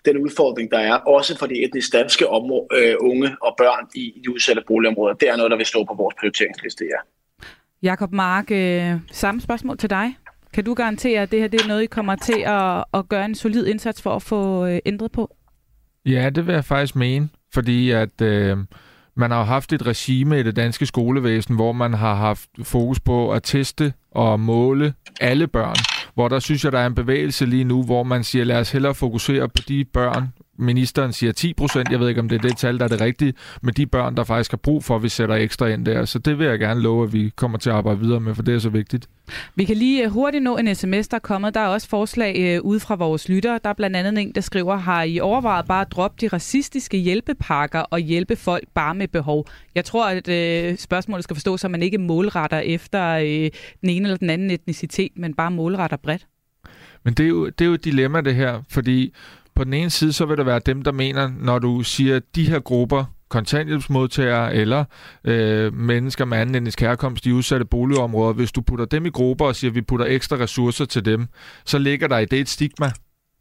den 0.05 0.17
udfordring, 0.17 0.71
der 0.71 0.79
er, 0.79 0.93
også 0.93 1.37
for 1.37 1.45
de 1.45 1.63
etnisk 1.63 1.93
danske 1.93 2.27
område, 2.27 2.67
øh, 2.75 2.95
unge 2.99 3.35
og 3.41 3.55
børn 3.57 3.87
i 3.95 4.21
de 4.25 4.33
udsatte 4.33 4.63
boligområder, 4.67 5.13
det 5.13 5.29
er 5.29 5.35
noget, 5.35 5.51
der 5.51 5.57
vil 5.57 5.65
stå 5.65 5.83
på 5.83 5.93
vores 5.97 6.15
prioriteringsliste, 6.19 6.85
ja. 6.85 6.99
Jakob 7.83 8.11
Mark, 8.11 8.51
øh, 8.51 8.93
samme 9.11 9.41
spørgsmål 9.41 9.77
til 9.77 9.89
dig. 9.89 10.17
Kan 10.53 10.63
du 10.63 10.73
garantere, 10.73 11.21
at 11.21 11.31
det 11.31 11.39
her 11.39 11.47
det 11.47 11.61
er 11.61 11.67
noget, 11.67 11.83
I 11.83 11.85
kommer 11.85 12.15
til 12.15 12.43
at, 12.45 12.83
at 12.93 13.09
gøre 13.09 13.25
en 13.25 13.35
solid 13.35 13.65
indsats 13.65 14.01
for 14.01 14.15
at 14.15 14.21
få 14.21 14.65
øh, 14.65 14.79
ændret 14.85 15.11
på? 15.11 15.35
Ja, 16.05 16.29
det 16.29 16.47
vil 16.47 16.53
jeg 16.53 16.65
faktisk 16.65 16.95
mene, 16.95 17.29
fordi 17.53 17.91
at... 17.91 18.21
Øh 18.21 18.57
man 19.15 19.31
har 19.31 19.43
haft 19.43 19.73
et 19.73 19.85
regime 19.85 20.39
i 20.39 20.43
det 20.43 20.55
danske 20.55 20.85
skolevæsen, 20.85 21.55
hvor 21.55 21.71
man 21.71 21.93
har 21.93 22.15
haft 22.15 22.49
fokus 22.63 22.99
på 22.99 23.31
at 23.31 23.43
teste 23.43 23.93
og 24.11 24.39
måle 24.39 24.93
alle 25.21 25.47
børn. 25.47 25.75
Hvor 26.13 26.27
der 26.27 26.39
synes 26.39 26.63
jeg, 26.63 26.71
der 26.71 26.79
er 26.79 26.87
en 26.87 26.95
bevægelse 26.95 27.45
lige 27.45 27.63
nu, 27.63 27.83
hvor 27.83 28.03
man 28.03 28.23
siger, 28.23 28.45
lad 28.45 28.59
os 28.59 28.71
hellere 28.71 28.95
fokusere 28.95 29.49
på 29.49 29.61
de 29.67 29.85
børn, 29.85 30.33
ministeren 30.57 31.13
siger 31.13 31.33
10 31.33 31.53
procent, 31.53 31.91
jeg 31.91 31.99
ved 31.99 32.09
ikke, 32.09 32.21
om 32.21 32.29
det 32.29 32.37
er 32.37 32.47
det 32.47 32.57
tal, 32.57 32.77
der 32.77 32.83
er 32.83 32.89
det 32.89 33.01
rigtige, 33.01 33.33
med 33.61 33.73
de 33.73 33.85
børn, 33.85 34.17
der 34.17 34.23
faktisk 34.23 34.51
har 34.51 34.57
brug 34.57 34.83
for, 34.83 34.95
at 34.95 35.03
vi 35.03 35.09
sætter 35.09 35.35
ekstra 35.35 35.67
ind 35.67 35.85
der. 35.85 36.05
Så 36.05 36.19
det 36.19 36.39
vil 36.39 36.47
jeg 36.47 36.59
gerne 36.59 36.81
love, 36.81 37.03
at 37.03 37.13
vi 37.13 37.31
kommer 37.35 37.57
til 37.57 37.69
at 37.69 37.75
arbejde 37.75 37.99
videre 37.99 38.19
med, 38.19 38.35
for 38.35 38.43
det 38.43 38.55
er 38.55 38.59
så 38.59 38.69
vigtigt. 38.69 39.09
Vi 39.55 39.65
kan 39.65 39.77
lige 39.77 40.03
øh, 40.03 40.11
hurtigt 40.11 40.43
nå 40.43 40.57
en 40.57 40.75
sms, 40.75 41.07
der 41.07 41.15
er 41.15 41.19
kommet. 41.19 41.53
Der 41.53 41.59
er 41.59 41.67
også 41.67 41.89
forslag 41.89 42.35
øh, 42.39 42.61
ud 42.61 42.79
fra 42.79 42.95
vores 42.95 43.29
lyttere. 43.29 43.59
Der 43.63 43.69
er 43.69 43.73
blandt 43.73 43.95
andet 43.95 44.21
en, 44.21 44.31
der 44.35 44.41
skriver, 44.41 44.75
har 44.77 45.03
I 45.03 45.19
overvejet 45.19 45.65
bare 45.65 45.81
at 45.81 45.91
droppe 45.91 46.17
de 46.21 46.27
racistiske 46.27 46.97
hjælpepakker 46.97 47.79
og 47.79 47.99
hjælpe 47.99 48.35
folk 48.35 48.63
bare 48.73 48.95
med 48.95 49.07
behov? 49.07 49.47
Jeg 49.75 49.85
tror, 49.85 50.07
at 50.07 50.27
øh, 50.27 50.77
spørgsmålet 50.77 51.23
skal 51.23 51.35
forstås, 51.35 51.63
at 51.63 51.71
man 51.71 51.83
ikke 51.83 51.97
målretter 51.97 52.59
efter 52.59 53.09
øh, 53.09 53.49
den 53.81 53.89
ene 53.89 54.05
eller 54.05 54.17
den 54.17 54.29
anden 54.29 54.51
etnicitet, 54.51 55.11
men 55.15 55.33
bare 55.33 55.51
målretter 55.51 55.97
bredt. 55.97 56.27
Men 57.03 57.13
det 57.13 57.23
er 57.23 57.29
jo, 57.29 57.45
det 57.45 57.61
er 57.61 57.65
jo 57.65 57.73
et 57.73 57.85
dilemma, 57.85 58.21
det 58.21 58.35
her, 58.35 58.61
fordi 58.69 59.13
på 59.55 59.63
den 59.63 59.73
ene 59.73 59.89
side, 59.89 60.13
så 60.13 60.25
vil 60.25 60.37
der 60.37 60.43
være 60.43 60.59
dem, 60.65 60.81
der 60.81 60.91
mener, 60.91 61.31
når 61.39 61.59
du 61.59 61.81
siger, 61.83 62.15
at 62.15 62.23
de 62.35 62.49
her 62.49 62.59
grupper, 62.59 63.05
kontanthjælpsmodtagere 63.29 64.55
eller 64.55 64.85
øh, 65.23 65.73
mennesker 65.73 66.25
med 66.25 66.37
anden 66.37 66.55
etnisk 66.55 66.81
herkomst 66.81 67.25
i 67.25 67.31
udsatte 67.31 67.65
boligområder, 67.65 68.33
hvis 68.33 68.51
du 68.51 68.61
putter 68.61 68.85
dem 68.85 69.05
i 69.05 69.09
grupper 69.09 69.45
og 69.45 69.55
siger, 69.55 69.71
at 69.71 69.75
vi 69.75 69.81
putter 69.81 70.05
ekstra 70.05 70.35
ressourcer 70.37 70.85
til 70.85 71.05
dem, 71.05 71.27
så 71.65 71.77
ligger 71.77 72.07
der 72.07 72.17
i 72.17 72.25
det 72.25 72.39
et 72.39 72.49
stigma 72.49 72.91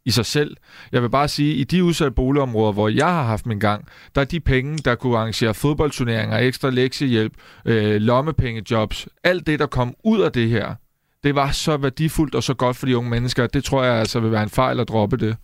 i 0.05 0.11
sig 0.11 0.25
selv. 0.25 0.57
Jeg 0.91 1.01
vil 1.01 1.09
bare 1.09 1.27
sige, 1.27 1.53
at 1.53 1.59
i 1.59 1.63
de 1.63 1.83
udsatte 1.83 2.11
boligområder, 2.11 2.71
hvor 2.71 2.89
jeg 2.89 3.07
har 3.07 3.23
haft 3.23 3.45
min 3.45 3.59
gang, 3.59 3.85
der 4.15 4.21
er 4.21 4.25
de 4.25 4.39
penge, 4.39 4.77
der 4.77 4.95
kunne 4.95 5.17
arrangere 5.17 5.53
fodboldturneringer, 5.53 6.37
ekstra 6.37 6.69
lektiehjælp, 6.69 7.33
øh, 7.65 8.01
lommepengejobs, 8.01 9.07
alt 9.23 9.47
det, 9.47 9.59
der 9.59 9.65
kom 9.65 9.95
ud 10.03 10.21
af 10.21 10.31
det 10.31 10.49
her, 10.49 10.75
det 11.23 11.35
var 11.35 11.51
så 11.51 11.77
værdifuldt 11.77 12.35
og 12.35 12.43
så 12.43 12.53
godt 12.53 12.77
for 12.77 12.85
de 12.85 12.97
unge 12.97 13.09
mennesker. 13.09 13.47
Det 13.47 13.63
tror 13.63 13.83
jeg 13.83 13.95
altså 13.95 14.19
vil 14.19 14.31
være 14.31 14.43
en 14.43 14.49
fejl 14.49 14.79
at 14.79 14.87
droppe 14.87 15.17
det. 15.17 15.37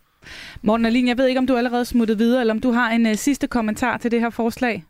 Morten 0.61 0.85
Alin, 0.85 1.07
jeg 1.07 1.17
ved 1.17 1.27
ikke, 1.27 1.39
om 1.39 1.47
du 1.47 1.57
allerede 1.57 1.85
smuttet 1.85 2.19
videre, 2.19 2.41
eller 2.41 2.53
om 2.53 2.61
du 2.61 2.71
har 2.71 2.91
en 2.91 3.07
øh, 3.07 3.15
sidste 3.15 3.47
kommentar 3.47 3.97
til 3.97 4.11
det 4.11 4.19
her 4.19 4.29
forslag? 4.29 4.83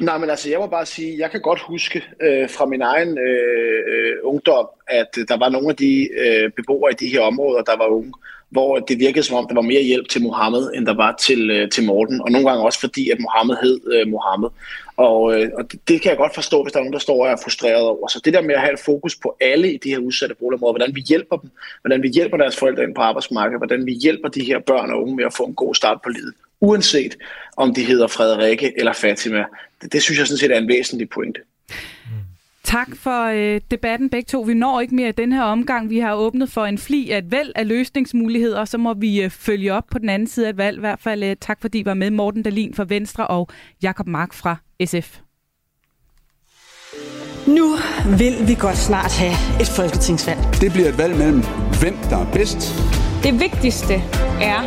Nej, 0.00 0.18
men 0.18 0.30
altså, 0.30 0.50
jeg 0.50 0.58
må 0.58 0.66
bare 0.66 0.86
sige, 0.86 1.18
jeg 1.18 1.30
kan 1.30 1.40
godt 1.40 1.60
huske 1.60 2.04
øh, 2.22 2.50
fra 2.50 2.66
min 2.66 2.82
egen 2.82 3.18
øh, 3.18 3.82
øh 3.88 4.16
ungdom, 4.22 4.68
at 4.88 5.18
øh, 5.18 5.24
der 5.28 5.38
var 5.38 5.48
nogle 5.48 5.68
af 5.68 5.76
de 5.76 6.08
øh, 6.18 6.50
beboere 6.56 6.92
i 6.92 6.94
de 6.94 7.08
her 7.08 7.20
områder, 7.20 7.62
der 7.62 7.76
var 7.76 7.86
unge, 7.86 8.12
hvor 8.50 8.78
det 8.78 8.98
virkede 8.98 9.24
som 9.24 9.36
om, 9.36 9.46
der 9.48 9.54
var 9.54 9.62
mere 9.62 9.82
hjælp 9.82 10.08
til 10.08 10.22
Mohammed, 10.22 10.70
end 10.74 10.86
der 10.86 10.94
var 10.94 11.16
til, 11.20 11.50
øh, 11.50 11.70
til 11.70 11.84
Morten. 11.84 12.20
Og 12.20 12.30
nogle 12.30 12.48
gange 12.48 12.64
også 12.64 12.80
fordi, 12.80 13.10
at 13.10 13.20
Mohammed 13.20 13.56
hed 13.62 13.80
øh, 13.92 14.08
Mohammed. 14.08 14.48
Og, 14.96 15.34
øh, 15.34 15.50
og 15.58 15.72
det, 15.72 15.80
det 15.88 16.02
kan 16.02 16.10
jeg 16.10 16.18
godt 16.18 16.34
forstå, 16.34 16.62
hvis 16.62 16.72
der 16.72 16.78
er 16.78 16.82
nogen, 16.82 16.92
der 16.92 16.98
står 16.98 17.24
og 17.24 17.30
er 17.30 17.36
frustreret 17.44 17.82
over. 17.82 18.08
Så 18.08 18.20
det 18.24 18.34
der 18.34 18.42
med 18.42 18.54
at 18.54 18.60
have 18.60 18.72
et 18.72 18.80
fokus 18.80 19.16
på 19.16 19.36
alle 19.40 19.72
i 19.72 19.76
de 19.76 19.88
her 19.88 19.98
udsatte 19.98 20.34
boligområder, 20.34 20.72
hvordan 20.72 20.94
vi 20.94 21.00
hjælper 21.00 21.36
dem, 21.36 21.50
hvordan 21.82 22.02
vi 22.02 22.08
hjælper 22.08 22.36
deres 22.36 22.56
forældre 22.56 22.82
ind 22.82 22.94
på 22.94 23.00
arbejdsmarkedet, 23.00 23.58
hvordan 23.60 23.86
vi 23.86 23.92
hjælper 23.92 24.28
de 24.28 24.44
her 24.44 24.58
børn 24.58 24.90
og 24.90 25.02
unge 25.02 25.16
med 25.16 25.24
at 25.24 25.34
få 25.34 25.44
en 25.44 25.54
god 25.54 25.74
start 25.74 25.98
på 26.04 26.08
livet, 26.08 26.34
uanset 26.60 27.16
om 27.56 27.74
de 27.74 27.84
hedder 27.84 28.06
Frederikke 28.06 28.72
eller 28.76 28.92
Fatima. 28.92 29.44
Det, 29.82 29.92
det 29.92 30.02
synes 30.02 30.18
jeg 30.18 30.26
sådan 30.26 30.38
set 30.38 30.52
er 30.52 30.58
en 30.58 30.68
væsentlig 30.68 31.08
pointe. 31.10 31.40
Mm. 31.70 32.17
Tak 32.64 32.96
for 32.96 33.24
øh, 33.24 33.60
debatten 33.70 34.10
begge 34.10 34.26
to. 34.26 34.40
Vi 34.40 34.54
når 34.54 34.80
ikke 34.80 34.94
mere 34.94 35.08
i 35.08 35.12
den 35.12 35.32
her 35.32 35.42
omgang. 35.42 35.90
Vi 35.90 35.98
har 35.98 36.14
åbnet 36.14 36.50
for 36.50 36.64
en 36.64 36.78
fli 36.78 37.10
af 37.10 37.18
et 37.18 37.30
væld 37.30 37.52
af 37.56 37.68
løsningsmuligheder, 37.68 38.60
og 38.60 38.68
så 38.68 38.78
må 38.78 38.94
vi 38.94 39.22
øh, 39.22 39.30
følge 39.30 39.72
op 39.72 39.84
på 39.90 39.98
den 39.98 40.08
anden 40.08 40.28
side 40.28 40.46
af 40.46 40.50
et 40.50 40.56
valg. 40.56 40.76
I 40.76 40.80
hvert 40.80 41.00
fald 41.00 41.22
øh, 41.22 41.36
tak 41.40 41.60
fordi 41.60 41.78
I 41.78 41.84
var 41.84 41.94
med. 41.94 42.10
Morten 42.10 42.42
Dalin 42.42 42.74
fra 42.74 42.84
Venstre 42.88 43.26
og 43.26 43.48
Jakob 43.82 44.06
Mark 44.06 44.32
fra 44.32 44.56
SF. 44.84 45.18
Nu 47.46 47.76
vil 48.18 48.48
vi 48.48 48.54
godt 48.54 48.76
snart 48.76 49.12
have 49.18 49.60
et 49.60 49.68
folketingsvalg. 49.76 50.38
Det 50.60 50.72
bliver 50.72 50.88
et 50.88 50.98
valg 50.98 51.16
mellem, 51.16 51.42
hvem 51.80 51.96
der 52.10 52.18
er 52.18 52.32
bedst. 52.32 52.58
Det 53.22 53.40
vigtigste 53.40 53.94
er, 54.40 54.60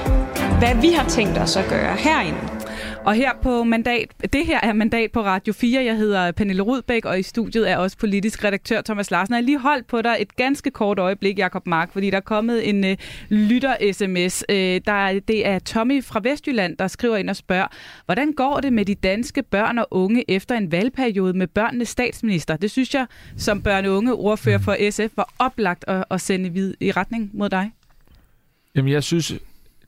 hvad 0.60 0.82
vi 0.82 0.89
har 0.91 1.10
tænkt 1.10 1.38
os 1.38 1.56
at 1.56 1.65
gøre 1.69 1.95
herinde. 1.95 2.61
Og 3.05 3.13
her 3.13 3.31
på 3.41 3.63
mandat, 3.63 4.07
det 4.33 4.45
her 4.45 4.59
er 4.63 4.73
mandat 4.73 5.11
på 5.11 5.21
Radio 5.21 5.53
4. 5.53 5.83
Jeg 5.83 5.97
hedder 5.97 6.31
Pernille 6.31 6.61
Rudbæk, 6.61 7.05
og 7.05 7.19
i 7.19 7.23
studiet 7.23 7.69
er 7.69 7.77
også 7.77 7.97
politisk 7.97 8.43
redaktør 8.43 8.81
Thomas 8.81 9.11
Larsen. 9.11 9.33
Jeg 9.33 9.37
har 9.37 9.45
lige 9.45 9.59
holdt 9.59 9.87
på 9.87 10.01
dig 10.01 10.17
et 10.19 10.35
ganske 10.35 10.71
kort 10.71 10.99
øjeblik, 10.99 11.39
Jakob 11.39 11.67
Mark, 11.67 11.93
fordi 11.93 12.09
der 12.09 12.17
er 12.17 12.21
kommet 12.21 12.69
en 12.69 12.85
øh, 12.85 12.97
lytter-sms. 13.29 14.43
Øh, 14.49 14.81
der, 14.85 15.19
det 15.27 15.47
er 15.47 15.59
Tommy 15.59 16.03
fra 16.03 16.19
Vestjylland, 16.23 16.77
der 16.77 16.87
skriver 16.87 17.17
ind 17.17 17.29
og 17.29 17.35
spørger, 17.35 17.67
hvordan 18.05 18.33
går 18.33 18.59
det 18.59 18.73
med 18.73 18.85
de 18.85 18.95
danske 18.95 19.43
børn 19.43 19.77
og 19.77 19.87
unge 19.91 20.31
efter 20.31 20.55
en 20.55 20.71
valgperiode 20.71 21.33
med 21.33 21.47
børnenes 21.47 21.89
statsminister? 21.89 22.57
Det 22.57 22.71
synes 22.71 22.93
jeg, 22.93 23.05
som 23.37 23.63
børne- 23.67 23.87
og 23.87 23.97
unge 23.97 24.13
ordfører 24.13 24.59
for 24.59 24.91
SF, 24.91 25.17
var 25.17 25.33
oplagt 25.39 25.85
at, 25.87 26.03
at 26.11 26.21
sende 26.21 26.49
vid 26.49 26.73
i 26.79 26.91
retning 26.91 27.29
mod 27.33 27.49
dig. 27.49 27.71
Jamen, 28.75 28.91
jeg 28.91 29.03
synes, 29.03 29.33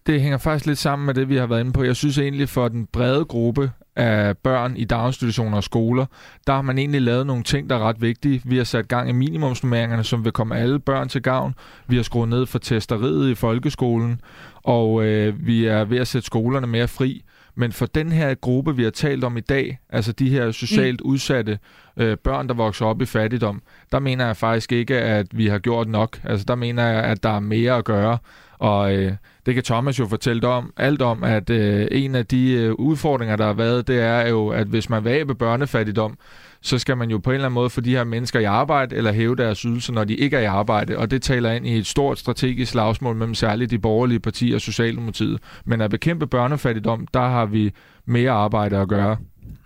det 0.08 0.22
hænger 0.22 0.38
faktisk 0.38 0.66
lidt 0.66 0.80
sammen 0.80 1.06
med 1.06 1.13
det, 1.13 1.30
vi 1.30 1.36
har 1.36 1.46
været 1.46 1.60
inde 1.60 1.74
på. 1.74 1.84
Jeg 1.84 1.96
synes 1.96 2.18
egentlig 2.18 2.50
for 2.50 2.68
den 2.68 2.86
brede 2.86 3.26
gruppe 3.26 3.72
af 3.96 4.38
børn 4.38 4.78
i 4.78 4.86
daginstitutioner 4.86 5.58
og 5.58 5.63
skoler, 5.63 6.06
der 6.48 6.54
har 6.54 6.62
man 6.62 6.78
egentlig 6.78 7.02
lavet 7.02 7.28
nogle 7.28 7.44
ting, 7.44 7.70
der 7.70 7.76
er 7.76 7.80
ret 7.80 8.02
vigtige. 8.02 8.42
Vi 8.46 8.58
har 8.58 8.63
sat 8.63 8.88
gang 8.88 9.10
i 9.10 9.12
minimumsnummeringerne, 9.12 10.04
som 10.04 10.26
vil 10.26 10.32
komme 10.32 10.56
alle 10.56 10.80
børn 10.80 11.10
til 11.10 11.22
gavn. 11.22 11.56
Vi 11.88 11.96
har 11.96 12.04
skruet 12.04 12.30
ned 12.30 12.46
for 12.46 12.60
testeriet 12.60 13.30
i 13.30 13.36
folkeskolen, 13.36 14.22
og 14.63 15.04
øh, 15.04 15.48
vi 15.48 15.66
er 15.66 15.84
ved 15.84 15.98
at 15.98 16.08
sætte 16.08 16.26
skolerne 16.26 16.68
mere 16.68 16.88
fri. 16.88 17.24
Men 17.56 17.72
for 17.72 17.86
den 17.86 18.12
her 18.12 18.34
gruppe, 18.34 18.76
vi 18.76 18.84
har 18.84 18.92
talt 18.92 19.24
om 19.24 19.38
i 19.38 19.42
dag, 19.42 19.80
altså 19.89 20.12
de 20.12 20.30
her 20.30 20.52
socialt 20.52 21.02
mm. 21.04 21.10
udsatte 21.10 21.60
øh, 21.98 22.18
børn, 22.18 22.48
der 22.48 22.54
vokser 22.54 22.86
op 22.86 23.02
i 23.02 23.06
fattigdom, 23.06 23.62
der 23.92 24.00
mener 24.00 24.26
jeg 24.26 24.38
faktisk 24.38 24.72
ikke, 24.72 24.98
at 24.98 25.28
vi 25.32 25.48
har 25.48 25.60
gjort 25.60 25.88
nok. 25.88 26.20
Altså 26.24 26.46
der 26.48 26.56
mener 26.56 26.88
jeg, 26.88 27.04
at 27.04 27.24
der 27.24 27.30
er 27.30 27.39
mere 27.39 27.74
at 27.74 27.86
gøre. 27.86 28.18
Og 28.60 28.96
øh, 28.96 29.13
det 29.46 29.54
kan 29.54 29.64
Thomas 29.64 30.00
jo 30.00 30.08
fortælle 30.08 30.48
om, 30.48 30.74
alt 30.78 31.02
om, 31.02 31.24
at 31.24 31.50
øh, 31.50 31.88
en 31.92 32.16
af 32.16 32.26
de 32.26 32.52
øh, 32.52 32.74
udfordringer, 32.74 33.36
der 33.36 33.46
har 33.46 33.54
været, 33.54 33.88
det 33.88 34.02
er 34.02 34.28
jo, 34.28 34.48
at 34.48 34.68
hvis 34.68 34.90
man 34.90 35.04
vil 35.04 35.10
af 35.10 35.38
børnefattigdom, 35.38 36.18
så 36.62 36.80
skal 36.80 36.98
man 36.98 37.10
jo 37.12 37.18
på 37.18 37.30
en 37.30 37.34
eller 37.34 37.46
anden 37.46 37.56
måde 37.56 37.70
få 37.70 37.82
de 37.82 37.90
her 37.90 38.04
mennesker 38.04 38.40
i 38.40 38.44
arbejde, 38.44 38.96
eller 38.96 39.12
hæve 39.12 39.36
deres 39.36 39.60
ydelse, 39.60 39.94
når 39.94 40.04
de 40.04 40.16
ikke 40.16 40.38
er 40.38 40.42
i 40.42 40.46
arbejde. 40.46 40.98
Og 40.98 41.12
det 41.12 41.22
taler 41.22 41.52
ind 41.52 41.68
i 41.68 41.78
et 41.78 41.88
stort 41.88 42.20
strategisk 42.20 42.72
slagsmål 42.72 43.16
mellem 43.16 43.36
særligt 43.36 43.72
de 43.72 43.80
borgerlige 43.80 44.20
partier 44.20 44.56
og 44.56 44.62
Socialdemokratiet. 44.62 45.40
Men 45.66 45.82
at 45.82 45.90
bekæmpe 45.90 46.28
børnefattigdom, 46.28 47.08
der 47.14 47.20
har 47.20 47.46
vi 47.46 47.72
mere 48.06 48.32
arbejde 48.32 48.78
at 48.78 48.88
gøre. 48.88 49.18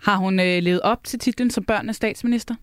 Har 0.02 0.16
hun 0.16 0.40
øh, 0.40 0.62
levet 0.62 0.80
op 0.80 1.04
til 1.04 1.18
titlen 1.18 1.50
som 1.50 1.64
børnenes 1.64 1.96
statsminister? 1.96 2.54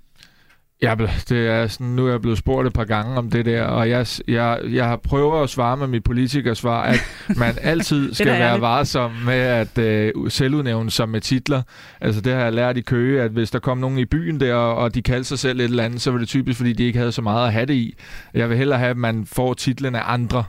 Ja, 0.81 0.95
det 1.29 1.47
er 1.47 1.67
sådan, 1.67 1.87
nu 1.87 2.07
er 2.07 2.11
jeg 2.11 2.21
blevet 2.21 2.37
spurgt 2.37 2.67
et 2.67 2.73
par 2.73 2.83
gange 2.83 3.17
om 3.17 3.29
det 3.29 3.45
der, 3.45 3.63
og 3.63 3.89
jeg, 3.89 4.07
jeg, 4.27 4.59
jeg 4.71 4.85
har 4.85 4.95
prøvet 4.97 5.43
at 5.43 5.49
svare 5.49 5.77
med 5.77 5.87
mit 5.87 6.03
politikersvar, 6.03 6.83
at 6.83 6.99
man 7.37 7.55
altid 7.61 8.13
skal 8.13 8.27
være 8.27 8.61
varsom 8.61 9.11
med 9.25 9.33
at 9.33 9.77
øh, 9.77 10.11
selvudnævne 10.29 10.91
sig 10.91 11.09
med 11.09 11.21
titler. 11.21 11.61
Altså 12.01 12.21
det 12.21 12.33
har 12.33 12.41
jeg 12.41 12.53
lært 12.53 12.77
i 12.77 12.81
Køge, 12.81 13.21
at 13.21 13.31
hvis 13.31 13.51
der 13.51 13.59
kom 13.59 13.77
nogen 13.77 13.97
i 13.97 14.05
byen 14.05 14.39
der, 14.39 14.53
og 14.53 14.95
de 14.95 15.01
kaldte 15.01 15.27
sig 15.27 15.39
selv 15.39 15.59
et 15.59 15.63
eller 15.63 15.83
andet, 15.83 16.01
så 16.01 16.11
var 16.11 16.17
det 16.17 16.27
typisk, 16.27 16.57
fordi 16.57 16.73
de 16.73 16.83
ikke 16.83 16.99
havde 16.99 17.11
så 17.11 17.21
meget 17.21 17.47
at 17.47 17.53
have 17.53 17.65
det 17.65 17.73
i. 17.73 17.95
Jeg 18.33 18.49
vil 18.49 18.57
hellere 18.57 18.79
have, 18.79 18.91
at 18.91 18.97
man 18.97 19.25
får 19.25 19.53
titlen 19.53 19.95
af 19.95 20.01
andre. 20.05 20.43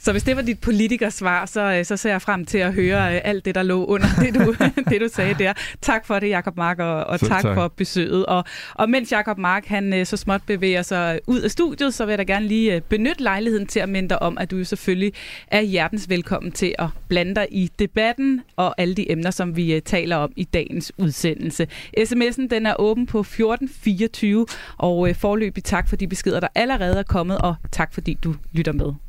Så 0.00 0.12
hvis 0.12 0.22
det 0.22 0.36
var 0.36 0.42
dit 0.42 0.60
politikersvar, 0.60 1.46
så, 1.46 1.60
øh, 1.60 1.84
så 1.84 1.96
ser 1.96 2.10
jeg 2.10 2.22
frem 2.22 2.44
til 2.44 2.58
at 2.58 2.74
høre 2.74 3.14
øh, 3.14 3.20
alt 3.24 3.44
det, 3.44 3.54
der 3.54 3.62
lå 3.62 3.84
under 3.84 4.06
det, 4.20 4.34
du, 4.34 4.54
det, 4.90 5.00
du 5.00 5.08
sagde 5.12 5.34
der. 5.34 5.52
Tak 5.82 6.06
for 6.06 6.18
det, 6.18 6.28
Jakob 6.28 6.56
Mark, 6.56 6.78
og, 6.78 7.04
og 7.04 7.20
tak, 7.20 7.42
tak 7.42 7.54
for 7.54 7.68
besøget. 7.68 8.26
Og, 8.26 8.44
og 8.74 8.90
mens 8.90 9.12
Jakob 9.12 9.38
Mark 9.38 9.66
han 9.66 9.94
øh, 9.94 10.06
så 10.06 10.16
småt 10.16 10.40
bevæger 10.46 10.82
sig 10.82 11.20
ud 11.26 11.40
af 11.40 11.50
studiet, 11.50 11.94
så 11.94 12.04
vil 12.04 12.12
jeg 12.12 12.18
da 12.18 12.22
gerne 12.22 12.46
lige 12.46 12.80
benytte 12.80 13.22
lejligheden 13.22 13.66
til 13.66 13.80
at 13.80 13.88
minde 13.88 14.08
dig 14.08 14.22
om, 14.22 14.38
at 14.38 14.50
du 14.50 14.64
selvfølgelig 14.64 15.12
er 15.48 15.60
hjertens 15.60 16.08
velkommen 16.08 16.52
til 16.52 16.74
at 16.78 16.88
blande 17.08 17.34
dig 17.34 17.46
i 17.50 17.70
debatten 17.78 18.40
og 18.56 18.74
alle 18.80 18.94
de 18.94 19.12
emner, 19.12 19.30
som 19.30 19.56
vi 19.56 19.80
taler 19.84 20.16
om 20.16 20.32
i 20.36 20.44
dagens 20.44 20.92
udsendelse. 20.98 21.66
SMS'en 21.98 22.48
den 22.50 22.66
er 22.66 22.74
åben 22.78 23.06
på 23.06 23.20
1424, 23.20 24.46
og 24.78 25.08
forløbig 25.16 25.64
tak 25.64 25.88
for 25.88 25.96
de 25.96 26.08
beskeder, 26.08 26.40
der 26.40 26.48
allerede 26.54 26.98
er 26.98 27.02
kommet, 27.02 27.38
og 27.38 27.54
tak 27.72 27.94
fordi 27.94 28.18
du 28.24 28.34
lytter 28.52 28.72
med. 28.72 29.07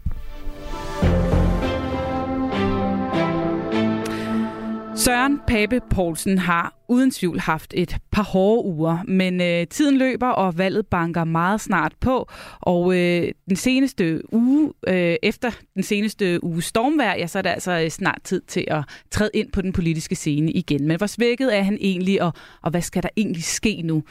Søren 5.00 5.40
Pape 5.48 5.82
Poulsen 5.90 6.38
har 6.38 6.74
uden 6.88 7.12
tvivl 7.12 7.40
haft 7.40 7.74
et 7.78 7.98
par 8.12 8.24
hårde 8.24 8.66
uger, 8.66 9.04
men 9.08 9.42
øh, 9.42 9.68
tiden 9.68 9.98
løber, 9.98 10.28
og 10.28 10.58
valget 10.58 10.88
banker 10.88 11.24
meget 11.24 11.62
snart 11.62 11.94
på. 12.00 12.30
Og 12.60 12.98
øh, 12.98 13.32
den 13.50 13.56
seneste 13.56 14.34
uge, 14.34 14.74
øh, 14.88 15.16
efter 15.24 15.52
den 15.76 15.84
seneste 15.84 16.44
uge 16.44 16.62
stormvær, 16.62 17.14
ja, 17.14 17.28
så 17.28 17.38
er 17.38 17.42
det 17.42 17.50
altså 17.50 17.72
øh, 17.72 17.90
snart 17.90 18.20
tid 18.24 18.42
til 18.42 18.66
at 18.68 18.84
træde 19.12 19.30
ind 19.34 19.52
på 19.52 19.62
den 19.62 19.74
politiske 19.74 20.16
scene 20.16 20.52
igen. 20.52 20.88
Men 20.88 20.98
hvor 20.98 21.08
svækket 21.08 21.58
er 21.58 21.64
han 21.64 21.78
egentlig, 21.82 22.22
og, 22.22 22.34
og 22.62 22.72
hvad 22.72 22.82
skal 22.82 23.04
der 23.04 23.10
egentlig 23.18 23.44
ske 23.44 23.82
nu? 23.82 24.04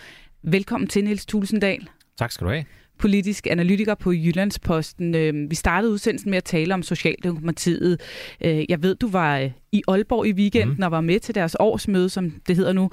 Velkommen 0.42 0.88
til, 0.88 1.04
Niels 1.04 1.26
Tulsendal. 1.26 1.88
Tak 2.18 2.32
skal 2.32 2.46
du 2.46 2.50
have 2.50 2.64
politisk 2.98 3.46
analytiker 3.46 3.94
på 3.94 4.12
Jyllandsposten. 4.12 5.14
Øh, 5.14 5.50
vi 5.50 5.54
startede 5.54 5.92
udsendelsen 5.92 6.30
med 6.30 6.38
at 6.38 6.44
tale 6.44 6.74
om 6.74 6.82
Socialdemokratiet. 6.82 8.00
Øh, 8.44 8.64
jeg 8.68 8.82
ved, 8.82 8.94
du 8.94 9.08
var 9.08 9.38
øh, 9.38 9.50
i 9.72 9.82
Aalborg 9.88 10.26
i 10.26 10.32
weekenden 10.32 10.76
mm. 10.76 10.82
og 10.82 10.90
var 10.90 11.00
med 11.00 11.20
til 11.20 11.34
deres 11.34 11.56
årsmøde, 11.60 12.08
som 12.08 12.32
det 12.48 12.56
hedder 12.56 12.72
nu. 12.72 12.90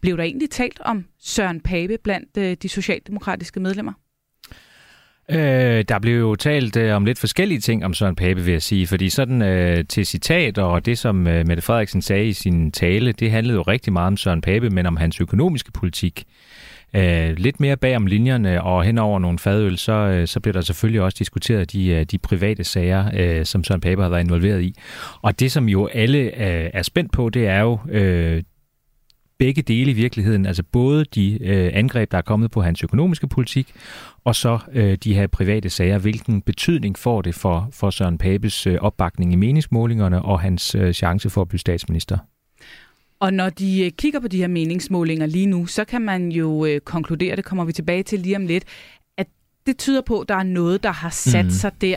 Blev 0.00 0.16
der 0.16 0.22
egentlig 0.22 0.50
talt 0.50 0.80
om 0.80 1.04
Søren 1.20 1.60
Pape 1.60 1.98
blandt 2.04 2.62
de 2.62 2.68
socialdemokratiske 2.68 3.60
medlemmer? 3.60 3.92
Øh, 5.30 5.84
der 5.88 5.98
blev 5.98 6.18
jo 6.18 6.34
talt 6.34 6.76
øh, 6.76 6.96
om 6.96 7.04
lidt 7.04 7.18
forskellige 7.18 7.60
ting 7.60 7.84
om 7.84 7.94
Søren 7.94 8.14
Pape, 8.14 8.40
vil 8.40 8.52
jeg 8.52 8.62
sige, 8.62 8.86
fordi 8.86 9.08
sådan 9.08 9.42
øh, 9.42 9.84
til 9.88 10.06
citat 10.06 10.58
og 10.58 10.86
det, 10.86 10.98
som 10.98 11.26
øh, 11.26 11.46
Mette 11.46 11.62
Frederiksen 11.62 12.02
sagde 12.02 12.26
i 12.26 12.32
sin 12.32 12.72
tale, 12.72 13.12
det 13.12 13.30
handlede 13.30 13.56
jo 13.56 13.62
rigtig 13.62 13.92
meget 13.92 14.06
om 14.06 14.16
Søren 14.16 14.40
Pape, 14.40 14.70
men 14.70 14.86
om 14.86 14.96
hans 14.96 15.20
økonomiske 15.20 15.72
politik. 15.72 16.24
Øh, 16.94 17.34
lidt 17.36 17.60
mere 17.60 17.76
bag 17.76 17.96
om 17.96 18.06
linjerne 18.06 18.62
og 18.62 18.84
hen 18.84 18.98
over 18.98 19.18
nogle 19.18 19.38
fadøl, 19.38 19.78
så, 19.78 19.92
øh, 19.92 20.26
så 20.28 20.40
bliver 20.40 20.52
der 20.52 20.60
selvfølgelig 20.60 21.02
også 21.02 21.16
diskuteret 21.18 21.72
de, 21.72 21.88
øh, 21.88 22.04
de 22.04 22.18
private 22.18 22.64
sager, 22.64 23.10
øh, 23.14 23.46
som 23.46 23.64
Søren 23.64 23.80
Pape 23.80 24.02
har 24.02 24.08
været 24.08 24.24
involveret 24.24 24.62
i. 24.62 24.74
Og 25.22 25.40
det, 25.40 25.52
som 25.52 25.68
jo 25.68 25.86
alle 25.86 26.18
øh, 26.18 26.70
er 26.74 26.82
spændt 26.82 27.12
på, 27.12 27.28
det 27.28 27.46
er 27.46 27.60
jo 27.60 27.78
øh, 27.90 28.42
begge 29.38 29.62
dele 29.62 29.90
i 29.90 29.94
virkeligheden, 29.94 30.46
altså 30.46 30.62
både 30.62 31.04
de 31.04 31.38
øh, 31.44 31.70
angreb, 31.74 32.10
der 32.10 32.18
er 32.18 32.22
kommet 32.22 32.50
på 32.50 32.62
hans 32.62 32.84
økonomiske 32.84 33.28
politik, 33.28 33.72
og 34.24 34.34
så 34.34 34.58
øh, 34.72 34.98
de 35.04 35.14
her 35.14 35.26
private 35.26 35.70
sager. 35.70 35.98
Hvilken 35.98 36.42
betydning 36.42 36.98
får 36.98 37.22
det 37.22 37.34
for, 37.34 37.68
for 37.72 37.90
Søren 37.90 38.18
Papes 38.18 38.66
øh, 38.66 38.78
opbakning 38.80 39.32
i 39.32 39.36
meningsmålingerne 39.36 40.22
og 40.22 40.40
hans 40.40 40.74
øh, 40.74 40.92
chance 40.92 41.30
for 41.30 41.42
at 41.42 41.48
blive 41.48 41.60
statsminister? 41.60 42.18
Og 43.20 43.32
når 43.32 43.50
de 43.50 43.84
øh, 43.84 43.90
kigger 43.90 44.20
på 44.20 44.28
de 44.28 44.36
her 44.36 44.46
meningsmålinger 44.46 45.26
lige 45.26 45.46
nu, 45.46 45.66
så 45.66 45.84
kan 45.84 46.02
man 46.02 46.32
jo 46.32 46.64
øh, 46.64 46.80
konkludere, 46.80 47.36
det 47.36 47.44
kommer 47.44 47.64
vi 47.64 47.72
tilbage 47.72 48.02
til 48.02 48.20
lige 48.20 48.36
om 48.36 48.46
lidt, 48.46 48.64
at 49.16 49.26
det 49.66 49.78
tyder 49.78 50.00
på, 50.00 50.20
at 50.20 50.28
der 50.28 50.34
er 50.34 50.42
noget, 50.42 50.82
der 50.82 50.92
har 50.92 51.10
sat 51.10 51.44
mm. 51.44 51.50
sig 51.50 51.72
der. 51.80 51.96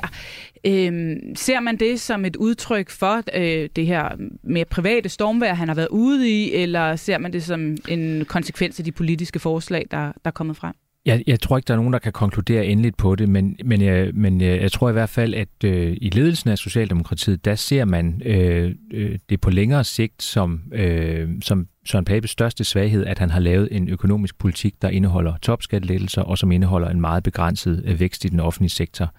Øhm, 0.65 1.35
ser 1.35 1.59
man 1.59 1.77
det 1.77 2.01
som 2.01 2.25
et 2.25 2.35
udtryk 2.35 2.89
for 2.89 3.21
øh, 3.35 3.69
det 3.75 3.85
her 3.85 4.09
mere 4.43 4.65
private 4.65 5.09
stormvær, 5.09 5.53
han 5.53 5.67
har 5.67 5.75
været 5.75 5.87
ude 5.87 6.29
i, 6.29 6.53
eller 6.53 6.95
ser 6.95 7.17
man 7.17 7.33
det 7.33 7.43
som 7.43 7.77
en 7.87 8.25
konsekvens 8.25 8.79
af 8.79 8.85
de 8.85 8.91
politiske 8.91 9.39
forslag, 9.39 9.87
der, 9.91 9.97
der 9.97 10.11
er 10.25 10.31
kommet 10.31 10.57
frem? 10.57 10.73
Jeg, 11.05 11.23
jeg 11.27 11.39
tror 11.39 11.57
ikke, 11.57 11.67
der 11.67 11.73
er 11.73 11.77
nogen, 11.77 11.93
der 11.93 11.99
kan 11.99 12.11
konkludere 12.11 12.65
endeligt 12.65 12.97
på 12.97 13.15
det, 13.15 13.29
men, 13.29 13.57
men, 13.65 13.81
jeg, 13.81 14.11
men 14.13 14.41
jeg, 14.41 14.61
jeg 14.61 14.71
tror 14.71 14.89
i 14.89 14.93
hvert 14.93 15.09
fald, 15.09 15.33
at 15.33 15.63
øh, 15.63 15.97
i 16.01 16.09
ledelsen 16.09 16.49
af 16.49 16.57
Socialdemokratiet, 16.57 17.45
der 17.45 17.55
ser 17.55 17.85
man 17.85 18.21
øh, 18.25 18.75
øh, 18.93 19.19
det 19.29 19.41
på 19.41 19.49
længere 19.49 19.83
sigt 19.83 20.23
som, 20.23 20.61
øh, 20.73 21.29
som 21.41 21.67
Søren 21.85 22.05
Papes 22.05 22.31
største 22.31 22.63
svaghed, 22.63 23.05
at 23.05 23.19
han 23.19 23.29
har 23.29 23.39
lavet 23.39 23.67
en 23.71 23.89
økonomisk 23.89 24.37
politik, 24.37 24.81
der 24.81 24.89
indeholder 24.89 25.33
topskattelettelser 25.41 26.21
og 26.21 26.37
som 26.37 26.51
indeholder 26.51 26.89
en 26.89 27.01
meget 27.01 27.23
begrænset 27.23 27.83
øh, 27.85 27.99
vækst 27.99 28.25
i 28.25 28.29
den 28.29 28.39
offentlige 28.39 28.69
sektor. 28.71 29.13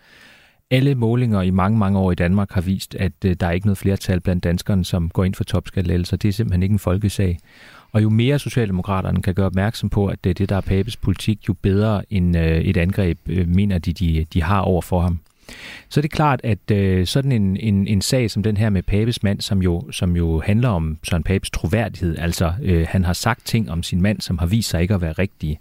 Alle 0.71 0.95
målinger 0.95 1.42
i 1.42 1.51
mange, 1.51 1.79
mange 1.79 1.99
år 1.99 2.12
i 2.12 2.14
Danmark 2.14 2.51
har 2.51 2.61
vist, 2.61 2.95
at 2.95 3.12
øh, 3.25 3.37
der 3.40 3.47
er 3.47 3.51
ikke 3.51 3.66
noget 3.66 3.79
flertal 3.79 4.21
blandt 4.21 4.45
danskerne, 4.45 4.85
som 4.85 5.09
går 5.09 5.25
ind 5.25 5.35
for 5.35 5.45
topskattelettelser. 5.45 6.16
Det 6.16 6.29
er 6.29 6.33
simpelthen 6.33 6.62
ikke 6.62 6.73
en 6.73 6.79
folkesag. 6.79 7.38
Og 7.92 8.02
jo 8.02 8.11
mere 8.11 8.38
Socialdemokraterne 8.38 9.22
kan 9.22 9.35
gøre 9.35 9.46
opmærksom 9.46 9.90
på, 9.90 10.07
at 10.07 10.24
det 10.24 10.31
er 10.31 10.35
det, 10.35 10.48
der 10.48 10.57
er 10.57 10.61
Papes 10.61 10.96
politik, 10.96 11.48
jo 11.48 11.52
bedre 11.52 12.02
en, 12.11 12.37
øh, 12.37 12.61
et 12.61 12.76
angreb 12.76 13.18
øh, 13.26 13.48
mener 13.48 13.78
de, 13.78 13.92
de, 13.92 14.26
de 14.33 14.42
har 14.42 14.61
over 14.61 14.83
for 14.83 15.00
ham. 15.00 15.20
så 15.88 16.00
er 16.00 16.02
det 16.02 16.11
klart, 16.11 16.40
at 16.44 16.70
øh, 16.70 17.07
sådan 17.07 17.33
en, 17.33 17.57
en, 17.57 17.87
en 17.87 18.02
sag 18.02 18.31
som 18.31 18.42
den 18.42 18.57
her 18.57 18.70
med 18.70 18.83
Papes 18.83 19.22
mand, 19.22 19.40
som 19.40 19.62
jo, 19.62 19.90
som 19.90 20.16
jo 20.16 20.40
handler 20.40 20.68
om 20.68 20.98
Søren 21.02 21.22
Papes 21.22 21.50
troværdighed, 21.50 22.18
altså 22.18 22.52
øh, 22.62 22.87
han 22.88 23.05
har 23.05 23.12
sagt 23.12 23.46
ting 23.46 23.70
om 23.70 23.83
sin 23.83 24.02
mand, 24.02 24.20
som 24.20 24.38
har 24.38 24.46
vist 24.46 24.70
sig 24.70 24.83
ikke 24.83 24.94
at 24.94 25.00
være 25.00 25.12
rigtige, 25.12 25.59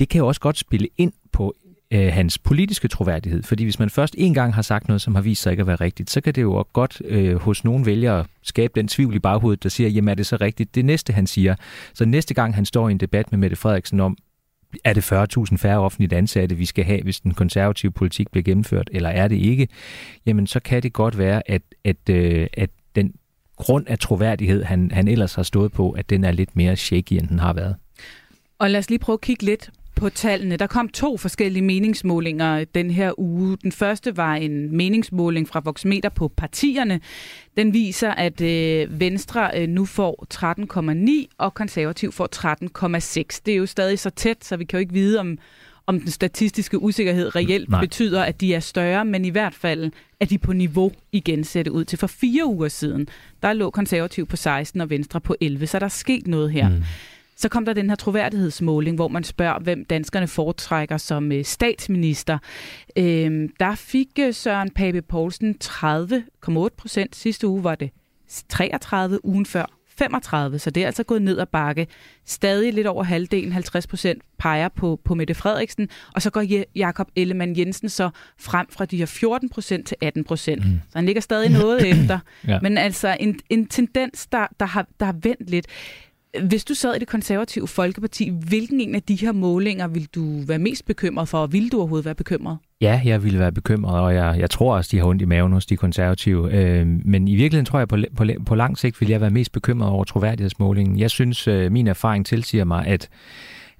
det 0.00 0.08
kan 0.08 0.18
jo 0.18 0.26
også 0.26 0.40
godt 0.40 0.58
spille 0.58 0.88
ind 0.98 1.12
på 1.32 1.54
øh, 1.90 2.12
hans 2.12 2.38
politiske 2.38 2.88
troværdighed. 2.88 3.42
Fordi 3.42 3.64
hvis 3.64 3.78
man 3.78 3.90
først 3.90 4.14
en 4.18 4.34
gang 4.34 4.54
har 4.54 4.62
sagt 4.62 4.88
noget, 4.88 5.02
som 5.02 5.14
har 5.14 5.22
vist 5.22 5.42
sig 5.42 5.50
ikke 5.50 5.60
at 5.60 5.66
være 5.66 5.76
rigtigt, 5.76 6.10
så 6.10 6.20
kan 6.20 6.34
det 6.34 6.42
jo 6.42 6.66
godt 6.72 7.02
øh, 7.04 7.36
hos 7.36 7.64
nogle 7.64 7.86
vælgere 7.86 8.24
skabe 8.42 8.72
den 8.74 8.88
tvivl 8.88 9.14
i 9.14 9.18
baghovedet, 9.18 9.62
der 9.62 9.68
siger, 9.68 9.90
jamen 9.90 10.08
er 10.08 10.14
det 10.14 10.26
så 10.26 10.36
rigtigt, 10.36 10.74
det 10.74 10.84
næste 10.84 11.12
han 11.12 11.26
siger. 11.26 11.54
Så 11.94 12.04
næste 12.04 12.34
gang 12.34 12.54
han 12.54 12.64
står 12.64 12.88
i 12.88 12.92
en 12.92 12.98
debat 12.98 13.32
med 13.32 13.38
Mette 13.38 13.56
Frederiksen 13.56 14.00
om, 14.00 14.16
er 14.84 14.92
det 14.92 15.12
40.000 15.12 15.56
færre 15.56 15.78
offentligt 15.78 16.12
ansatte, 16.12 16.56
vi 16.56 16.66
skal 16.66 16.84
have, 16.84 17.02
hvis 17.02 17.20
den 17.20 17.34
konservative 17.34 17.92
politik 17.92 18.30
bliver 18.30 18.44
gennemført, 18.44 18.90
eller 18.92 19.08
er 19.08 19.28
det 19.28 19.36
ikke, 19.36 19.68
jamen 20.26 20.46
så 20.46 20.60
kan 20.60 20.82
det 20.82 20.92
godt 20.92 21.18
være, 21.18 21.50
at, 21.50 21.62
at, 21.84 22.10
øh, 22.10 22.46
at 22.52 22.70
den 22.96 23.12
grund 23.56 23.86
af 23.88 23.98
troværdighed, 23.98 24.64
han, 24.64 24.90
han 24.90 25.08
ellers 25.08 25.34
har 25.34 25.42
stået 25.42 25.72
på, 25.72 25.90
at 25.90 26.10
den 26.10 26.24
er 26.24 26.32
lidt 26.32 26.56
mere 26.56 26.76
shaky, 26.76 27.12
end 27.12 27.28
den 27.28 27.38
har 27.38 27.52
været. 27.52 27.76
Og 28.58 28.70
lad 28.70 28.78
os 28.78 28.90
lige 28.90 28.98
prøve 28.98 29.14
at 29.14 29.20
kigge 29.20 29.44
lidt 29.44 29.70
på 29.96 30.08
tallene. 30.08 30.56
Der 30.56 30.66
kom 30.66 30.88
to 30.88 31.16
forskellige 31.16 31.62
meningsmålinger 31.62 32.64
den 32.64 32.90
her 32.90 33.20
uge. 33.20 33.56
Den 33.62 33.72
første 33.72 34.16
var 34.16 34.34
en 34.34 34.76
meningsmåling 34.76 35.48
fra 35.48 35.60
Voxmeter 35.64 36.08
på 36.08 36.28
partierne. 36.28 37.00
Den 37.56 37.72
viser, 37.72 38.10
at 38.10 38.40
øh, 38.40 39.00
Venstre 39.00 39.50
øh, 39.56 39.68
nu 39.68 39.84
får 39.84 40.26
13,9 41.30 41.34
og 41.38 41.54
Konservativ 41.54 42.12
får 42.12 42.28
13,6. 43.32 43.40
Det 43.46 43.52
er 43.52 43.56
jo 43.56 43.66
stadig 43.66 43.98
så 43.98 44.10
tæt, 44.10 44.44
så 44.44 44.56
vi 44.56 44.64
kan 44.64 44.76
jo 44.76 44.80
ikke 44.80 44.92
vide, 44.92 45.20
om, 45.20 45.38
om 45.86 46.00
den 46.00 46.10
statistiske 46.10 46.82
usikkerhed 46.82 47.36
reelt 47.36 47.68
Nej. 47.68 47.80
betyder, 47.80 48.22
at 48.22 48.40
de 48.40 48.54
er 48.54 48.60
større, 48.60 49.04
men 49.04 49.24
i 49.24 49.30
hvert 49.30 49.54
fald 49.54 49.92
er 50.20 50.24
de 50.24 50.38
på 50.38 50.52
niveau 50.52 50.92
igen 51.12 51.44
sætte 51.44 51.72
ud 51.72 51.84
til. 51.84 51.98
For 51.98 52.06
fire 52.06 52.46
uger 52.46 52.68
siden, 52.68 53.08
der 53.42 53.52
lå 53.52 53.70
konservativ 53.70 54.26
på 54.26 54.36
16 54.36 54.80
og 54.80 54.90
Venstre 54.90 55.20
på 55.20 55.36
11, 55.40 55.66
så 55.66 55.78
der 55.78 55.84
er 55.84 55.88
sket 55.88 56.26
noget 56.26 56.52
her. 56.52 56.68
Mm. 56.68 56.82
Så 57.36 57.48
kom 57.48 57.64
der 57.64 57.72
den 57.72 57.88
her 57.88 57.96
troværdighedsmåling, 57.96 58.96
hvor 58.96 59.08
man 59.08 59.24
spørger, 59.24 59.58
hvem 59.58 59.84
danskerne 59.84 60.28
foretrækker 60.28 60.96
som 60.96 61.32
øh, 61.32 61.44
statsminister. 61.44 62.38
Øhm, 62.96 63.48
der 63.60 63.74
fik 63.74 64.08
øh, 64.20 64.34
Søren 64.34 64.70
Pape 64.70 65.02
Poulsen 65.02 65.54
30,8 65.64 66.68
procent. 66.76 67.16
Sidste 67.16 67.48
uge 67.48 67.64
var 67.64 67.74
det 67.74 67.90
33, 68.48 69.24
ugen 69.24 69.46
før 69.46 69.76
35, 69.98 70.58
så 70.58 70.70
det 70.70 70.82
er 70.82 70.86
altså 70.86 71.02
gået 71.02 71.22
ned 71.22 71.38
ad 71.38 71.46
bakke. 71.46 71.86
Stadig 72.24 72.72
lidt 72.72 72.86
over 72.86 73.04
halvdelen, 73.04 73.52
50 73.52 73.86
procent, 73.86 74.22
peger 74.38 74.68
på, 74.68 75.00
på 75.04 75.14
Mette 75.14 75.34
Frederiksen, 75.34 75.88
og 76.14 76.22
så 76.22 76.30
går 76.30 76.44
Jakob 76.74 77.08
Ellemann 77.16 77.58
Jensen 77.58 77.88
så 77.88 78.10
frem 78.38 78.66
fra 78.70 78.84
de 78.84 78.96
her 78.96 79.06
14 79.06 79.48
procent 79.48 79.86
til 79.86 79.96
18 80.00 80.24
procent. 80.24 80.64
Mm. 80.66 80.80
Så 80.90 80.98
han 80.98 81.06
ligger 81.06 81.22
stadig 81.22 81.50
noget 81.50 81.90
efter. 81.90 82.18
ja. 82.48 82.58
Men 82.62 82.78
altså 82.78 83.16
en, 83.20 83.38
en 83.50 83.66
tendens, 83.66 84.26
der, 84.26 84.46
der, 84.60 84.66
har, 84.66 84.86
der 85.00 85.06
har 85.06 85.16
vendt 85.22 85.50
lidt. 85.50 85.66
Hvis 86.48 86.64
du 86.64 86.74
sad 86.74 86.94
i 86.94 86.98
det 86.98 87.08
konservative 87.08 87.68
Folkeparti, 87.68 88.32
hvilken 88.48 88.80
en 88.80 88.94
af 88.94 89.02
de 89.02 89.14
her 89.14 89.32
målinger 89.32 89.86
vil 89.86 90.08
du 90.14 90.40
være 90.46 90.58
mest 90.58 90.84
bekymret 90.86 91.28
for, 91.28 91.38
og 91.38 91.52
vil 91.52 91.72
du 91.72 91.78
overhovedet 91.78 92.04
være 92.04 92.14
bekymret? 92.14 92.58
Ja, 92.80 93.00
jeg 93.04 93.24
ville 93.24 93.38
være 93.38 93.52
bekymret, 93.52 94.00
og 94.00 94.14
jeg, 94.14 94.36
jeg 94.38 94.50
tror 94.50 94.76
også, 94.76 94.88
de 94.92 94.98
har 94.98 95.06
ondt 95.06 95.22
i 95.22 95.24
maven 95.24 95.52
hos 95.52 95.66
de 95.66 95.76
konservative. 95.76 96.52
Øh, 96.52 96.86
men 96.86 97.28
i 97.28 97.36
virkeligheden 97.36 97.66
tror 97.66 97.78
jeg, 97.78 97.88
på, 97.88 97.96
på, 98.16 98.24
på 98.46 98.54
lang 98.54 98.78
sigt 98.78 99.00
vil 99.00 99.08
jeg 99.08 99.20
være 99.20 99.30
mest 99.30 99.52
bekymret 99.52 99.90
over 99.90 100.04
troværdighedsmålingen. 100.04 100.98
Jeg 100.98 101.10
synes, 101.10 101.48
øh, 101.48 101.72
min 101.72 101.86
erfaring 101.86 102.26
tilsiger 102.26 102.64
mig, 102.64 102.86
at, 102.86 103.08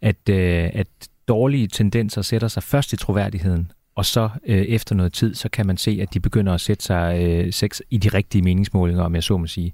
at, 0.02 0.28
øh, 0.30 0.70
at 0.72 0.86
dårlige 1.28 1.68
tendenser 1.68 2.22
sætter 2.22 2.48
sig 2.48 2.62
først 2.62 2.92
i 2.92 2.96
troværdigheden, 2.96 3.72
og 3.96 4.04
så 4.04 4.28
øh, 4.46 4.62
efter 4.62 4.94
noget 4.94 5.12
tid, 5.12 5.34
så 5.34 5.48
kan 5.48 5.66
man 5.66 5.76
se, 5.76 5.98
at 6.02 6.14
de 6.14 6.20
begynder 6.20 6.52
at 6.54 6.60
sætte 6.60 6.84
sig 6.84 7.22
øh, 7.22 7.52
sex 7.52 7.80
i 7.90 7.98
de 7.98 8.08
rigtige 8.08 8.42
meningsmålinger, 8.42 9.02
om 9.02 9.14
jeg 9.14 9.22
så 9.22 9.36
må 9.36 9.46
sige. 9.46 9.72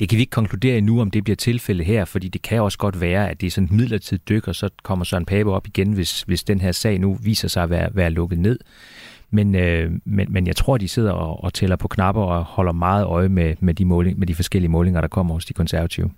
Det 0.00 0.08
kan 0.08 0.16
vi 0.16 0.20
ikke 0.20 0.30
konkludere 0.30 0.78
endnu, 0.78 1.00
om 1.00 1.10
det 1.10 1.24
bliver 1.24 1.36
tilfælde 1.36 1.84
her, 1.84 2.04
fordi 2.04 2.28
det 2.28 2.42
kan 2.42 2.62
også 2.62 2.78
godt 2.78 3.00
være, 3.00 3.30
at 3.30 3.40
det 3.40 3.46
er 3.46 3.50
sådan 3.50 3.64
et 3.64 3.70
midlertidigt 3.72 4.28
dyk, 4.28 4.48
og 4.48 4.54
så 4.54 4.68
kommer 4.82 5.04
Søren 5.04 5.24
Pape 5.24 5.52
op 5.52 5.66
igen, 5.66 5.92
hvis, 5.92 6.22
hvis 6.22 6.44
den 6.44 6.60
her 6.60 6.72
sag 6.72 6.98
nu 6.98 7.14
viser 7.14 7.48
sig 7.48 7.62
at 7.62 7.70
være, 7.70 7.90
være 7.92 8.10
lukket 8.10 8.38
ned. 8.38 8.58
Men, 9.30 9.54
øh, 9.54 9.90
men, 10.04 10.32
men 10.32 10.46
jeg 10.46 10.56
tror, 10.56 10.76
de 10.76 10.88
sidder 10.88 11.12
og, 11.12 11.44
og 11.44 11.54
tæller 11.54 11.76
på 11.76 11.88
knapper 11.88 12.22
og 12.22 12.44
holder 12.44 12.72
meget 12.72 13.04
øje 13.04 13.28
med, 13.28 13.54
med, 13.60 13.74
de 13.74 13.84
måling, 13.84 14.18
med 14.18 14.26
de 14.26 14.34
forskellige 14.34 14.70
målinger, 14.70 15.00
der 15.00 15.08
kommer 15.08 15.34
hos 15.34 15.44
de 15.44 15.52
konservative. 15.52 16.10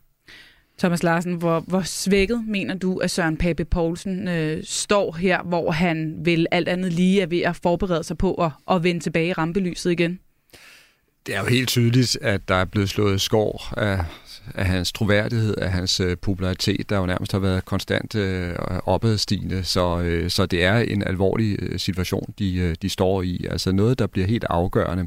Thomas 0.79 1.03
Larsen, 1.03 1.35
hvor, 1.35 1.61
hvor 1.61 1.83
svækket 1.83 2.45
mener 2.47 2.75
du, 2.75 2.99
at 2.99 3.11
Søren 3.11 3.37
Pape 3.37 3.65
Poulsen 3.65 4.29
øh, 4.29 4.63
står 4.65 5.17
her, 5.17 5.43
hvor 5.43 5.71
han 5.71 6.17
vil 6.25 6.47
alt 6.51 6.69
andet 6.69 6.93
lige 6.93 7.21
er 7.21 7.27
ved 7.27 7.41
at 7.41 7.57
forberede 7.57 8.05
sig 8.05 8.19
på 8.19 8.35
at, 8.35 8.51
at 8.71 8.85
vende 8.85 9.01
tilbage 9.01 9.29
i 9.29 9.33
rampelyset 9.33 9.91
igen? 9.91 10.19
Det 11.27 11.35
er 11.35 11.41
jo 11.41 11.47
helt 11.47 11.69
tydeligt, 11.69 12.19
at 12.21 12.49
der 12.49 12.55
er 12.55 12.65
blevet 12.65 12.91
slået 12.91 13.21
skår 13.21 13.75
af 13.77 14.05
af 14.55 14.67
hans 14.67 14.93
troværdighed, 14.93 15.55
af 15.57 15.71
hans 15.71 16.01
øh, 16.01 16.17
popularitet, 16.17 16.91
der 16.91 16.99
jo 16.99 17.07
nærmest 17.07 17.33
har 17.33 17.39
været 17.39 17.65
konstant 17.65 18.15
øh, 18.15 18.55
opadstigende. 18.87 19.65
Så, 19.65 20.01
øh, 20.01 20.31
så 20.31 20.47
det 20.47 20.65
er 20.65 20.79
en 20.79 21.03
alvorlig 21.03 21.57
øh, 21.63 21.79
situation, 21.79 22.35
de, 22.39 22.57
øh, 22.57 22.75
de 22.83 22.89
står 22.89 23.23
i. 23.23 23.47
Altså 23.51 23.73
noget, 23.73 23.99
der 23.99 24.07
bliver 24.07 24.27
helt 24.27 24.45
afgørende, 24.51 25.07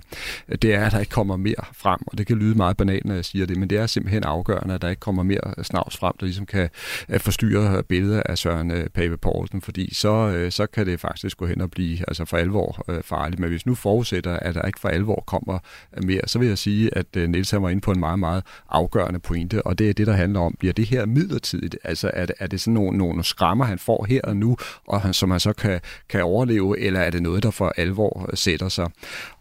det 0.62 0.74
er, 0.74 0.86
at 0.86 0.92
der 0.92 1.00
ikke 1.00 1.10
kommer 1.10 1.38
mere 1.38 1.66
frem. 1.74 2.00
Og 2.08 2.18
det 2.18 2.28
kan 2.28 2.38
lyde 2.38 2.56
meget 2.56 2.78
banalt, 2.78 3.06
når 3.06 3.16
jeg 3.16 3.26
siger 3.26 3.46
det, 3.46 3.58
men 3.58 3.70
det 3.70 3.78
er 3.78 3.88
simpelthen 3.88 4.24
afgørende, 4.24 4.76
at 4.76 4.82
der 4.82 4.90
ikke 4.90 5.00
kommer 5.00 5.24
mere 5.24 5.64
snavs 5.64 5.98
frem, 5.98 6.14
der 6.20 6.26
ligesom 6.26 6.46
kan 6.46 6.70
øh, 7.10 7.20
forstyrre 7.20 7.84
billedet 7.84 8.24
af 8.26 8.38
Søren 8.38 8.72
øh, 8.72 8.90
Pape 8.90 9.18
Poulsen, 9.18 9.62
fordi 9.62 9.94
så, 9.94 10.10
øh, 10.10 10.52
så 10.52 10.66
kan 10.66 10.86
det 10.86 11.00
faktisk 11.00 11.38
gå 11.38 11.46
hen 11.46 11.62
og 11.62 11.72
blive 11.72 11.98
altså 12.08 12.26
for 12.26 12.38
alvor 12.38 12.86
øh, 12.90 13.04
farligt. 13.04 13.40
Men 13.40 13.50
hvis 13.50 13.66
nu 13.66 13.76
forudsætter, 13.76 14.40
at 14.40 14.56
der 14.56 14.62
ikke 14.62 14.80
for 14.80 14.90
alvor 14.90 15.24
kommer 15.28 15.60
mere, 16.04 16.22
så 16.28 16.40
vil 16.40 16.48
jeg 16.48 16.58
sige, 16.58 16.98
at 16.98 17.06
øh, 17.18 17.30
Niels 17.30 17.54
var 17.54 17.70
inde 17.70 17.82
på 17.82 17.92
en 17.92 18.00
meget, 18.00 18.20
meget 18.20 18.44
afgørende 18.70 19.20
pointe, 19.24 19.68
og 19.68 19.80
det 19.80 19.90
er 19.90 19.94
det, 19.94 20.08
der 20.08 20.14
handler 20.14 20.40
om, 20.40 20.56
bliver 20.60 20.74
det 20.74 20.86
her 20.86 21.06
midlertidigt? 21.06 21.78
Altså 21.84 22.12
er 22.14 22.26
det, 22.26 22.36
er 22.40 22.48
det 22.48 22.62
sådan 22.62 22.74
nogle, 22.74 22.98
nogle 22.98 23.24
skrammer, 23.24 23.66
han 23.66 23.80
får 23.80 24.06
her 24.10 24.22
og 24.24 24.38
nu, 24.38 24.58
og 24.88 25.02
han, 25.02 25.14
som 25.14 25.32
han 25.32 25.40
så 25.40 25.54
kan, 25.54 25.80
kan 26.10 26.24
overleve, 26.24 26.80
eller 26.80 27.00
er 27.00 27.10
det 27.10 27.22
noget, 27.22 27.44
der 27.44 27.52
for 27.52 27.74
alvor 27.78 28.30
sætter 28.34 28.70
sig? 28.70 28.90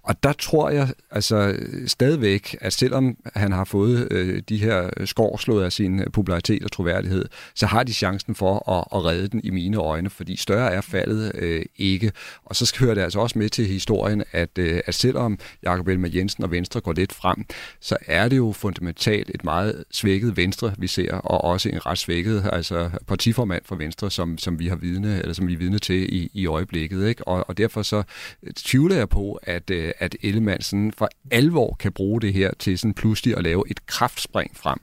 Og 0.02 0.22
der 0.22 0.32
tror 0.32 0.70
jeg 0.70 0.88
altså 1.10 1.56
stadigvæk, 1.86 2.56
at 2.60 2.72
selvom 2.72 3.16
han 3.34 3.52
har 3.52 3.64
fået 3.64 4.08
øh, 4.10 4.42
de 4.48 4.56
her 4.58 4.90
skår 5.04 5.36
slået 5.36 5.64
af 5.64 5.72
sin 5.72 6.00
øh, 6.00 6.06
popularitet 6.12 6.64
og 6.64 6.72
troværdighed, 6.72 7.24
så 7.54 7.66
har 7.66 7.82
de 7.82 7.92
chancen 7.92 8.34
for 8.34 8.70
at, 8.70 8.98
at 8.98 9.04
redde 9.04 9.28
den 9.28 9.40
i 9.44 9.50
mine 9.50 9.76
øjne, 9.76 10.10
fordi 10.10 10.36
større 10.36 10.72
er 10.72 10.80
faldet 10.80 11.32
øh, 11.34 11.64
ikke. 11.76 12.12
Og 12.44 12.56
så 12.56 12.76
hører 12.80 12.94
det 12.94 13.00
altså 13.00 13.20
også 13.20 13.38
med 13.38 13.48
til 13.48 13.66
historien, 13.66 14.22
at, 14.32 14.58
øh, 14.58 14.80
at 14.86 14.94
selvom 14.94 15.38
Jakob 15.62 15.88
Elmer 15.88 16.08
Jensen 16.14 16.44
og 16.44 16.50
Venstre 16.50 16.80
går 16.80 16.92
lidt 16.92 17.12
frem, 17.12 17.44
så 17.80 17.96
er 18.06 18.28
det 18.28 18.36
jo 18.36 18.52
fundamentalt 18.52 19.30
et 19.34 19.44
meget 19.44 19.84
svækket 19.90 20.36
Venstre, 20.36 20.74
vi 20.78 20.86
ser, 20.86 21.14
og 21.14 21.44
også 21.44 21.68
en 21.68 21.86
ret 21.86 21.98
svækket 21.98 22.48
altså 22.52 22.90
partiformand 23.06 23.62
for 23.64 23.76
Venstre, 23.76 24.10
som, 24.10 24.38
som 24.38 24.58
vi 24.58 24.68
har 24.68 24.76
vidne, 24.76 25.18
eller 25.18 25.32
som 25.34 25.48
vi 25.48 25.52
er 25.52 25.58
vidne 25.58 25.78
til 25.78 26.14
i, 26.16 26.30
i 26.34 26.46
øjeblikket. 26.46 27.08
Ikke? 27.08 27.28
Og, 27.28 27.44
og 27.48 27.58
derfor 27.58 27.82
så 27.82 28.02
øh, 28.42 28.52
tvivler 28.52 28.96
jeg 28.96 29.08
på, 29.08 29.40
at 29.42 29.70
øh, 29.70 29.91
at 29.98 30.16
Ellemann 30.22 30.62
sådan 30.62 30.92
for 30.98 31.08
alvor 31.30 31.76
kan 31.78 31.92
bruge 31.92 32.20
det 32.20 32.32
her 32.32 32.50
til 32.58 32.78
sådan 32.78 32.94
pludselig 32.94 33.36
at 33.36 33.42
lave 33.42 33.64
et 33.70 33.86
kraftspring 33.86 34.56
frem. 34.56 34.78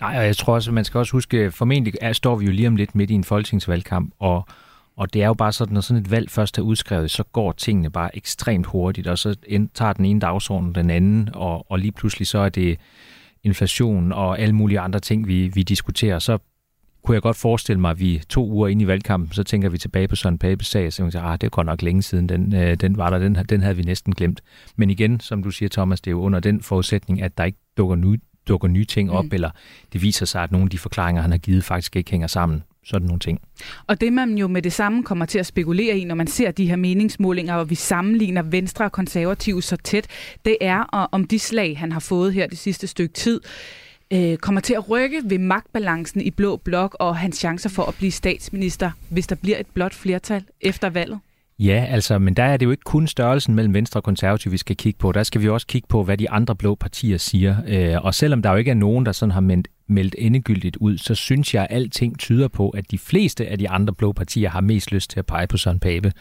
Nej, 0.00 0.18
og 0.18 0.26
jeg 0.26 0.36
tror 0.36 0.54
også, 0.54 0.72
man 0.72 0.84
skal 0.84 0.98
også 0.98 1.12
huske, 1.12 1.50
formentlig 1.50 1.94
er, 2.00 2.12
står 2.12 2.36
vi 2.36 2.46
jo 2.46 2.52
lige 2.52 2.68
om 2.68 2.76
lidt 2.76 2.94
midt 2.94 3.10
i 3.10 3.14
en 3.14 3.24
folketingsvalgkamp, 3.24 4.14
og, 4.18 4.46
og 4.96 5.12
det 5.12 5.22
er 5.22 5.26
jo 5.26 5.34
bare 5.34 5.52
sådan, 5.52 5.74
når 5.74 5.80
sådan 5.80 6.02
et 6.02 6.10
valg 6.10 6.30
først 6.30 6.58
er 6.58 6.62
udskrevet, 6.62 7.10
så 7.10 7.22
går 7.22 7.52
tingene 7.52 7.90
bare 7.90 8.16
ekstremt 8.16 8.66
hurtigt, 8.66 9.06
og 9.06 9.18
så 9.18 9.36
tager 9.74 9.92
den 9.92 10.04
ene 10.04 10.20
dagsorden 10.20 10.74
den 10.74 10.90
anden, 10.90 11.28
og, 11.34 11.70
og 11.70 11.78
lige 11.78 11.92
pludselig 11.92 12.26
så 12.26 12.38
er 12.38 12.48
det 12.48 12.78
inflation 13.44 14.12
og 14.12 14.38
alle 14.38 14.54
mulige 14.54 14.80
andre 14.80 15.00
ting, 15.00 15.26
vi, 15.26 15.48
vi 15.48 15.62
diskuterer, 15.62 16.18
så 16.18 16.38
kunne 17.04 17.14
jeg 17.14 17.22
godt 17.22 17.36
forestille 17.36 17.80
mig, 17.80 17.90
at 17.90 18.00
vi 18.00 18.22
to 18.28 18.46
uger 18.50 18.68
ind 18.68 18.82
i 18.82 18.86
valgkampen, 18.86 19.32
så 19.32 19.42
tænker 19.42 19.68
vi 19.68 19.78
tilbage 19.78 20.08
på 20.08 20.16
Søren 20.16 20.38
Papes 20.38 20.66
sag, 20.66 20.92
så 20.92 20.96
tænker, 20.96 21.22
ah, 21.22 21.40
det 21.40 21.46
er 21.46 21.50
godt 21.50 21.66
nok 21.66 21.82
længe 21.82 22.02
siden, 22.02 22.28
den, 22.28 22.54
øh, 22.54 22.76
den 22.76 22.96
var 22.96 23.10
der, 23.10 23.18
den, 23.18 23.34
den 23.48 23.60
havde 23.60 23.76
vi 23.76 23.82
næsten 23.82 24.14
glemt. 24.14 24.40
Men 24.76 24.90
igen, 24.90 25.20
som 25.20 25.42
du 25.42 25.50
siger, 25.50 25.68
Thomas, 25.68 26.00
det 26.00 26.10
er 26.10 26.12
jo 26.12 26.20
under 26.20 26.40
den 26.40 26.62
forudsætning, 26.62 27.22
at 27.22 27.38
der 27.38 27.44
ikke 27.44 27.58
dukker, 27.76 27.96
ny, 27.96 28.20
dukker 28.48 28.68
nye 28.68 28.84
ting 28.84 29.10
op, 29.10 29.24
mm. 29.24 29.30
eller 29.32 29.50
det 29.92 30.02
viser 30.02 30.26
sig, 30.26 30.42
at 30.42 30.52
nogle 30.52 30.64
af 30.64 30.70
de 30.70 30.78
forklaringer, 30.78 31.22
han 31.22 31.30
har 31.30 31.38
givet, 31.38 31.64
faktisk 31.64 31.96
ikke 31.96 32.10
hænger 32.10 32.26
sammen 32.26 32.62
sådan 32.84 33.06
nogle 33.06 33.20
ting. 33.20 33.40
Og 33.86 34.00
det 34.00 34.12
man 34.12 34.38
jo 34.38 34.48
med 34.48 34.62
det 34.62 34.72
samme 34.72 35.02
kommer 35.02 35.26
til 35.26 35.38
at 35.38 35.46
spekulere 35.46 35.98
i, 35.98 36.04
når 36.04 36.14
man 36.14 36.26
ser 36.26 36.50
de 36.50 36.66
her 36.66 36.76
meningsmålinger, 36.76 37.54
og 37.54 37.70
vi 37.70 37.74
sammenligner 37.74 38.42
Venstre 38.42 38.84
og 38.84 38.92
Konservative 38.92 39.62
så 39.62 39.76
tæt, 39.76 40.06
det 40.44 40.56
er 40.60 40.78
om 41.12 41.24
de 41.24 41.38
slag, 41.38 41.78
han 41.78 41.92
har 41.92 42.00
fået 42.00 42.34
her 42.34 42.46
det 42.46 42.58
sidste 42.58 42.86
stykke 42.86 43.14
tid, 43.14 43.40
øh, 44.12 44.36
kommer 44.36 44.60
til 44.60 44.74
at 44.74 44.90
rykke 44.90 45.22
ved 45.24 45.38
magtbalancen 45.38 46.20
i 46.20 46.30
Blå 46.30 46.56
Blok 46.56 46.96
og 47.00 47.16
hans 47.16 47.36
chancer 47.36 47.70
for 47.70 47.82
at 47.82 47.94
blive 47.94 48.12
statsminister, 48.12 48.90
hvis 49.08 49.26
der 49.26 49.36
bliver 49.36 49.58
et 49.58 49.66
blot 49.66 49.94
flertal 49.94 50.44
efter 50.60 50.90
valget? 50.90 51.18
Ja, 51.58 51.86
altså, 51.90 52.18
men 52.18 52.34
der 52.34 52.42
er 52.42 52.56
det 52.56 52.66
jo 52.66 52.70
ikke 52.70 52.84
kun 52.84 53.06
størrelsen 53.06 53.54
mellem 53.54 53.74
Venstre 53.74 54.00
og 54.00 54.04
Konservative, 54.04 54.50
vi 54.50 54.56
skal 54.56 54.76
kigge 54.76 54.98
på. 54.98 55.12
Der 55.12 55.22
skal 55.22 55.40
vi 55.40 55.48
også 55.48 55.66
kigge 55.66 55.88
på, 55.88 56.04
hvad 56.04 56.16
de 56.16 56.30
andre 56.30 56.56
blå 56.56 56.74
partier 56.74 57.16
siger. 57.16 57.56
Øh, 57.68 58.04
og 58.04 58.14
selvom 58.14 58.42
der 58.42 58.50
jo 58.50 58.56
ikke 58.56 58.70
er 58.70 58.74
nogen, 58.74 59.06
der 59.06 59.12
sådan 59.12 59.30
har 59.30 59.40
meldt 59.40 59.68
meldt 59.86 60.14
endegyldigt 60.18 60.76
ud, 60.76 60.98
så 60.98 61.14
synes 61.14 61.54
jeg, 61.54 61.66
at 61.70 61.76
alting 61.76 62.18
tyder 62.18 62.48
på, 62.48 62.68
at 62.68 62.90
de 62.90 62.98
fleste 62.98 63.46
af 63.46 63.58
de 63.58 63.68
andre 63.68 63.94
blå 63.94 64.12
partier 64.12 64.48
har 64.48 64.60
mest 64.60 64.92
lyst 64.92 65.10
til 65.10 65.18
at 65.18 65.26
pege 65.26 65.46
på 65.46 65.56
Søren 65.56 65.80
Pape. 65.80 66.12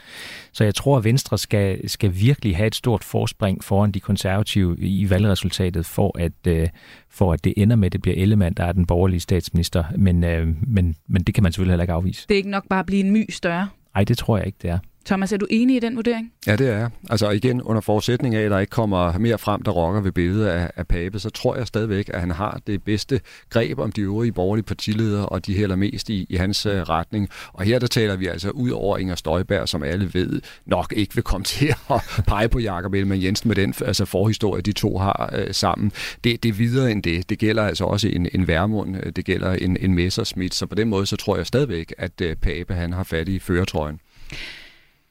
Så 0.51 0.63
jeg 0.63 0.75
tror, 0.75 0.97
at 0.97 1.03
Venstre 1.03 1.37
skal, 1.37 1.89
skal 1.89 2.11
virkelig 2.15 2.57
have 2.57 2.67
et 2.67 2.75
stort 2.75 3.03
forspring 3.03 3.63
foran 3.63 3.91
de 3.91 3.99
konservative 3.99 4.77
i 4.79 5.09
valgresultatet, 5.09 5.85
for 5.85 6.19
at, 6.19 6.47
øh, 6.47 6.67
for 7.09 7.33
at 7.33 7.43
det 7.43 7.53
ender 7.57 7.75
med, 7.75 7.85
at 7.85 7.93
det 7.93 8.01
bliver 8.01 8.17
Ellemann, 8.17 8.55
der 8.55 8.63
er 8.63 8.71
den 8.71 8.85
borgerlige 8.85 9.19
statsminister. 9.19 9.83
Men, 9.97 10.23
øh, 10.23 10.47
men, 10.67 10.95
men 11.07 11.23
det 11.23 11.35
kan 11.35 11.43
man 11.43 11.51
selvfølgelig 11.51 11.71
heller 11.71 11.83
ikke 11.83 11.93
afvise. 11.93 12.25
Det 12.27 12.33
er 12.33 12.37
ikke 12.37 12.49
nok 12.49 12.67
bare 12.69 12.79
at 12.79 12.85
blive 12.85 13.03
en 13.03 13.11
my 13.11 13.25
større? 13.29 13.67
Nej, 13.95 14.03
det 14.03 14.17
tror 14.17 14.37
jeg 14.37 14.45
ikke, 14.45 14.57
det 14.61 14.69
er. 14.69 14.79
Thomas, 15.05 15.33
er 15.33 15.37
du 15.37 15.47
enig 15.49 15.75
i 15.75 15.79
den 15.79 15.95
vurdering? 15.95 16.31
Ja, 16.47 16.55
det 16.55 16.67
er 16.67 16.77
jeg. 16.77 16.89
Altså 17.09 17.29
igen, 17.29 17.61
under 17.61 17.81
forudsætning 17.81 18.35
af, 18.35 18.41
at 18.41 18.51
der 18.51 18.59
ikke 18.59 18.71
kommer 18.71 19.17
mere 19.17 19.37
frem, 19.37 19.61
der 19.61 19.71
rokker 19.71 20.01
ved 20.01 20.11
billedet 20.11 20.47
af, 20.47 20.71
af 20.75 20.87
Pape, 20.87 21.19
så 21.19 21.29
tror 21.29 21.55
jeg 21.55 21.67
stadigvæk, 21.67 22.09
at 22.13 22.19
han 22.19 22.31
har 22.31 22.61
det 22.67 22.83
bedste 22.83 23.21
greb 23.49 23.79
om 23.79 23.91
de 23.91 24.01
øvrige 24.01 24.31
borgerlige 24.31 24.63
partiledere, 24.63 25.25
og 25.25 25.45
de 25.45 25.53
hælder 25.53 25.75
mest 25.75 26.09
i, 26.09 26.25
i 26.29 26.35
hans 26.35 26.65
uh, 26.65 26.71
retning. 26.71 27.29
Og 27.53 27.63
her 27.63 27.79
der 27.79 27.87
taler 27.87 28.15
vi 28.15 28.27
altså 28.27 28.49
ud 28.49 28.69
over 28.69 28.97
Inger 28.97 29.15
Støjberg, 29.15 29.69
som 29.69 29.83
alle 29.83 30.13
ved 30.13 30.41
nok 30.65 30.93
ikke 30.97 31.15
vil 31.15 31.23
komme 31.23 31.45
til 31.55 31.73
at 31.89 32.23
pege 32.27 32.49
på 32.49 32.59
Jakob 32.59 32.93
Ellemann 32.93 33.23
Jensen 33.23 33.47
med 33.47 33.55
den 33.55 33.73
altså 33.85 34.05
forhistorie, 34.05 34.61
de 34.61 34.71
to 34.71 34.97
har 34.97 35.33
uh, 35.37 35.51
sammen. 35.51 35.91
Det, 36.23 36.43
det 36.43 36.49
er 36.49 36.53
videre 36.53 36.91
end 36.91 37.03
det. 37.03 37.29
Det 37.29 37.39
gælder 37.39 37.63
altså 37.63 37.83
også 37.85 38.07
en, 38.07 38.27
en 38.33 38.47
Værmund, 38.47 38.97
øh, 38.97 39.11
det 39.15 39.25
gælder 39.25 39.51
en, 39.51 39.77
en 39.79 39.95
Messersmith, 39.95 40.53
så 40.53 40.65
på 40.65 40.75
den 40.75 40.89
måde 40.89 41.05
så 41.05 41.15
tror 41.15 41.37
jeg 41.37 41.47
stadigvæk, 41.47 41.93
at 41.97 42.21
uh, 42.21 42.33
Pape 42.41 42.73
han 42.73 42.93
har 42.93 43.03
fat 43.03 43.29
i 43.29 43.39
føretrøjen. 43.39 43.99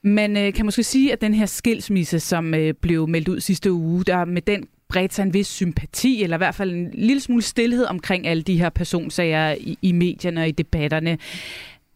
Man 0.05 0.37
øh, 0.37 0.53
kan 0.53 0.65
måske 0.65 0.83
sige, 0.83 1.13
at 1.13 1.21
den 1.21 1.35
her 1.35 1.47
skilsmisse, 1.47 2.21
som 2.21 2.55
øh, 2.55 2.75
blev 2.75 3.09
meldt 3.09 3.29
ud 3.29 3.41
sidste 3.41 3.73
uge, 3.73 4.05
der 4.05 4.25
med 4.25 4.43
den 4.43 4.69
bredt 4.89 5.15
sig 5.15 5.23
en 5.23 5.35
vis 5.35 5.47
sympati, 5.47 6.23
eller 6.23 6.37
i 6.37 6.39
hvert 6.39 6.55
fald 6.55 6.73
en 6.73 6.91
lille 6.95 7.21
smule 7.21 7.43
stillhed 7.43 7.85
omkring 7.85 8.27
alle 8.27 8.43
de 8.43 8.59
her 8.59 8.69
personsager 8.69 9.53
i, 9.53 9.79
i 9.83 9.93
medierne 9.93 10.41
og 10.41 10.49
i 10.49 10.53
debatterne. 10.53 11.19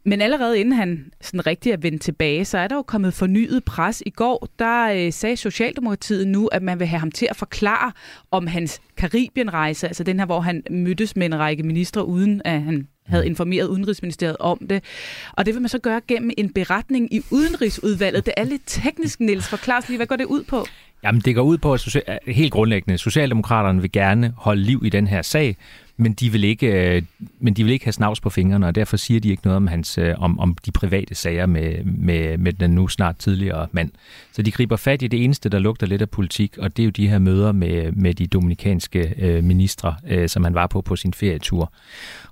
Men 0.06 0.20
allerede 0.20 0.60
inden 0.60 0.74
han 0.74 1.12
sådan 1.20 1.46
rigtig 1.46 1.72
er 1.72 1.76
vendt 1.76 2.02
tilbage, 2.02 2.44
så 2.44 2.58
er 2.58 2.68
der 2.68 2.76
jo 2.76 2.82
kommet 2.82 3.14
fornyet 3.14 3.64
pres. 3.64 4.02
I 4.06 4.10
går, 4.10 4.48
der 4.58 5.06
øh, 5.06 5.12
sagde 5.12 5.36
Socialdemokratiet 5.36 6.28
nu, 6.28 6.46
at 6.46 6.62
man 6.62 6.78
vil 6.78 6.86
have 6.86 7.00
ham 7.00 7.10
til 7.10 7.26
at 7.30 7.36
forklare 7.36 7.92
om 8.30 8.46
hans 8.46 8.80
Karibienrejse, 8.96 9.86
altså 9.86 10.04
den 10.04 10.18
her, 10.18 10.26
hvor 10.26 10.40
han 10.40 10.62
mødtes 10.70 11.16
med 11.16 11.26
en 11.26 11.38
række 11.38 11.62
ministre, 11.62 12.06
uden 12.06 12.42
at 12.44 12.62
han 12.62 12.88
havde 13.06 13.26
informeret 13.26 13.66
Udenrigsministeriet 13.66 14.36
om 14.40 14.58
det. 14.70 14.82
Og 15.32 15.46
det 15.46 15.54
vil 15.54 15.62
man 15.62 15.68
så 15.68 15.78
gøre 15.78 16.00
gennem 16.08 16.30
en 16.38 16.52
beretning 16.52 17.14
i 17.14 17.20
Udenrigsudvalget. 17.30 18.26
Det 18.26 18.34
er 18.36 18.44
lidt 18.44 18.62
teknisk, 18.66 19.20
Niels. 19.20 19.48
Forklar 19.48 19.84
lige, 19.88 19.96
hvad 19.96 20.06
går 20.06 20.16
det 20.16 20.24
ud 20.24 20.44
på? 20.44 20.66
Jamen, 21.04 21.20
det 21.20 21.34
går 21.34 21.42
ud 21.42 21.58
på, 21.58 21.72
at 21.72 22.18
helt 22.26 22.52
grundlæggende, 22.52 22.98
Socialdemokraterne 22.98 23.80
vil 23.80 23.92
gerne 23.92 24.32
holde 24.36 24.62
liv 24.62 24.82
i 24.84 24.88
den 24.88 25.06
her 25.06 25.22
sag, 25.22 25.56
men 25.96 26.12
de 26.12 26.32
vil 26.32 26.44
ikke, 26.44 26.96
øh, 26.96 27.02
men 27.38 27.54
de 27.54 27.64
vil 27.64 27.72
ikke 27.72 27.84
have 27.84 27.92
snavs 27.92 28.20
på 28.20 28.30
fingrene, 28.30 28.66
og 28.66 28.74
derfor 28.74 28.96
siger 28.96 29.20
de 29.20 29.28
ikke 29.28 29.42
noget 29.44 29.56
om, 29.56 29.66
hans, 29.66 29.98
øh, 29.98 30.14
om, 30.18 30.40
om 30.40 30.56
de 30.66 30.72
private 30.72 31.14
sager 31.14 31.46
med, 31.46 31.84
med, 31.84 32.38
med 32.38 32.52
den 32.52 32.70
nu 32.70 32.88
snart 32.88 33.16
tidligere 33.16 33.66
mand. 33.72 33.90
Så 34.32 34.42
de 34.42 34.50
griber 34.50 34.76
fat 34.76 35.02
i 35.02 35.06
det 35.06 35.24
eneste, 35.24 35.48
der 35.48 35.58
lugter 35.58 35.86
lidt 35.86 36.02
af 36.02 36.10
politik, 36.10 36.58
og 36.58 36.76
det 36.76 36.82
er 36.82 36.84
jo 36.84 36.90
de 36.90 37.08
her 37.08 37.18
møder 37.18 37.52
med, 37.52 37.92
med 37.92 38.14
de 38.14 38.26
dominikanske 38.26 39.14
øh, 39.18 39.44
ministre, 39.44 39.94
øh, 40.08 40.28
som 40.28 40.44
han 40.44 40.54
var 40.54 40.66
på 40.66 40.80
på 40.80 40.96
sin 40.96 41.14
ferietur. 41.14 41.72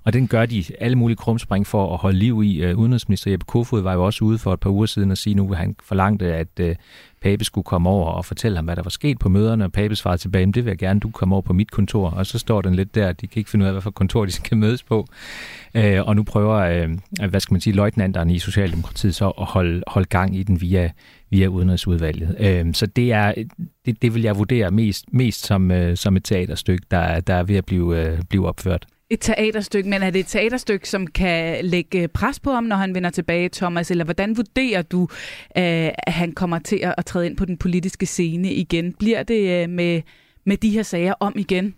Og 0.05 0.13
den 0.13 0.27
gør 0.27 0.45
de 0.45 0.63
alle 0.79 0.95
mulige 0.95 1.17
krumspring 1.17 1.67
for 1.67 1.93
at 1.93 1.99
holde 1.99 2.19
liv 2.19 2.43
i. 2.43 2.63
Øh, 2.63 2.77
udenrigsminister 2.77 3.31
Jeppe 3.31 3.45
Kofod 3.45 3.81
var 3.81 3.93
jo 3.93 4.05
også 4.05 4.25
ude 4.25 4.37
for 4.37 4.53
et 4.53 4.59
par 4.59 4.69
uger 4.69 4.85
siden 4.85 5.11
og 5.11 5.17
sige, 5.17 5.33
nu 5.33 5.53
han 5.53 5.75
forlangte, 5.83 6.33
at 6.33 6.59
øh, 6.59 6.75
Pape 7.21 7.45
skulle 7.45 7.65
komme 7.65 7.89
over 7.89 8.11
og 8.11 8.25
fortælle 8.25 8.55
ham, 8.55 8.65
hvad 8.65 8.75
der 8.75 8.83
var 8.83 8.89
sket 8.89 9.19
på 9.19 9.29
møderne, 9.29 9.65
og 9.65 9.71
Pape 9.71 9.95
svarede 9.95 10.21
tilbage, 10.21 10.45
det 10.45 10.65
vil 10.65 10.71
jeg 10.71 10.77
gerne, 10.77 10.99
du 10.99 11.09
kommer 11.09 11.35
over 11.35 11.41
på 11.41 11.53
mit 11.53 11.71
kontor. 11.71 12.09
Og 12.09 12.25
så 12.25 12.39
står 12.39 12.61
den 12.61 12.75
lidt 12.75 12.95
der, 12.95 13.11
de 13.11 13.27
kan 13.27 13.39
ikke 13.39 13.49
finde 13.49 13.63
ud 13.63 13.67
af, 13.67 13.73
hvad 13.73 13.81
for 13.81 13.91
kontor 13.91 14.25
de 14.25 14.31
skal 14.31 14.57
mødes 14.57 14.83
på. 14.83 15.07
Øh, 15.75 16.07
og 16.07 16.15
nu 16.15 16.23
prøver, 16.23 16.55
øh, 16.55 16.89
hvad 17.29 17.39
skal 17.39 17.53
man 17.53 17.61
sige, 17.61 17.75
løjtnanterne 17.75 18.33
i 18.33 18.39
Socialdemokratiet 18.39 19.15
så 19.15 19.29
at 19.29 19.45
holde, 19.45 19.83
holde 19.87 20.07
gang 20.07 20.35
i 20.35 20.43
den 20.43 20.61
via, 20.61 20.91
via 21.29 21.47
udenrigsudvalget. 21.47 22.35
Øh, 22.39 22.73
så 22.73 22.85
det 22.85 23.11
er 23.11 23.33
det, 23.85 24.01
det 24.01 24.13
vil 24.13 24.21
jeg 24.21 24.37
vurdere 24.37 24.71
mest, 24.71 25.05
mest 25.11 25.45
som, 25.45 25.71
øh, 25.71 25.97
som 25.97 26.15
et 26.15 26.23
teaterstykke, 26.23 26.85
der, 26.91 27.19
der 27.19 27.33
er 27.33 27.43
ved 27.43 27.55
at 27.55 27.65
blive, 27.65 27.99
øh, 27.99 28.21
blive 28.29 28.47
opført 28.47 28.85
et 29.13 29.19
teaterstykke, 29.19 29.89
men 29.89 30.03
er 30.03 30.09
det 30.09 30.19
et 30.19 30.27
teaterstykke, 30.27 30.89
som 30.89 31.07
kan 31.07 31.65
lægge 31.65 32.01
øh, 32.01 32.07
pres 32.07 32.39
på 32.39 32.51
ham, 32.51 32.63
når 32.63 32.75
han 32.75 32.95
vender 32.95 33.09
tilbage, 33.09 33.49
Thomas? 33.49 33.91
Eller 33.91 34.03
hvordan 34.03 34.37
vurderer 34.37 34.81
du, 34.81 35.01
øh, 35.57 35.89
at 35.97 36.13
han 36.13 36.31
kommer 36.31 36.59
til 36.59 36.93
at 36.97 37.05
træde 37.05 37.25
ind 37.25 37.37
på 37.37 37.45
den 37.45 37.57
politiske 37.57 38.05
scene 38.05 38.53
igen? 38.53 38.93
Bliver 38.93 39.23
det 39.23 39.63
øh, 39.63 39.69
med, 39.69 40.01
med 40.45 40.57
de 40.57 40.69
her 40.69 40.83
sager 40.83 41.13
om 41.19 41.33
igen? 41.35 41.75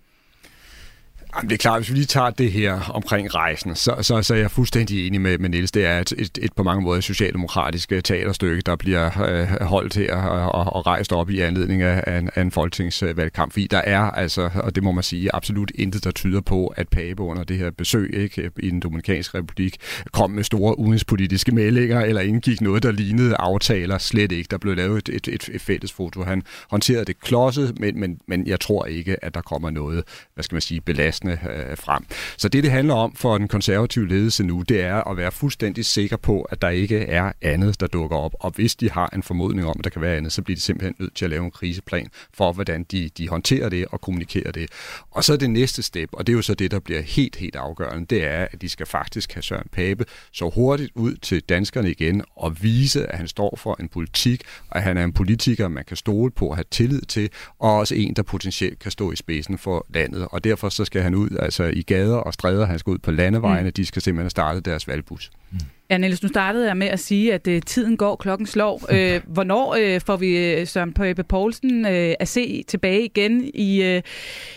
Jamen, 1.38 1.50
det 1.50 1.56
er 1.56 1.58
klart, 1.58 1.80
hvis 1.80 1.90
vi 1.90 1.96
lige 1.96 2.06
tager 2.06 2.30
det 2.30 2.52
her 2.52 2.90
omkring 2.90 3.36
rejsen, 3.36 3.76
så, 3.76 3.96
så, 4.02 4.22
så 4.22 4.34
er 4.34 4.38
jeg 4.38 4.52
fuldstændig 4.52 5.08
enig 5.08 5.22
med, 5.22 5.38
med 5.38 5.50
Niels. 5.50 5.72
Det 5.72 5.86
er 5.86 6.00
et, 6.00 6.14
et, 6.18 6.38
et 6.42 6.54
på 6.54 6.64
mange 6.64 6.84
måder 6.84 7.02
socialdemokratisk 7.02 7.92
øh, 7.92 8.02
teaterstykke, 8.02 8.62
der 8.62 8.76
bliver 8.76 9.06
øh, 9.30 9.62
holdt 9.62 9.96
her 9.96 10.16
og, 10.16 10.52
og, 10.52 10.76
og 10.76 10.86
rejst 10.86 11.14
op 11.14 11.30
i 11.30 11.40
anledning 11.40 11.82
af, 11.82 12.18
en, 12.20 12.30
af 12.36 12.42
en 12.42 12.52
folketingsvalgkamp. 12.52 13.52
Fordi 13.52 13.68
der 13.68 13.78
er 13.78 14.00
altså, 14.00 14.50
og 14.56 14.76
det 14.76 14.84
må 14.84 14.92
man 14.92 15.04
sige, 15.04 15.36
absolut 15.36 15.72
intet, 15.76 16.04
der 16.04 16.12
tyder 16.12 16.42
på, 16.42 16.68
at 16.68 16.88
Pape 16.90 17.24
under 17.24 17.44
det 17.44 17.58
her 17.58 17.72
besøg 17.72 18.14
ikke, 18.14 18.52
i 18.60 18.70
den 18.70 18.80
Dominikanske 18.80 19.38
Republik 19.38 19.78
kom 20.12 20.32
med 20.32 20.44
store 20.44 20.80
udenrigspolitiske 20.80 21.52
meldinger, 21.52 22.02
eller 22.02 22.22
indgik 22.22 22.62
noget, 22.62 22.84
der 22.84 22.92
lignede 22.92 23.36
aftaler. 23.40 23.98
Slet 23.98 24.32
ikke. 24.32 24.48
Der 24.52 24.58
blev 24.58 24.76
lavet 24.76 24.98
et, 24.98 25.16
et, 25.16 25.34
et, 25.34 25.50
et 25.54 25.62
fælles 25.62 25.92
foto. 25.94 26.24
Han 26.24 26.44
håndterede 26.70 27.06
det 27.06 27.20
klodset, 27.20 27.80
men, 27.80 28.00
men, 28.00 28.20
men 28.28 28.48
jeg 28.48 28.60
tror 28.60 28.86
ikke, 28.86 29.26
at 29.26 29.34
der 29.34 29.42
kommer 29.42 29.70
noget, 29.70 30.04
hvad 30.34 30.44
skal 30.44 30.56
man 30.56 30.62
sige, 30.62 30.82
belastende 30.82 31.25
voksne 31.26 31.72
øh, 31.72 31.78
frem. 31.78 32.06
Så 32.38 32.50
det, 32.50 32.64
det 32.64 32.72
handler 32.72 32.94
om 32.94 33.16
for 33.16 33.38
den 33.38 33.48
konservative 33.48 34.08
ledelse 34.08 34.44
nu, 34.44 34.62
det 34.62 34.82
er 34.82 35.04
at 35.04 35.18
være 35.18 35.32
fuldstændig 35.32 35.86
sikker 35.86 36.18
på, 36.18 36.42
at 36.42 36.62
der 36.62 36.70
ikke 36.70 36.98
er 36.98 37.32
andet, 37.42 37.80
der 37.80 37.88
dukker 37.88 38.18
op. 38.18 38.34
Og 38.40 38.52
hvis 38.52 38.76
de 38.76 38.92
har 38.92 39.10
en 39.14 39.24
formodning 39.24 39.68
om, 39.68 39.76
at 39.80 39.84
der 39.84 39.90
kan 39.90 40.02
være 40.02 40.18
andet, 40.18 40.32
så 40.32 40.42
bliver 40.42 40.56
de 40.56 40.62
simpelthen 40.62 40.96
nødt 41.00 41.16
til 41.16 41.26
at 41.26 41.32
lave 41.32 41.46
en 41.46 41.52
kriseplan 41.52 42.08
for, 42.34 42.54
hvordan 42.54 42.84
de, 42.84 43.10
de 43.18 43.30
håndterer 43.30 43.70
det 43.70 43.86
og 43.92 44.02
kommunikerer 44.02 44.52
det. 44.52 44.70
Og 45.12 45.24
så 45.24 45.38
det 45.38 45.50
næste 45.50 45.84
step, 45.84 46.10
og 46.14 46.28
det 46.28 46.34
er 46.34 46.36
jo 46.36 46.42
så 46.42 46.54
det, 46.54 46.72
der 46.72 46.80
bliver 46.80 47.02
helt, 47.02 47.36
helt 47.36 47.56
afgørende, 47.56 48.06
det 48.06 48.24
er, 48.24 48.48
at 48.52 48.62
de 48.62 48.70
skal 48.70 48.86
faktisk 48.86 49.34
have 49.34 49.44
Søren 49.44 49.68
Pape 49.72 50.06
så 50.32 50.50
hurtigt 50.50 50.92
ud 50.96 51.16
til 51.16 51.42
danskerne 51.42 51.92
igen 51.92 52.24
og 52.36 52.64
vise, 52.64 53.06
at 53.08 53.18
han 53.18 53.28
står 53.28 53.58
for 53.58 53.78
en 53.80 53.90
politik, 53.90 54.44
og 54.70 54.78
at 54.78 54.84
han 54.84 54.98
er 54.98 55.04
en 55.04 55.14
politiker, 55.14 55.68
man 55.68 55.86
kan 55.86 55.98
stole 55.98 56.32
på 56.32 56.50
at 56.50 56.56
have 56.56 56.66
tillid 56.72 57.02
til, 57.02 57.30
og 57.60 57.78
også 57.78 57.96
en, 57.96 58.14
der 58.14 58.24
potentielt 58.24 58.80
kan 58.80 58.92
stå 58.92 59.12
i 59.12 59.16
spidsen 59.16 59.58
for 59.58 59.86
landet. 59.94 60.28
Og 60.32 60.44
derfor 60.44 60.70
så 60.70 60.86
skal 60.86 61.02
han 61.02 61.15
ud 61.16 61.30
altså 61.40 61.64
i 61.64 61.82
gader 61.82 62.18
og 62.18 62.34
stræder, 62.34 62.66
han 62.66 62.80
skal 62.80 62.92
ud 62.92 62.98
på 62.98 63.12
landevejene, 63.12 63.70
mm. 63.70 63.74
de 63.74 63.86
skal 63.86 64.02
simpelthen 64.02 64.30
starte 64.30 64.60
deres 64.60 64.88
valgbus. 64.88 65.32
Mm. 65.52 65.60
Ja, 65.90 65.98
Niels, 65.98 66.24
nu 66.24 66.30
startede 66.30 66.68
jeg 66.68 66.78
med 66.78 66.88
at 66.88 67.00
sige, 67.00 67.34
at 67.34 67.48
uh, 67.48 67.60
tiden 67.66 67.98
går, 67.98 68.16
klokken 68.16 68.48
slår. 68.48 68.74
Uh, 68.74 69.24
hvornår 69.34 69.78
uh, 69.78 70.02
får 70.02 70.18
vi 70.18 70.66
Søren 70.66 70.94
Pape 70.94 71.24
Poulsen 71.24 71.86
uh, 71.86 71.92
at 71.92 72.28
se 72.28 72.64
tilbage 72.68 73.06
igen 73.06 73.52
i 73.54 73.96
uh, 73.96 74.02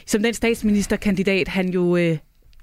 som 0.06 0.22
den 0.22 0.34
statsministerkandidat, 0.34 1.48
han 1.48 1.68
jo 1.68 1.82
uh, 1.82 2.16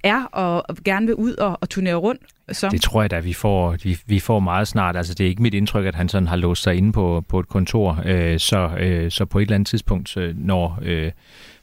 er 0.04 0.24
og 0.24 0.76
gerne 0.86 1.06
vil 1.06 1.16
ud 1.16 1.36
og, 1.36 1.58
og 1.62 1.70
turnere 1.70 1.96
rundt? 1.96 2.22
Så. 2.52 2.70
Det 2.70 2.82
tror 2.82 3.02
jeg 3.02 3.12
da, 3.12 3.20
vi 3.20 3.34
får, 3.34 3.76
vi, 3.84 3.98
vi 4.06 4.20
får 4.20 4.40
meget 4.40 4.68
snart. 4.68 4.98
Altså, 4.98 5.14
det 5.14 5.24
er 5.24 5.30
ikke 5.30 5.42
mit 5.42 5.54
indtryk, 5.54 5.86
at 5.86 5.96
han 5.96 6.10
sådan 6.10 6.28
har 6.28 6.36
låst 6.36 6.64
sig 6.64 6.76
inde 6.76 6.92
på, 6.92 7.24
på 7.30 7.40
et 7.40 7.48
kontor. 7.48 7.92
Uh, 7.92 8.38
så, 8.38 8.70
uh, 9.06 9.12
så 9.12 9.26
på 9.26 9.40
et 9.40 9.42
eller 9.42 9.56
andet 9.56 9.68
tidspunkt, 9.68 10.18
når, 10.36 10.78
uh, 10.82 11.12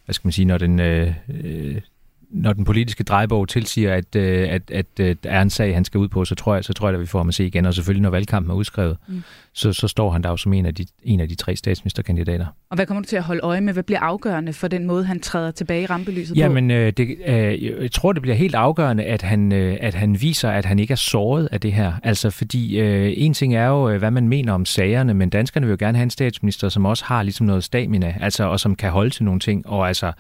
hvad 0.05 0.12
skal 0.12 0.26
man 0.26 0.33
sige, 0.33 0.45
når 0.45 0.59
den, 0.59 0.80
uh, 0.80 1.12
når 2.33 2.53
den 2.53 2.64
politiske 2.64 3.05
drejebog 3.05 3.49
tilsiger, 3.49 3.95
at, 3.95 4.16
øh, 4.16 4.49
at, 4.51 4.70
at, 4.70 5.01
at 5.01 5.24
der 5.24 5.30
er 5.30 5.43
en 5.43 5.51
sag, 5.51 5.74
han 5.74 5.85
skal 5.85 5.99
ud 5.99 6.09
på, 6.09 6.24
så 6.24 6.35
tror 6.35 6.55
jeg, 6.55 6.64
så 6.64 6.72
tror 6.72 6.89
jeg 6.89 6.95
at 6.95 7.01
vi 7.01 7.07
får 7.07 7.18
ham 7.18 7.28
at 7.28 7.35
se 7.35 7.47
igen. 7.47 7.66
Og 7.66 7.74
selvfølgelig, 7.74 8.03
når 8.03 8.11
valgkampen 8.11 8.51
er 8.51 8.55
udskrevet, 8.55 8.97
mm. 9.09 9.22
så, 9.53 9.72
så 9.72 9.89
står 9.89 10.11
han 10.11 10.22
der 10.22 10.30
jo 10.30 10.37
som 10.37 10.53
en 10.53 10.66
af, 10.66 10.74
de, 10.74 10.87
en 11.03 11.20
af 11.20 11.28
de 11.28 11.35
tre 11.35 11.57
statsministerkandidater. 11.57 12.47
Og 12.70 12.76
hvad 12.76 12.87
kommer 12.87 13.03
du 13.03 13.09
til 13.09 13.16
at 13.16 13.22
holde 13.22 13.41
øje 13.41 13.61
med? 13.61 13.72
Hvad 13.72 13.83
bliver 13.83 14.01
afgørende 14.01 14.53
for 14.53 14.68
den 14.68 14.87
måde, 14.87 15.05
han 15.05 15.20
træder 15.20 15.51
tilbage 15.51 15.83
i 15.83 15.87
rampelyset 15.87 16.37
Jamen, 16.37 16.68
på? 16.68 16.74
Øh, 16.74 16.93
det, 16.97 17.16
øh, 17.26 17.83
jeg 17.83 17.93
tror, 17.93 18.12
det 18.12 18.22
bliver 18.22 18.37
helt 18.37 18.55
afgørende, 18.55 19.05
at 19.05 19.22
han, 19.22 19.53
øh, 19.53 19.76
at 19.80 19.95
han 19.95 20.20
viser, 20.20 20.51
at 20.51 20.64
han 20.64 20.78
ikke 20.78 20.93
er 20.93 20.97
såret 20.97 21.49
af 21.53 21.61
det 21.61 21.72
her. 21.72 21.93
Altså, 22.03 22.30
fordi 22.30 22.80
øh, 22.80 23.12
en 23.16 23.35
ting 23.35 23.55
er 23.55 23.66
jo, 23.66 23.91
øh, 23.91 23.99
hvad 23.99 24.11
man 24.11 24.28
mener 24.28 24.53
om 24.53 24.64
sagerne, 24.64 25.14
men 25.14 25.30
danskerne 25.30 25.66
vil 25.66 25.72
jo 25.72 25.76
gerne 25.87 25.99
have 25.99 26.05
en 26.05 26.11
statsminister, 26.11 26.68
som 26.68 26.85
også 26.85 27.05
har 27.05 27.22
ligesom 27.22 27.47
noget 27.47 27.64
stamina, 27.64 28.14
altså, 28.20 28.45
og 28.45 28.61
som 28.61 28.76
kan 28.76 28.91
holde 28.91 29.11
til 29.11 29.24
nogle 29.24 29.41
ting. 29.41 29.66
Og 29.66 29.89
altså, 29.89 30.12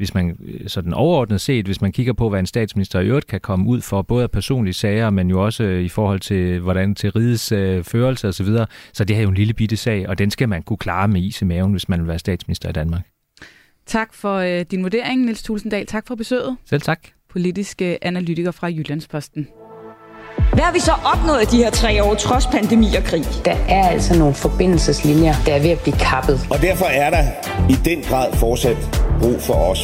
hvis 0.00 0.14
man 0.14 0.36
øh, 0.44 0.68
sådan 0.68 0.94
overordnet 0.94 1.40
set, 1.40 1.66
hvis 1.66 1.80
man 1.80 1.92
kigger 1.92 2.12
på, 2.12 2.28
hvad 2.28 2.40
en 2.40 2.46
statsminister 2.46 3.00
i 3.00 3.06
øvrigt 3.06 3.26
kan 3.26 3.40
komme 3.40 3.66
ud 3.66 3.80
for, 3.80 4.02
både 4.02 4.22
af 4.22 4.30
personlige 4.30 4.74
sager, 4.74 5.10
men 5.10 5.30
jo 5.30 5.44
også 5.44 5.64
øh, 5.64 5.82
i 5.82 5.88
forhold 5.88 6.20
til, 6.20 6.60
hvordan 6.60 6.94
til 6.94 7.10
rigets 7.10 7.52
øh, 7.52 7.84
førelse 7.84 8.28
osv., 8.28 8.46
så, 8.46 8.66
så 8.92 9.04
det 9.04 9.16
her 9.16 9.20
er 9.20 9.22
jo 9.22 9.28
en 9.28 9.34
lille 9.34 9.54
bitte 9.54 9.76
sag, 9.76 10.08
og 10.08 10.18
den 10.18 10.30
skal 10.30 10.48
man 10.48 10.62
kunne 10.62 10.76
klare 10.76 11.08
med 11.08 11.22
is 11.22 11.42
i 11.42 11.44
maven, 11.44 11.70
hvis 11.72 11.88
man 11.88 12.00
vil 12.00 12.08
være 12.08 12.18
statsminister 12.18 12.68
i 12.68 12.72
Danmark. 12.72 13.02
Tak 13.86 14.14
for 14.14 14.36
øh, 14.36 14.64
din 14.70 14.82
vurdering, 14.82 15.24
Niels 15.24 15.42
Tulsendal. 15.42 15.86
Tak 15.86 16.06
for 16.06 16.14
besøget. 16.14 16.56
Selv 16.64 16.80
tak. 16.80 17.00
Politiske 17.30 18.04
analytiker 18.04 18.50
fra 18.50 18.66
Jyllandsposten. 18.66 19.48
Hvad 20.52 20.64
har 20.64 20.72
vi 20.72 20.80
så 20.80 20.92
opnået 20.92 21.50
de 21.50 21.56
her 21.56 21.70
tre 21.70 22.04
år, 22.04 22.14
trods 22.14 22.46
pandemi 22.46 22.86
og 22.98 23.04
krig? 23.04 23.24
Der 23.44 23.56
er 23.68 23.88
altså 23.88 24.18
nogle 24.18 24.34
forbindelseslinjer, 24.34 25.34
der 25.46 25.54
er 25.54 25.62
ved 25.62 25.70
at 25.70 25.80
blive 25.80 25.96
kappet. 25.96 26.46
Og 26.50 26.58
derfor 26.62 26.84
er 26.84 27.10
der 27.10 27.24
i 27.68 27.72
den 27.84 28.02
grad 28.02 28.32
fortsat 28.32 28.76
brug 29.20 29.40
for 29.40 29.54
os. 29.54 29.80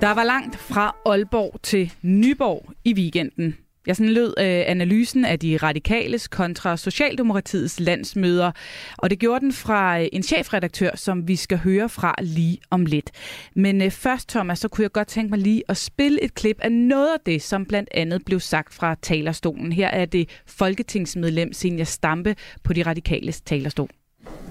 Der 0.00 0.14
var 0.14 0.24
langt 0.24 0.56
fra 0.56 0.96
Aalborg 1.06 1.60
til 1.62 1.92
Nyborg 2.02 2.62
i 2.84 2.94
weekenden. 2.94 3.56
Ja, 3.86 3.94
sådan 3.94 4.12
lød 4.12 4.34
øh, 4.38 4.62
analysen 4.66 5.24
af 5.24 5.38
de 5.38 5.56
radikales 5.56 6.28
kontra 6.28 6.76
Socialdemokratiets 6.76 7.80
landsmøder, 7.80 8.52
og 8.98 9.10
det 9.10 9.18
gjorde 9.18 9.40
den 9.40 9.52
fra 9.52 10.00
øh, 10.00 10.08
en 10.12 10.22
chefredaktør, 10.22 10.90
som 10.94 11.28
vi 11.28 11.36
skal 11.36 11.58
høre 11.58 11.88
fra 11.88 12.14
lige 12.20 12.58
om 12.70 12.86
lidt. 12.86 13.10
Men 13.54 13.82
øh, 13.82 13.90
først, 13.90 14.28
Thomas, 14.28 14.58
så 14.58 14.68
kunne 14.68 14.82
jeg 14.82 14.92
godt 14.92 15.08
tænke 15.08 15.30
mig 15.30 15.38
lige 15.38 15.62
at 15.68 15.76
spille 15.76 16.22
et 16.22 16.34
klip 16.34 16.58
af 16.60 16.72
noget 16.72 17.08
af 17.12 17.20
det, 17.26 17.42
som 17.42 17.66
blandt 17.66 17.88
andet 17.94 18.24
blev 18.24 18.40
sagt 18.40 18.74
fra 18.74 18.96
talerstolen. 19.02 19.72
Her 19.72 19.88
er 19.88 20.04
det 20.04 20.28
folketingsmedlem 20.46 21.52
Senja 21.52 21.84
Stampe 21.84 22.36
på 22.64 22.72
de 22.72 22.82
radikales 22.82 23.40
talerstol. 23.40 23.88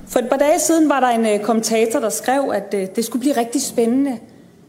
For 0.08 0.20
et 0.20 0.30
par 0.30 0.38
dage 0.38 0.60
siden 0.60 0.90
var 0.90 1.00
der 1.00 1.08
en 1.08 1.26
øh, 1.26 1.46
kommentator, 1.46 2.00
der 2.00 2.10
skrev, 2.10 2.52
at 2.54 2.74
øh, 2.74 2.88
det 2.96 3.06
skulle 3.06 3.22
blive 3.22 3.38
rigtig 3.38 3.62
spændende 3.62 4.20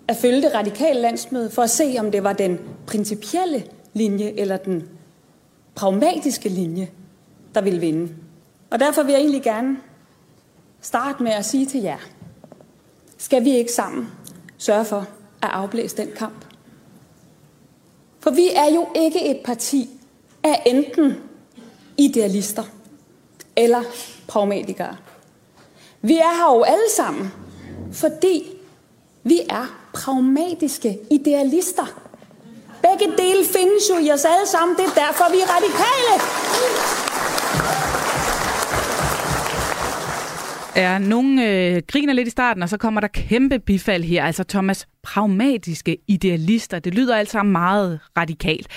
at 0.08 0.16
følge 0.16 0.42
det 0.42 0.54
radikale 0.54 1.00
landsmøde 1.00 1.50
for 1.50 1.62
at 1.62 1.70
se, 1.70 1.96
om 1.98 2.10
det 2.10 2.24
var 2.24 2.32
den 2.32 2.58
principielle 2.86 3.62
linje 3.96 4.32
eller 4.36 4.56
den 4.56 4.88
pragmatiske 5.74 6.48
linje, 6.48 6.90
der 7.54 7.60
vil 7.60 7.80
vinde. 7.80 8.14
Og 8.70 8.80
derfor 8.80 9.02
vil 9.02 9.12
jeg 9.12 9.20
egentlig 9.20 9.42
gerne 9.42 9.76
starte 10.80 11.22
med 11.22 11.32
at 11.32 11.44
sige 11.44 11.66
til 11.66 11.80
jer, 11.80 11.98
skal 13.18 13.44
vi 13.44 13.56
ikke 13.56 13.72
sammen 13.72 14.08
sørge 14.58 14.84
for 14.84 15.06
at 15.42 15.48
afblæse 15.48 15.96
den 15.96 16.08
kamp? 16.16 16.44
For 18.20 18.30
vi 18.30 18.48
er 18.54 18.74
jo 18.74 18.88
ikke 18.94 19.30
et 19.30 19.40
parti 19.44 19.90
af 20.42 20.62
enten 20.66 21.14
idealister 21.96 22.62
eller 23.56 23.82
pragmatikere. 24.28 24.96
Vi 26.02 26.16
er 26.16 26.36
her 26.36 26.56
jo 26.56 26.62
alle 26.62 26.90
sammen, 26.96 27.30
fordi 27.92 28.42
vi 29.22 29.40
er 29.50 29.90
pragmatiske 29.94 30.98
idealister. 31.10 32.05
Begge 32.86 33.16
dele 33.22 33.44
findes 33.54 33.84
jo 33.90 34.06
i 34.06 34.10
os 34.10 34.24
alle 34.24 34.46
sammen. 34.46 34.76
Det 34.76 34.84
er 34.84 34.94
derfor, 35.04 35.24
vi 35.34 35.38
er 35.44 35.48
radikale. 35.56 36.14
Ja, 40.76 40.98
nogen 40.98 41.38
øh, 41.38 41.82
griner 41.88 42.12
lidt 42.12 42.28
i 42.28 42.30
starten, 42.30 42.62
og 42.62 42.68
så 42.68 42.76
kommer 42.76 43.00
der 43.00 43.08
kæmpe 43.08 43.58
bifald 43.58 44.04
her. 44.04 44.24
Altså 44.24 44.44
Thomas, 44.44 44.86
pragmatiske 45.02 45.96
idealister, 46.08 46.78
det 46.78 46.94
lyder 46.94 47.16
altså 47.16 47.42
meget 47.42 48.00
radikalt. 48.18 48.68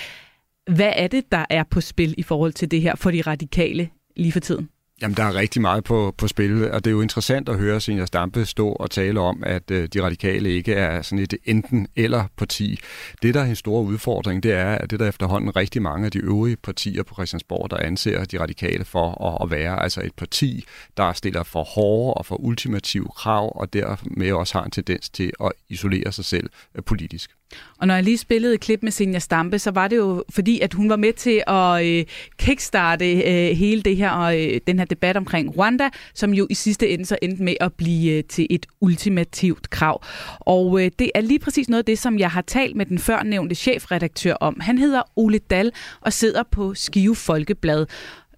Hvad 0.70 0.92
er 0.96 1.06
det, 1.06 1.32
der 1.32 1.44
er 1.50 1.64
på 1.70 1.80
spil 1.80 2.14
i 2.18 2.22
forhold 2.22 2.52
til 2.52 2.70
det 2.70 2.80
her 2.82 2.96
for 2.96 3.10
de 3.10 3.20
radikale 3.20 3.88
lige 4.16 4.32
for 4.32 4.40
tiden? 4.40 4.68
Jamen, 5.02 5.16
der 5.16 5.24
er 5.24 5.34
rigtig 5.34 5.62
meget 5.62 5.84
på, 5.84 6.14
på 6.18 6.28
spil, 6.28 6.70
og 6.70 6.84
det 6.84 6.90
er 6.90 6.94
jo 6.94 7.00
interessant 7.00 7.48
at 7.48 7.58
høre 7.58 7.80
Senior 7.80 8.04
Stampe 8.04 8.44
stå 8.44 8.68
og 8.68 8.90
tale 8.90 9.20
om, 9.20 9.42
at 9.46 9.70
øh, 9.70 9.88
de 9.88 10.02
radikale 10.02 10.50
ikke 10.50 10.74
er 10.74 11.02
sådan 11.02 11.18
et 11.18 11.34
enten-eller 11.44 12.24
parti. 12.36 12.80
Det, 13.22 13.34
der 13.34 13.40
er 13.40 13.44
en 13.44 13.56
stor 13.56 13.80
udfordring, 13.80 14.42
det 14.42 14.52
er, 14.52 14.74
at 14.74 14.90
det 14.90 15.00
der 15.00 15.08
efterhånden 15.08 15.56
rigtig 15.56 15.82
mange 15.82 16.06
af 16.06 16.12
de 16.12 16.18
øvrige 16.18 16.56
partier 16.56 17.02
på 17.02 17.14
Christiansborg, 17.14 17.70
der 17.70 17.76
anser 17.76 18.24
de 18.24 18.40
radikale 18.40 18.84
for 18.84 19.24
at, 19.26 19.38
at 19.44 19.50
være 19.50 19.82
altså 19.82 20.00
et 20.04 20.14
parti, 20.14 20.64
der 20.96 21.12
stiller 21.12 21.42
for 21.42 21.64
hårde 21.64 22.14
og 22.14 22.26
for 22.26 22.36
ultimative 22.36 23.08
krav, 23.16 23.52
og 23.60 23.72
dermed 23.72 24.32
også 24.32 24.58
har 24.58 24.64
en 24.64 24.70
tendens 24.70 25.10
til 25.10 25.32
at 25.44 25.52
isolere 25.68 26.12
sig 26.12 26.24
selv 26.24 26.50
øh, 26.74 26.82
politisk. 26.84 27.30
Og 27.78 27.86
når 27.86 27.94
jeg 27.94 28.04
lige 28.04 28.18
spillede 28.18 28.54
et 28.54 28.60
klip 28.60 28.82
med 28.82 28.92
Senja 28.92 29.18
Stampe, 29.18 29.58
så 29.58 29.70
var 29.70 29.88
det 29.88 29.96
jo 29.96 30.24
fordi, 30.30 30.60
at 30.60 30.74
hun 30.74 30.90
var 30.90 30.96
med 30.96 31.12
til 31.12 31.42
at 31.46 31.86
øh, 31.86 32.04
kickstarte 32.38 33.12
øh, 33.12 33.56
hele 33.56 33.82
det 33.82 33.96
her 33.96 34.10
og 34.10 34.40
øh, 34.40 34.60
den 34.66 34.78
her 34.78 34.86
debat 34.86 35.16
omkring 35.16 35.58
Rwanda, 35.58 35.88
som 36.14 36.34
jo 36.34 36.46
i 36.50 36.54
sidste 36.54 36.88
ende 36.88 37.04
så 37.04 37.18
endte 37.22 37.42
med 37.42 37.54
at 37.60 37.72
blive 37.72 38.12
øh, 38.12 38.24
til 38.24 38.46
et 38.50 38.66
ultimativt 38.80 39.70
krav. 39.70 40.04
Og 40.40 40.84
øh, 40.84 40.90
det 40.98 41.10
er 41.14 41.20
lige 41.20 41.38
præcis 41.38 41.68
noget 41.68 41.82
af 41.82 41.84
det, 41.84 41.98
som 41.98 42.18
jeg 42.18 42.30
har 42.30 42.42
talt 42.42 42.76
med 42.76 42.86
den 42.86 42.98
førnævnte 42.98 43.54
chefredaktør 43.54 44.34
om. 44.34 44.60
Han 44.60 44.78
hedder 44.78 45.02
Ole 45.16 45.38
Dal 45.38 45.72
og 46.00 46.12
sidder 46.12 46.42
på 46.50 46.74
Skive 46.74 47.16
Folkeblad. 47.16 47.86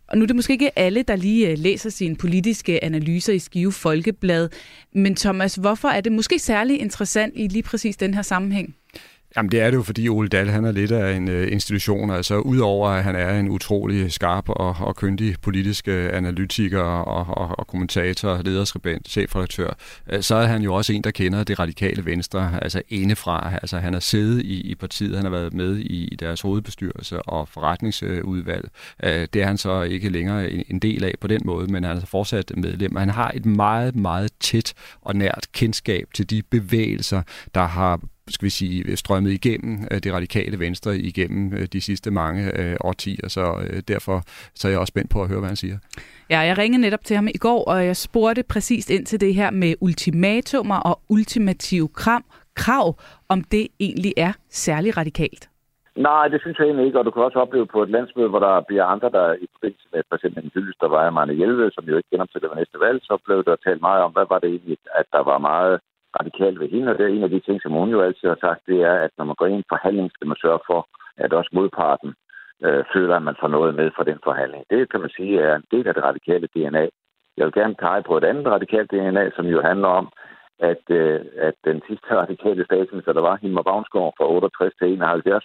Og 0.08 0.18
nu 0.18 0.22
er 0.22 0.26
det 0.26 0.36
måske 0.36 0.52
ikke 0.52 0.78
alle, 0.78 1.02
der 1.02 1.16
lige 1.16 1.48
øh, 1.48 1.58
læser 1.58 1.90
sine 1.90 2.16
politiske 2.16 2.84
analyser 2.84 3.32
i 3.32 3.38
Skive 3.38 3.72
Folkeblad. 3.72 4.48
Men 4.94 5.16
Thomas, 5.16 5.54
hvorfor 5.54 5.88
er 5.88 6.00
det 6.00 6.12
måske 6.12 6.38
særlig 6.38 6.80
interessant 6.80 7.32
i 7.36 7.48
lige 7.48 7.62
præcis 7.62 7.96
den 7.96 8.14
her 8.14 8.22
sammenhæng? 8.22 8.74
Jamen 9.36 9.52
det 9.52 9.60
er 9.60 9.70
det 9.70 9.76
jo, 9.76 9.82
fordi 9.82 10.08
Ole 10.08 10.28
Dahl 10.28 10.50
han 10.50 10.64
er 10.64 10.72
lidt 10.72 10.92
af 10.92 11.16
en 11.16 11.28
øh, 11.28 11.52
institution. 11.52 12.10
Altså 12.10 12.38
udover 12.38 12.88
at 12.88 13.04
han 13.04 13.16
er 13.16 13.38
en 13.38 13.48
utrolig 13.48 14.12
skarp 14.12 14.48
og, 14.48 14.76
og 14.80 14.96
kyndig 14.96 15.36
politisk 15.42 15.88
øh, 15.88 16.10
analytiker 16.12 16.80
og, 16.80 17.36
og, 17.36 17.58
og 17.58 17.66
kommentator, 17.66 18.42
lederskribent, 18.42 19.08
chefredaktør, 19.08 19.76
øh, 20.12 20.22
så 20.22 20.34
er 20.34 20.46
han 20.46 20.62
jo 20.62 20.74
også 20.74 20.92
en, 20.92 21.04
der 21.04 21.10
kender 21.10 21.44
det 21.44 21.58
radikale 21.58 22.04
venstre, 22.04 22.58
altså 22.62 22.82
indefra. 22.88 23.58
Altså 23.62 23.78
han 23.78 23.92
har 23.92 24.00
siddet 24.00 24.42
i, 24.42 24.60
i 24.60 24.74
partiet, 24.74 25.16
han 25.16 25.24
har 25.24 25.30
været 25.30 25.54
med 25.54 25.76
i, 25.76 26.08
i 26.12 26.16
deres 26.16 26.40
hovedbestyrelse 26.40 27.22
og 27.22 27.48
forretningsudvalg. 27.48 28.68
Øh, 29.04 29.28
det 29.32 29.42
er 29.42 29.46
han 29.46 29.58
så 29.58 29.82
ikke 29.82 30.08
længere 30.08 30.50
en, 30.50 30.64
en 30.70 30.78
del 30.78 31.04
af 31.04 31.14
på 31.20 31.26
den 31.26 31.40
måde, 31.44 31.66
men 31.66 31.74
han 31.74 31.84
er 31.84 31.90
altså 31.90 32.06
fortsat 32.06 32.52
medlem. 32.56 32.96
Han 32.96 33.08
har 33.08 33.32
et 33.34 33.46
meget, 33.46 33.96
meget 33.96 34.30
tæt 34.40 34.74
og 35.00 35.16
nært 35.16 35.46
kendskab 35.52 36.06
til 36.14 36.30
de 36.30 36.42
bevægelser, 36.50 37.22
der 37.54 37.66
har 37.66 38.00
skal 38.32 38.44
vi 38.44 38.50
sige, 38.50 38.96
strømmet 38.96 39.30
igennem 39.30 39.86
øh, 39.90 39.98
det 39.98 40.12
radikale 40.12 40.58
venstre 40.58 40.96
igennem 40.96 41.52
øh, 41.54 41.66
de 41.72 41.80
sidste 41.80 42.10
mange 42.10 42.60
øh, 42.60 42.76
årtier, 42.80 43.28
så 43.28 43.42
derfor 43.88 44.20
så 44.54 44.68
er 44.68 44.72
jeg 44.72 44.80
også 44.80 44.92
spændt 44.94 45.10
på 45.10 45.22
at 45.22 45.28
høre, 45.28 45.38
hvad 45.38 45.48
han 45.48 45.56
siger. 45.56 45.78
Ja, 46.30 46.38
jeg 46.40 46.58
ringede 46.58 46.82
netop 46.82 47.04
til 47.04 47.16
ham 47.16 47.28
i 47.28 47.38
går, 47.38 47.64
og 47.64 47.86
jeg 47.86 47.96
spurgte 47.96 48.42
præcist 48.42 48.90
ind 48.90 49.06
til 49.06 49.20
det 49.20 49.34
her 49.34 49.50
med 49.50 49.74
ultimatumer 49.80 50.76
og 50.76 51.00
ultimative 51.08 51.88
krav, 51.88 52.22
krav 52.54 52.98
om 53.28 53.44
det 53.44 53.68
egentlig 53.80 54.12
er 54.16 54.32
særlig 54.50 54.96
radikalt. 54.96 55.48
Nej, 55.96 56.28
det 56.28 56.40
synes 56.40 56.58
jeg 56.58 56.66
egentlig 56.66 56.86
ikke, 56.86 56.98
og 56.98 57.04
du 57.04 57.10
kan 57.10 57.22
også 57.22 57.38
opleve 57.38 57.66
på 57.66 57.82
et 57.82 57.90
landsmøde, 57.90 58.28
hvor 58.28 58.38
der 58.38 58.60
bliver 58.68 58.84
andre, 58.84 59.10
der 59.10 59.26
i 59.44 59.46
forbindelse 59.54 59.88
med 59.92 60.02
for 60.08 60.16
eksempel 60.16 60.44
en 60.44 60.50
hyldest, 60.54 60.80
der 60.80 60.88
var 60.88 61.10
Marne 61.10 61.34
Hjelved, 61.34 61.70
som 61.70 61.84
jo 61.84 61.96
ikke 61.96 62.10
genopsætter 62.12 62.48
ved 62.48 62.56
næste 62.56 62.80
valg, 62.80 62.98
så 63.02 63.18
blev 63.24 63.44
der 63.44 63.56
talt 63.56 63.80
meget 63.80 64.02
om, 64.02 64.12
hvad 64.12 64.26
var 64.32 64.38
det 64.38 64.48
egentlig, 64.48 64.78
at 65.00 65.06
der 65.12 65.22
var 65.30 65.38
meget 65.38 65.80
radikalt 66.20 66.60
ved 66.60 66.68
hende, 66.68 66.90
og 66.92 66.98
det 66.98 67.04
er 67.04 67.14
en 67.14 67.22
af 67.22 67.30
de 67.30 67.40
ting, 67.40 67.62
som 67.62 67.72
hun 67.72 67.90
jo 67.90 68.00
altid 68.00 68.28
har 68.28 68.38
sagt, 68.40 68.60
det 68.66 68.78
er, 68.82 68.96
at 69.06 69.10
når 69.18 69.24
man 69.24 69.34
går 69.38 69.46
ind 69.46 69.54
i 69.54 69.58
en 69.58 69.72
forhandling, 69.74 70.10
skal 70.14 70.28
man 70.28 70.42
sørge 70.44 70.62
for, 70.66 70.80
at 71.16 71.32
også 71.32 71.50
modparten 71.52 72.14
øh, 72.64 72.84
føler, 72.92 73.16
at 73.16 73.22
man 73.22 73.36
får 73.40 73.48
noget 73.48 73.74
med 73.74 73.90
fra 73.96 74.04
den 74.04 74.18
forhandling. 74.24 74.64
Det 74.70 74.90
kan 74.90 75.00
man 75.00 75.10
sige 75.16 75.40
er 75.40 75.54
en 75.56 75.64
del 75.70 75.88
af 75.88 75.94
det 75.94 76.04
radikale 76.04 76.46
DNA. 76.46 76.86
Jeg 77.36 77.44
vil 77.46 77.52
gerne 77.60 77.74
pege 77.74 78.02
på 78.02 78.16
et 78.16 78.24
andet 78.24 78.46
radikalt 78.46 78.90
DNA, 78.90 79.30
som 79.36 79.46
jo 79.46 79.62
handler 79.62 79.88
om, 79.88 80.12
at, 80.58 80.84
øh, 80.90 81.20
at 81.38 81.54
den 81.64 81.82
sidste 81.88 82.08
radikale 82.22 82.64
statsminister, 82.64 83.12
der 83.12 83.20
var, 83.20 83.38
Hilmar 83.42 83.62
Bavnsgaard 83.62 84.14
fra 84.18 84.30
68 84.30 84.74
til 84.78 84.92
71, 84.92 85.44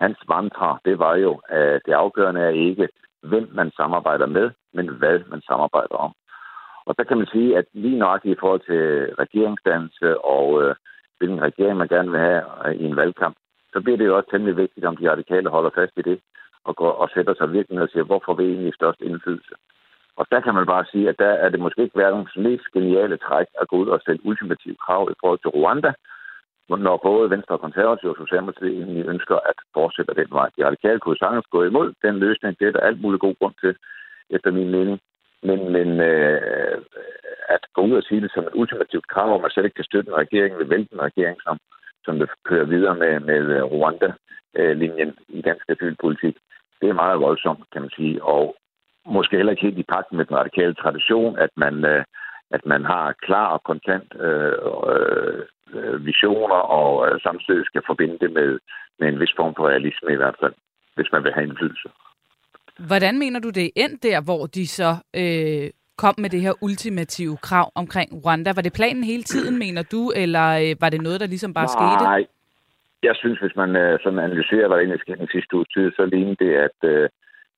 hans 0.00 0.18
mantra, 0.28 0.78
det 0.84 0.98
var 0.98 1.14
jo, 1.16 1.40
at 1.48 1.80
det 1.86 1.92
afgørende 1.92 2.40
er 2.40 2.48
ikke, 2.68 2.88
hvem 3.22 3.48
man 3.52 3.70
samarbejder 3.76 4.26
med, 4.26 4.50
men 4.74 4.88
hvad 4.88 5.20
man 5.30 5.42
samarbejder 5.50 5.96
om. 6.06 6.12
Og 6.88 6.94
så 6.98 7.04
kan 7.08 7.18
man 7.18 7.26
sige, 7.26 7.58
at 7.58 7.66
lige 7.72 7.98
nok 7.98 8.20
i 8.24 8.34
forhold 8.40 8.60
til 8.60 8.82
regeringsdannelse 9.22 10.08
og 10.34 10.62
øh, 10.62 10.74
hvilken 11.18 11.42
regering 11.42 11.76
man 11.78 11.88
gerne 11.88 12.10
vil 12.10 12.20
have 12.20 12.42
øh, 12.66 12.74
i 12.82 12.84
en 12.84 12.96
valgkamp, 12.96 13.36
så 13.72 13.80
bliver 13.80 13.98
det 13.98 14.06
jo 14.06 14.16
også 14.16 14.30
temmelig 14.30 14.56
vigtigt, 14.56 14.86
om 14.86 14.96
de 14.96 15.10
radikale 15.10 15.48
holder 15.50 15.70
fast 15.74 15.92
i 15.96 16.02
det 16.02 16.18
og, 16.64 16.76
går, 16.76 16.92
og 17.02 17.08
sætter 17.14 17.34
sig 17.34 17.52
virkelig 17.52 17.74
ned 17.74 17.82
og 17.82 17.92
siger, 17.92 18.04
hvorfor 18.04 18.34
vi 18.34 18.44
egentlig 18.44 18.74
størst 18.74 19.00
indflydelse? 19.00 19.54
Og 20.16 20.26
der 20.30 20.40
kan 20.40 20.54
man 20.54 20.66
bare 20.66 20.84
sige, 20.92 21.08
at 21.08 21.18
der 21.18 21.32
er 21.44 21.48
det 21.48 21.60
måske 21.60 21.82
ikke 21.82 21.98
verdens 21.98 22.36
mest 22.36 22.66
geniale 22.74 23.16
træk 23.16 23.46
at 23.60 23.68
gå 23.68 23.76
ud 23.76 23.88
og 23.88 24.00
stille 24.00 24.26
ultimative 24.26 24.76
krav 24.84 25.08
i 25.10 25.18
forhold 25.20 25.38
til 25.42 25.54
Rwanda, 25.56 25.92
når 26.68 26.96
både 27.08 27.30
Venstre 27.30 27.54
og 27.54 27.60
Konservative 27.60 28.10
og 28.10 28.16
Socialdemokratiet 28.22 28.72
egentlig 28.72 29.06
ønsker 29.06 29.36
at 29.50 29.58
fortsætte 29.74 30.14
den 30.14 30.30
vej. 30.30 30.48
De 30.56 30.66
radikale 30.66 31.00
kunne 31.00 31.18
sagtens 31.18 31.46
gå 31.50 31.64
imod 31.64 31.92
den 32.02 32.18
løsning. 32.18 32.58
Det 32.58 32.66
er 32.68 32.72
der 32.72 32.88
alt 32.88 33.00
muligt 33.00 33.20
god 33.20 33.34
grund 33.40 33.54
til, 33.62 33.76
efter 34.30 34.50
min 34.50 34.70
mening. 34.70 35.00
Men, 35.42 35.72
men 35.72 36.00
øh, 36.00 36.82
at 37.48 37.60
gå 37.74 37.80
ud 37.82 37.92
og 37.92 38.02
sige 38.02 38.20
det 38.20 38.30
som 38.32 38.44
et 38.44 38.54
ultimativt 38.54 39.08
krav, 39.08 39.34
om 39.34 39.40
man 39.40 39.50
slet 39.50 39.64
ikke 39.64 39.74
kan 39.74 39.90
støtte 39.90 40.10
en 40.10 40.16
regering, 40.24 40.58
vil 40.58 40.70
vælge 40.70 40.88
en 40.92 41.02
regering, 41.08 41.38
som, 41.42 41.58
som 42.04 42.18
vil 42.18 42.28
køre 42.44 42.68
videre 42.68 42.94
med, 42.94 43.20
med 43.20 43.42
øh, 43.56 43.62
Rwanda-linjen 43.64 45.14
i 45.28 45.40
dansk 45.42 45.64
asylpolitik, 45.68 46.36
det 46.80 46.88
er 46.88 47.02
meget 47.02 47.20
voldsomt, 47.20 47.64
kan 47.72 47.82
man 47.82 47.90
sige. 47.90 48.24
Og 48.24 48.56
måske 49.06 49.36
heller 49.36 49.52
ikke 49.52 49.66
helt 49.66 49.78
i 49.78 49.92
pakken 49.94 50.16
med 50.16 50.24
den 50.24 50.36
radikale 50.36 50.74
tradition, 50.74 51.38
at 51.38 51.50
man, 51.56 51.84
øh, 51.84 52.04
at 52.50 52.66
man 52.66 52.84
har 52.84 53.14
klar 53.22 53.46
og 53.46 53.62
kontant 53.62 54.14
øh, 54.20 54.52
øh, 55.74 56.06
visioner, 56.06 56.60
og 56.78 57.08
øh, 57.08 57.20
samtidig 57.20 57.66
skal 57.66 57.82
forbinde 57.86 58.18
det 58.18 58.32
med, 58.32 58.58
med 58.98 59.08
en 59.08 59.20
vis 59.20 59.34
form 59.36 59.54
for 59.54 59.68
realisme 59.68 60.12
i 60.12 60.16
hvert 60.16 60.36
fald, 60.40 60.54
hvis 60.94 61.12
man 61.12 61.24
vil 61.24 61.32
have 61.32 61.46
indflydelse. 61.46 61.88
Hvordan 62.86 63.18
mener 63.18 63.40
du 63.40 63.50
det 63.50 63.70
end 63.76 63.98
der, 64.02 64.20
hvor 64.24 64.46
de 64.46 64.66
så 64.66 64.90
øh, 65.16 65.70
kom 65.96 66.14
med 66.18 66.30
det 66.30 66.40
her 66.40 66.54
ultimative 66.62 67.36
krav 67.36 67.72
omkring 67.74 68.08
Rwanda? 68.24 68.52
Var 68.56 68.62
det 68.62 68.72
planen 68.72 69.04
hele 69.04 69.22
tiden, 69.22 69.58
mener 69.64 69.82
du, 69.82 70.12
eller 70.16 70.46
øh, 70.62 70.76
var 70.80 70.90
det 70.90 71.00
noget, 71.00 71.20
der 71.20 71.26
ligesom 71.26 71.54
bare 71.54 71.68
Nej. 71.68 71.76
skete? 71.76 72.04
Nej, 72.04 72.26
jeg 73.02 73.14
synes, 73.16 73.38
hvis 73.40 73.56
man 73.56 73.76
øh, 73.76 73.98
sådan 74.02 74.18
analyserer, 74.18 74.66
hvad 74.66 74.76
der 74.76 74.82
egentlig 74.82 75.00
skete 75.00 75.18
den 75.18 75.34
sidste 75.34 75.56
uge 75.56 75.68
tid, 75.74 75.92
så 75.96 76.06
lignede 76.06 76.42
det, 76.44 76.52
at, 76.66 76.78
øh, 76.92 77.08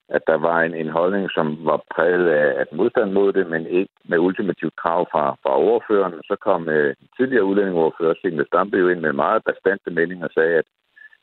at 0.09 0.23
der 0.27 0.37
var 0.37 0.61
en, 0.61 0.73
en 0.75 0.89
holdning, 0.89 1.31
som 1.31 1.65
var 1.69 1.79
præget 1.95 2.27
af 2.29 2.61
at 2.61 2.67
modstand 2.73 3.11
mod 3.11 3.33
det, 3.33 3.47
men 3.47 3.67
ikke 3.67 3.93
med 4.05 4.17
ultimativt 4.17 4.75
krav 4.75 5.07
fra, 5.11 5.23
fra 5.43 5.51
overføreren. 5.65 6.13
Så 6.29 6.35
kom 6.47 6.69
øh, 6.69 6.95
tidligere 7.17 7.43
udlændingoverfører, 7.49 8.13
Signe 8.21 8.45
Stampe, 8.45 8.77
jo 8.77 8.89
ind 8.89 8.99
med 8.99 9.13
meget 9.13 9.43
bastante 9.43 9.89
melding 9.91 10.23
og 10.23 10.29
sagde, 10.33 10.55
at, 10.61 10.67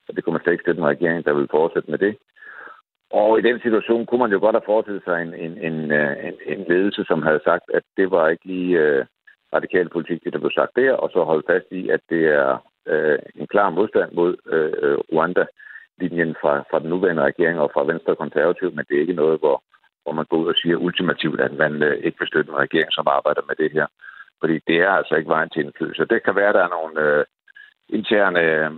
at 0.08 0.16
det 0.16 0.24
kunne 0.24 0.32
man 0.32 0.42
slet 0.42 0.52
ikke 0.52 0.62
støtte 0.62 0.80
en 0.80 0.92
regering, 0.94 1.24
der 1.24 1.32
ville 1.32 1.54
fortsætte 1.56 1.90
med 1.90 1.98
det. 1.98 2.16
Og 3.10 3.38
i 3.38 3.42
den 3.42 3.60
situation 3.60 4.06
kunne 4.06 4.18
man 4.18 4.32
jo 4.32 4.38
godt 4.40 4.56
have 4.56 4.66
forestillet 4.66 5.04
sig 5.04 5.22
en, 5.22 5.34
en, 5.34 5.58
en, 5.58 5.92
øh, 5.92 6.16
en, 6.28 6.34
en 6.46 6.64
ledelse, 6.68 7.04
som 7.04 7.22
havde 7.22 7.40
sagt, 7.44 7.64
at 7.74 7.82
det 7.96 8.10
var 8.10 8.28
ikke 8.28 8.46
lige 8.46 8.78
øh, 8.78 9.04
radikal 9.52 9.88
politik, 9.88 10.24
det 10.24 10.32
der 10.32 10.38
blev 10.38 10.50
sagt 10.50 10.76
der, 10.76 10.92
og 10.92 11.10
så 11.10 11.24
holde 11.24 11.46
fast 11.50 11.66
i, 11.70 11.88
at 11.88 12.00
det 12.10 12.24
er 12.26 12.66
øh, 12.86 13.18
en 13.34 13.46
klar 13.46 13.70
modstand 13.70 14.12
mod 14.12 14.36
øh, 14.46 14.72
øh 14.82 14.98
Rwanda-linjen 15.12 16.34
fra, 16.40 16.52
fra 16.70 16.78
den 16.78 16.88
nuværende 16.88 17.22
regering 17.22 17.60
og 17.60 17.70
fra 17.74 17.84
Venstre 17.84 18.12
og 18.12 18.18
Konservativ, 18.18 18.72
men 18.74 18.84
det 18.88 18.96
er 18.96 19.00
ikke 19.00 19.20
noget, 19.22 19.38
hvor, 19.38 19.62
hvor 20.02 20.12
man 20.12 20.26
går 20.30 20.36
ud 20.36 20.48
og 20.48 20.54
siger 20.54 20.76
ultimativt, 20.76 21.40
at 21.40 21.52
man 21.52 21.82
øh, 21.82 21.96
ikke 22.04 22.18
vil 22.18 22.28
støtte 22.28 22.50
en 22.50 22.62
regering, 22.64 22.92
som 22.92 23.06
arbejder 23.16 23.42
med 23.48 23.56
det 23.56 23.72
her. 23.72 23.86
Fordi 24.40 24.60
det 24.66 24.76
er 24.76 24.90
altså 24.90 25.14
ikke 25.14 25.28
vejen 25.28 25.50
til 25.50 25.64
indflydelse. 25.64 26.04
Det 26.04 26.22
kan 26.22 26.36
være, 26.36 26.48
at 26.48 26.54
der 26.54 26.64
er 26.64 26.76
nogle 26.78 27.00
øh, 27.06 27.24
interne 27.88 28.40
øh, 28.40 28.70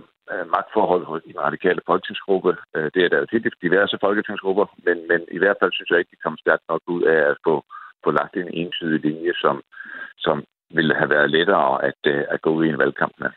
magtforhold 0.55 1.03
hos 1.05 1.21
den 1.23 1.39
radikale 1.47 1.81
folketingsgruppe. 1.89 2.51
Øh, 2.75 2.87
det 2.93 3.01
er 3.03 3.09
der 3.09 3.19
jo 3.19 3.25
til 3.25 3.51
diverse 3.65 3.97
folketingsgrupper, 4.05 4.65
men, 4.85 4.97
men 5.09 5.21
i 5.31 5.39
hvert 5.41 5.57
fald 5.59 5.71
synes 5.73 5.89
jeg 5.89 5.99
ikke, 5.99 6.13
de 6.13 6.23
kommer 6.23 6.39
stærkt 6.45 6.65
nok 6.69 6.81
ud 6.87 7.03
af 7.03 7.21
at 7.31 7.37
få, 7.47 7.55
få 8.03 8.09
lagt 8.19 8.33
en 8.35 8.49
entydig 8.61 8.99
linje, 9.07 9.33
som, 9.43 9.55
som 10.17 10.43
ville 10.77 10.95
have 10.95 11.09
været 11.09 11.29
lettere 11.31 11.83
at, 11.89 11.99
øh, 12.13 12.23
at 12.33 12.41
gå 12.41 12.49
ud 12.57 12.65
i 12.65 12.69
en 12.69 12.77
valgkamp 12.77 13.13
med. 13.19 13.31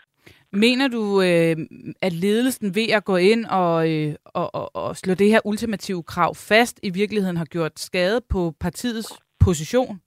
Mener 0.53 0.89
du, 0.89 1.05
øh, 1.29 1.57
at 2.03 2.13
ledelsen 2.13 2.75
ved 2.75 2.89
at 2.99 3.05
gå 3.05 3.17
ind 3.17 3.45
og, 3.47 3.93
øh, 3.93 4.15
og, 4.25 4.55
og, 4.55 4.77
og 4.77 4.97
slå 4.97 5.15
det 5.15 5.29
her 5.29 5.41
ultimative 5.45 6.03
krav 6.03 6.35
fast, 6.35 6.81
i 6.83 6.91
virkeligheden 6.91 7.37
har 7.37 7.45
gjort 7.45 7.79
skade 7.79 8.21
på 8.31 8.53
partiets 8.61 9.13
position? 9.41 10.01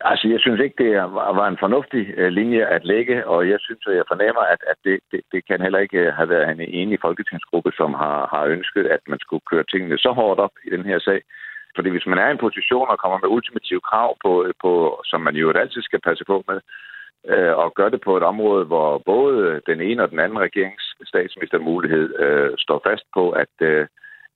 Altså, 0.00 0.28
jeg 0.28 0.40
synes 0.40 0.60
ikke, 0.60 0.84
det 0.84 0.96
var 1.40 1.48
en 1.48 1.62
fornuftig 1.64 2.14
øh, 2.16 2.28
linje 2.28 2.66
at 2.66 2.84
lægge, 2.84 3.26
og 3.26 3.48
jeg 3.48 3.58
synes, 3.60 3.82
at 3.86 3.96
jeg 3.96 4.04
fornemmer, 4.08 4.40
at, 4.40 4.60
at 4.72 4.76
det, 4.84 5.00
det, 5.12 5.20
det 5.32 5.46
kan 5.46 5.60
heller 5.60 5.78
ikke 5.78 5.98
øh, 5.98 6.12
have 6.12 6.28
været 6.28 6.50
en 6.50 6.60
enig 6.60 6.98
folketingsgruppe, 7.00 7.72
som 7.72 7.94
har, 7.94 8.28
har 8.34 8.44
ønsket, 8.44 8.86
at 8.86 9.00
man 9.08 9.18
skulle 9.20 9.44
køre 9.50 9.64
tingene 9.72 9.98
så 9.98 10.10
hårdt 10.12 10.40
op 10.40 10.54
i 10.66 10.70
den 10.70 10.84
her 10.84 10.98
sag. 10.98 11.20
Fordi 11.74 11.90
hvis 11.90 12.06
man 12.06 12.18
er 12.18 12.28
i 12.28 12.30
en 12.30 12.44
position 12.46 12.88
og 12.88 12.98
kommer 12.98 13.18
med 13.18 13.34
ultimative 13.36 13.80
krav, 13.80 14.16
på, 14.24 14.44
øh, 14.44 14.54
på, 14.62 15.02
som 15.04 15.20
man 15.20 15.34
jo 15.36 15.52
altid 15.52 15.82
skal 15.82 16.00
passe 16.00 16.24
på 16.24 16.44
med, 16.48 16.60
øh, 17.28 17.54
og 17.56 17.74
gør 17.74 17.88
det 17.88 18.00
på 18.00 18.16
et 18.16 18.22
område, 18.22 18.64
hvor 18.64 18.98
både 18.98 19.60
den 19.66 19.80
ene 19.80 20.02
og 20.02 20.10
den 20.10 20.18
anden 20.18 20.38
regerings 20.38 20.84
statsministermulighed 21.08 22.18
øh, 22.18 22.50
står 22.58 22.80
fast 22.86 23.04
på, 23.14 23.30
at, 23.30 23.54
øh, 23.60 23.86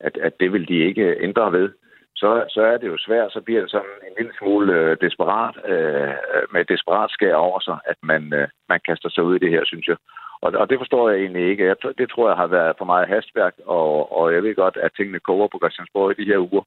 at, 0.01 0.17
at 0.17 0.33
det 0.41 0.53
vil 0.53 0.69
de 0.69 0.79
ikke 0.89 1.17
ændre 1.21 1.53
ved, 1.53 1.71
så, 2.17 2.45
så 2.49 2.63
er 2.63 2.77
det 2.79 2.87
jo 2.87 2.97
svært, 2.99 3.33
så 3.33 3.41
bliver 3.41 3.61
det 3.61 3.71
sådan 3.71 3.87
en 4.09 4.15
lille 4.19 4.33
smule 4.39 4.73
øh, 4.75 4.97
desperat, 5.01 5.57
øh, 5.65 6.09
øh, 6.35 6.45
med 6.53 6.65
desperat 6.65 7.11
skær 7.11 7.35
over 7.35 7.61
sig, 7.61 7.79
at 7.85 7.97
man, 8.03 8.33
øh, 8.33 8.49
man 8.69 8.81
kaster 8.89 9.09
sig 9.09 9.23
ud 9.25 9.37
i 9.37 9.39
det 9.39 9.51
her, 9.51 9.65
synes 9.65 9.87
jeg. 9.89 9.97
Og, 10.41 10.53
og 10.53 10.71
det 10.71 10.79
forstår 10.79 11.11
jeg 11.11 11.19
egentlig 11.21 11.51
ikke. 11.51 11.67
Jeg, 11.67 11.77
det 11.99 12.11
tror 12.11 12.29
jeg 12.29 12.37
har 12.37 12.47
været 12.47 12.75
for 12.79 12.85
meget 12.85 13.09
hastværk, 13.09 13.55
og, 13.67 14.19
og 14.19 14.35
jeg 14.35 14.43
ved 14.43 14.55
godt, 14.55 14.77
at 14.77 14.91
tingene 14.97 15.21
koger 15.21 15.49
på 15.49 15.59
Christiansborg 15.63 16.11
i 16.11 16.25
de 16.25 16.31
her 16.31 16.39
uger, 16.39 16.65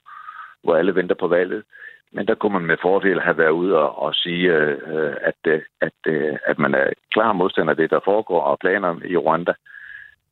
hvor 0.64 0.76
alle 0.76 0.96
venter 0.96 1.16
på 1.16 1.28
valget. 1.28 1.64
Men 2.12 2.28
der 2.28 2.36
kunne 2.36 2.54
man 2.54 2.66
med 2.66 2.78
fordel 2.82 3.20
have 3.22 3.38
været 3.38 3.50
ude 3.50 3.78
og, 3.78 4.02
og 4.04 4.16
sige, 4.16 4.54
øh, 4.54 5.16
at, 5.22 5.42
øh, 5.48 5.62
at, 5.82 6.00
øh, 6.08 6.38
at 6.46 6.60
man 6.60 6.74
er 6.76 6.88
klar 7.14 7.34
modstander 7.34 7.72
af 7.72 7.78
det, 7.78 7.90
der 7.90 8.00
foregår, 8.06 8.42
og 8.42 8.60
planer 8.60 8.96
i 9.06 9.18
Rwanda 9.18 9.54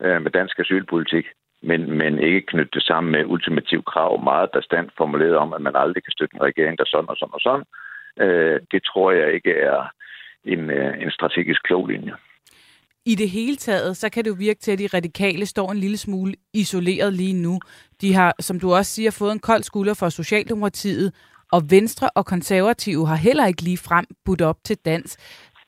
øh, 0.01 0.21
med 0.21 0.31
dansk 0.31 0.59
asylpolitik 0.59 1.25
men, 1.61 1.91
men 1.97 2.19
ikke 2.19 2.41
knytte 2.41 2.71
det 2.73 2.83
sammen 2.83 3.11
med 3.11 3.25
ultimativ 3.25 3.83
krav, 3.83 4.23
meget 4.23 4.49
bestandt 4.51 4.91
formuleret 4.97 5.37
om, 5.37 5.53
at 5.53 5.61
man 5.61 5.75
aldrig 5.75 6.03
kan 6.03 6.11
støtte 6.11 6.35
en 6.35 6.41
regering, 6.41 6.77
der 6.77 6.85
sådan 6.87 7.09
og 7.09 7.17
sådan 7.17 7.33
og 7.33 7.41
sådan. 7.41 7.65
Øh, 8.23 8.59
det 8.71 8.81
tror 8.83 9.11
jeg 9.11 9.33
ikke 9.33 9.53
er 9.53 9.91
en, 10.45 10.69
øh, 10.69 11.01
en 11.01 11.11
strategisk 11.11 11.63
klog 11.63 11.87
linje. 11.87 12.13
I 13.05 13.15
det 13.15 13.29
hele 13.29 13.55
taget, 13.55 13.97
så 13.97 14.09
kan 14.09 14.23
det 14.23 14.29
jo 14.29 14.35
virke 14.39 14.59
til, 14.59 14.71
at 14.71 14.79
de 14.79 14.87
radikale 14.93 15.45
står 15.45 15.71
en 15.71 15.77
lille 15.77 15.97
smule 15.97 16.33
isoleret 16.53 17.13
lige 17.13 17.33
nu. 17.33 17.59
De 18.01 18.13
har, 18.13 18.35
som 18.39 18.59
du 18.59 18.73
også 18.73 18.91
siger, 18.91 19.11
fået 19.11 19.31
en 19.31 19.39
kold 19.39 19.63
skulder 19.63 19.93
fra 19.93 20.09
Socialdemokratiet, 20.09 21.13
og 21.51 21.61
Venstre 21.69 22.09
og 22.15 22.25
Konservative 22.25 23.07
har 23.07 23.15
heller 23.15 23.45
ikke 23.45 23.61
lige 23.61 23.77
frem 23.77 24.05
budt 24.25 24.41
op 24.41 24.57
til 24.63 24.77
dans. 24.85 25.17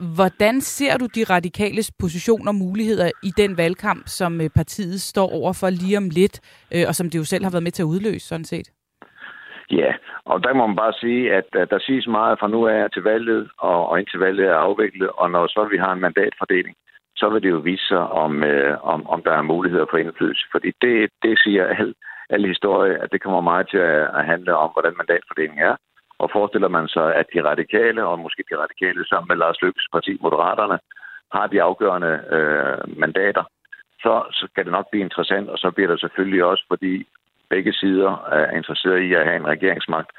Hvordan 0.00 0.60
ser 0.60 0.98
du 0.98 1.06
de 1.06 1.24
radikales 1.34 1.92
position 2.00 2.48
og 2.48 2.54
muligheder 2.54 3.10
i 3.22 3.30
den 3.36 3.56
valgkamp, 3.56 4.02
som 4.06 4.40
øh, 4.40 4.50
partiet 4.56 5.00
står 5.00 5.28
over 5.38 5.52
for 5.60 5.70
lige 5.70 5.96
om 5.96 6.08
lidt, 6.10 6.36
øh, 6.74 6.84
og 6.88 6.94
som 6.94 7.10
det 7.10 7.18
jo 7.18 7.24
selv 7.24 7.44
har 7.44 7.50
været 7.50 7.62
med 7.62 7.72
til 7.72 7.82
at 7.82 7.92
udløse, 7.94 8.28
sådan 8.28 8.44
set? 8.44 8.68
Ja, 9.70 9.92
og 10.24 10.42
der 10.44 10.54
må 10.54 10.66
man 10.66 10.76
bare 10.76 10.92
sige, 10.92 11.34
at, 11.34 11.48
der 11.70 11.78
siges 11.78 12.06
meget 12.06 12.38
fra 12.38 12.48
nu 12.48 12.66
af 12.66 12.90
til 12.90 13.02
valget, 13.02 13.50
og, 13.58 13.88
og 13.88 13.98
indtil 14.00 14.20
valget 14.20 14.46
er 14.46 14.54
afviklet, 14.54 15.08
og 15.10 15.30
når 15.30 15.46
så 15.46 15.68
vi 15.70 15.76
har 15.76 15.92
en 15.92 16.00
mandatfordeling, 16.00 16.76
så 17.16 17.28
vil 17.28 17.42
det 17.42 17.50
jo 17.50 17.56
vise 17.58 17.86
sig, 17.86 17.98
om, 17.98 18.44
øh, 18.44 18.84
om, 18.92 19.06
om 19.06 19.22
der 19.22 19.32
er 19.32 19.42
muligheder 19.42 19.86
for 19.90 19.96
indflydelse. 19.96 20.44
Fordi 20.52 20.70
det, 20.82 21.10
det 21.22 21.38
siger 21.44 21.64
al, 21.64 21.94
al 22.30 22.46
historie, 22.46 23.02
at 23.02 23.12
det 23.12 23.22
kommer 23.22 23.40
meget 23.40 23.66
til 23.70 23.78
at, 23.78 24.02
at 24.18 24.24
handle 24.26 24.56
om, 24.56 24.70
hvordan 24.74 24.94
mandatfordelingen 24.96 25.62
er. 25.70 25.76
Og 26.18 26.30
forestiller 26.32 26.68
man 26.68 26.88
sig, 26.88 27.14
at 27.14 27.26
de 27.34 27.44
radikale, 27.50 28.04
og 28.06 28.18
måske 28.18 28.44
de 28.50 28.58
radikale 28.64 29.06
sammen 29.06 29.28
med 29.28 29.36
Lars 29.36 29.62
Løkkes 29.62 29.88
parti, 29.92 30.18
Moderaterne, 30.20 30.78
har 31.32 31.46
de 31.46 31.62
afgørende 31.62 32.12
øh, 32.36 32.98
mandater, 32.98 33.44
så, 34.02 34.24
så 34.32 34.48
kan 34.54 34.64
det 34.64 34.72
nok 34.72 34.90
blive 34.90 35.04
interessant, 35.04 35.48
og 35.48 35.58
så 35.58 35.70
bliver 35.70 35.90
det 35.90 36.00
selvfølgelig 36.00 36.44
også, 36.44 36.64
fordi 36.68 37.06
begge 37.50 37.72
sider 37.72 38.28
er 38.32 38.56
interesseret 38.56 39.00
i 39.00 39.14
at 39.14 39.24
have 39.24 39.36
en 39.36 39.46
regeringsmagt, 39.46 40.10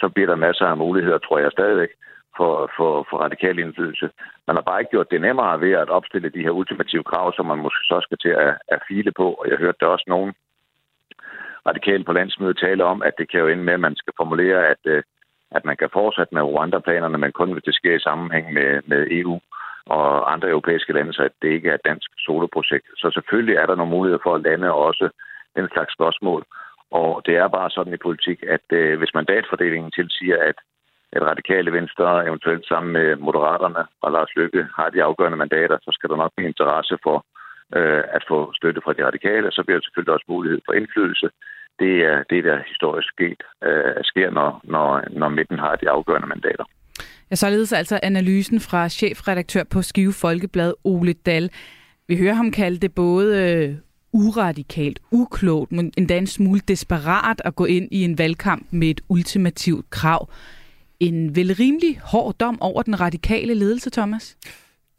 så 0.00 0.08
bliver 0.08 0.26
der 0.26 0.36
masser 0.36 0.66
af 0.66 0.76
muligheder, 0.76 1.18
tror 1.18 1.38
jeg 1.38 1.52
stadigvæk, 1.52 1.88
for, 2.36 2.70
for, 2.76 3.06
for 3.10 3.16
radikal 3.16 3.58
indflydelse. 3.58 4.10
Man 4.46 4.56
har 4.56 4.62
bare 4.62 4.80
ikke 4.80 4.90
gjort 4.90 5.10
det 5.10 5.20
nemmere 5.20 5.60
ved 5.60 5.72
at 5.72 5.88
opstille 5.88 6.28
de 6.28 6.42
her 6.42 6.50
ultimative 6.50 7.04
krav, 7.04 7.32
som 7.36 7.46
man 7.46 7.58
måske 7.58 7.84
så 7.84 8.00
skal 8.02 8.18
til 8.18 8.34
at, 8.46 8.54
at 8.68 8.80
file 8.88 9.12
på. 9.12 9.26
Og 9.40 9.44
jeg 9.50 9.58
hørte 9.58 9.78
der 9.80 9.86
også 9.86 10.04
nogen 10.08 10.32
radikale 11.66 12.04
på 12.04 12.12
landsmødet 12.12 12.58
tale 12.58 12.84
om, 12.84 13.02
at 13.02 13.14
det 13.18 13.30
kan 13.30 13.40
jo 13.40 13.48
ende 13.48 13.64
med, 13.64 13.74
at 13.74 13.80
man 13.80 13.96
skal 13.96 14.12
formulere, 14.16 14.66
at, 14.66 14.82
øh, 14.84 15.02
at 15.50 15.64
man 15.64 15.76
kan 15.76 15.90
fortsætte 15.92 16.34
med 16.34 16.42
Rwanda-planerne, 16.42 17.18
men 17.18 17.32
kun 17.32 17.52
hvis 17.52 17.62
det 17.62 17.74
sker 17.74 17.94
i 17.96 18.06
sammenhæng 18.08 18.52
med, 18.52 18.80
med 18.86 19.06
EU 19.10 19.40
og 19.86 20.32
andre 20.32 20.48
europæiske 20.48 20.92
lande, 20.92 21.12
så 21.12 21.28
det 21.42 21.48
ikke 21.48 21.68
er 21.70 21.74
et 21.74 21.88
dansk 21.90 22.10
soloprojekt. 22.18 22.86
Så 22.96 23.10
selvfølgelig 23.14 23.56
er 23.56 23.66
der 23.66 23.74
nogle 23.74 23.90
muligheder 23.96 24.22
for 24.22 24.34
at 24.34 24.42
lande 24.42 24.72
også 24.72 25.08
den 25.56 25.68
slags 25.72 25.92
spørgsmål. 25.92 26.44
Og 26.90 27.22
det 27.26 27.36
er 27.36 27.48
bare 27.48 27.70
sådan 27.70 27.94
i 27.94 28.04
politik, 28.06 28.38
at 28.42 28.66
øh, 28.72 28.98
hvis 28.98 29.14
mandatfordelingen 29.14 29.90
tilsiger, 29.90 30.38
at, 30.50 30.58
at 31.12 31.22
radikale 31.22 31.72
venstre, 31.72 32.26
eventuelt 32.26 32.66
sammen 32.66 32.92
med 32.92 33.16
moderaterne 33.16 33.82
og 34.02 34.12
Lars 34.12 34.36
Lykke, 34.36 34.66
har 34.76 34.88
de 34.90 35.02
afgørende 35.02 35.38
mandater, 35.38 35.78
så 35.82 35.90
skal 35.92 36.10
der 36.10 36.16
nok 36.16 36.32
blive 36.36 36.48
interesse 36.48 36.98
for 37.02 37.24
øh, 37.76 38.02
at 38.16 38.24
få 38.28 38.52
støtte 38.58 38.80
fra 38.84 38.92
de 38.92 39.06
radikale. 39.06 39.52
Så 39.52 39.62
bliver 39.62 39.78
der 39.78 39.84
selvfølgelig 39.84 40.14
også 40.14 40.26
mulighed 40.28 40.60
for 40.66 40.72
indflydelse 40.72 41.28
det 41.78 41.94
er 42.10 42.22
det, 42.30 42.44
der 42.44 42.62
historisk 42.68 43.08
sket, 43.08 43.42
øh, 43.64 43.94
sker, 44.02 44.30
når, 44.30 44.60
når, 44.64 45.04
når 45.10 45.28
midten 45.28 45.58
har 45.58 45.76
de 45.76 45.90
afgørende 45.90 46.28
mandater. 46.28 46.64
Ja, 47.30 47.36
således 47.36 47.72
altså 47.72 48.00
analysen 48.02 48.60
fra 48.60 48.88
chefredaktør 48.88 49.64
på 49.64 49.82
Skive 49.82 50.12
Folkeblad, 50.12 50.72
Ole 50.84 51.12
Dal. 51.12 51.50
Vi 52.08 52.16
hører 52.16 52.34
ham 52.34 52.50
kalde 52.50 52.78
det 52.78 52.94
både 52.94 53.26
øh, 53.44 53.74
uradikalt, 54.12 55.00
uklogt, 55.10 55.72
men 55.72 55.92
endda 55.98 56.18
en 56.18 56.26
smule 56.26 56.60
desperat 56.60 57.42
at 57.44 57.54
gå 57.54 57.64
ind 57.64 57.88
i 57.90 58.04
en 58.04 58.18
valgkamp 58.18 58.66
med 58.70 58.88
et 58.88 59.00
ultimativt 59.08 59.90
krav. 59.90 60.30
En 61.00 61.36
vel 61.36 61.54
rimelig 61.54 62.00
hård 62.04 62.34
dom 62.34 62.62
over 62.62 62.82
den 62.82 63.00
radikale 63.00 63.54
ledelse, 63.54 63.90
Thomas? 63.90 64.36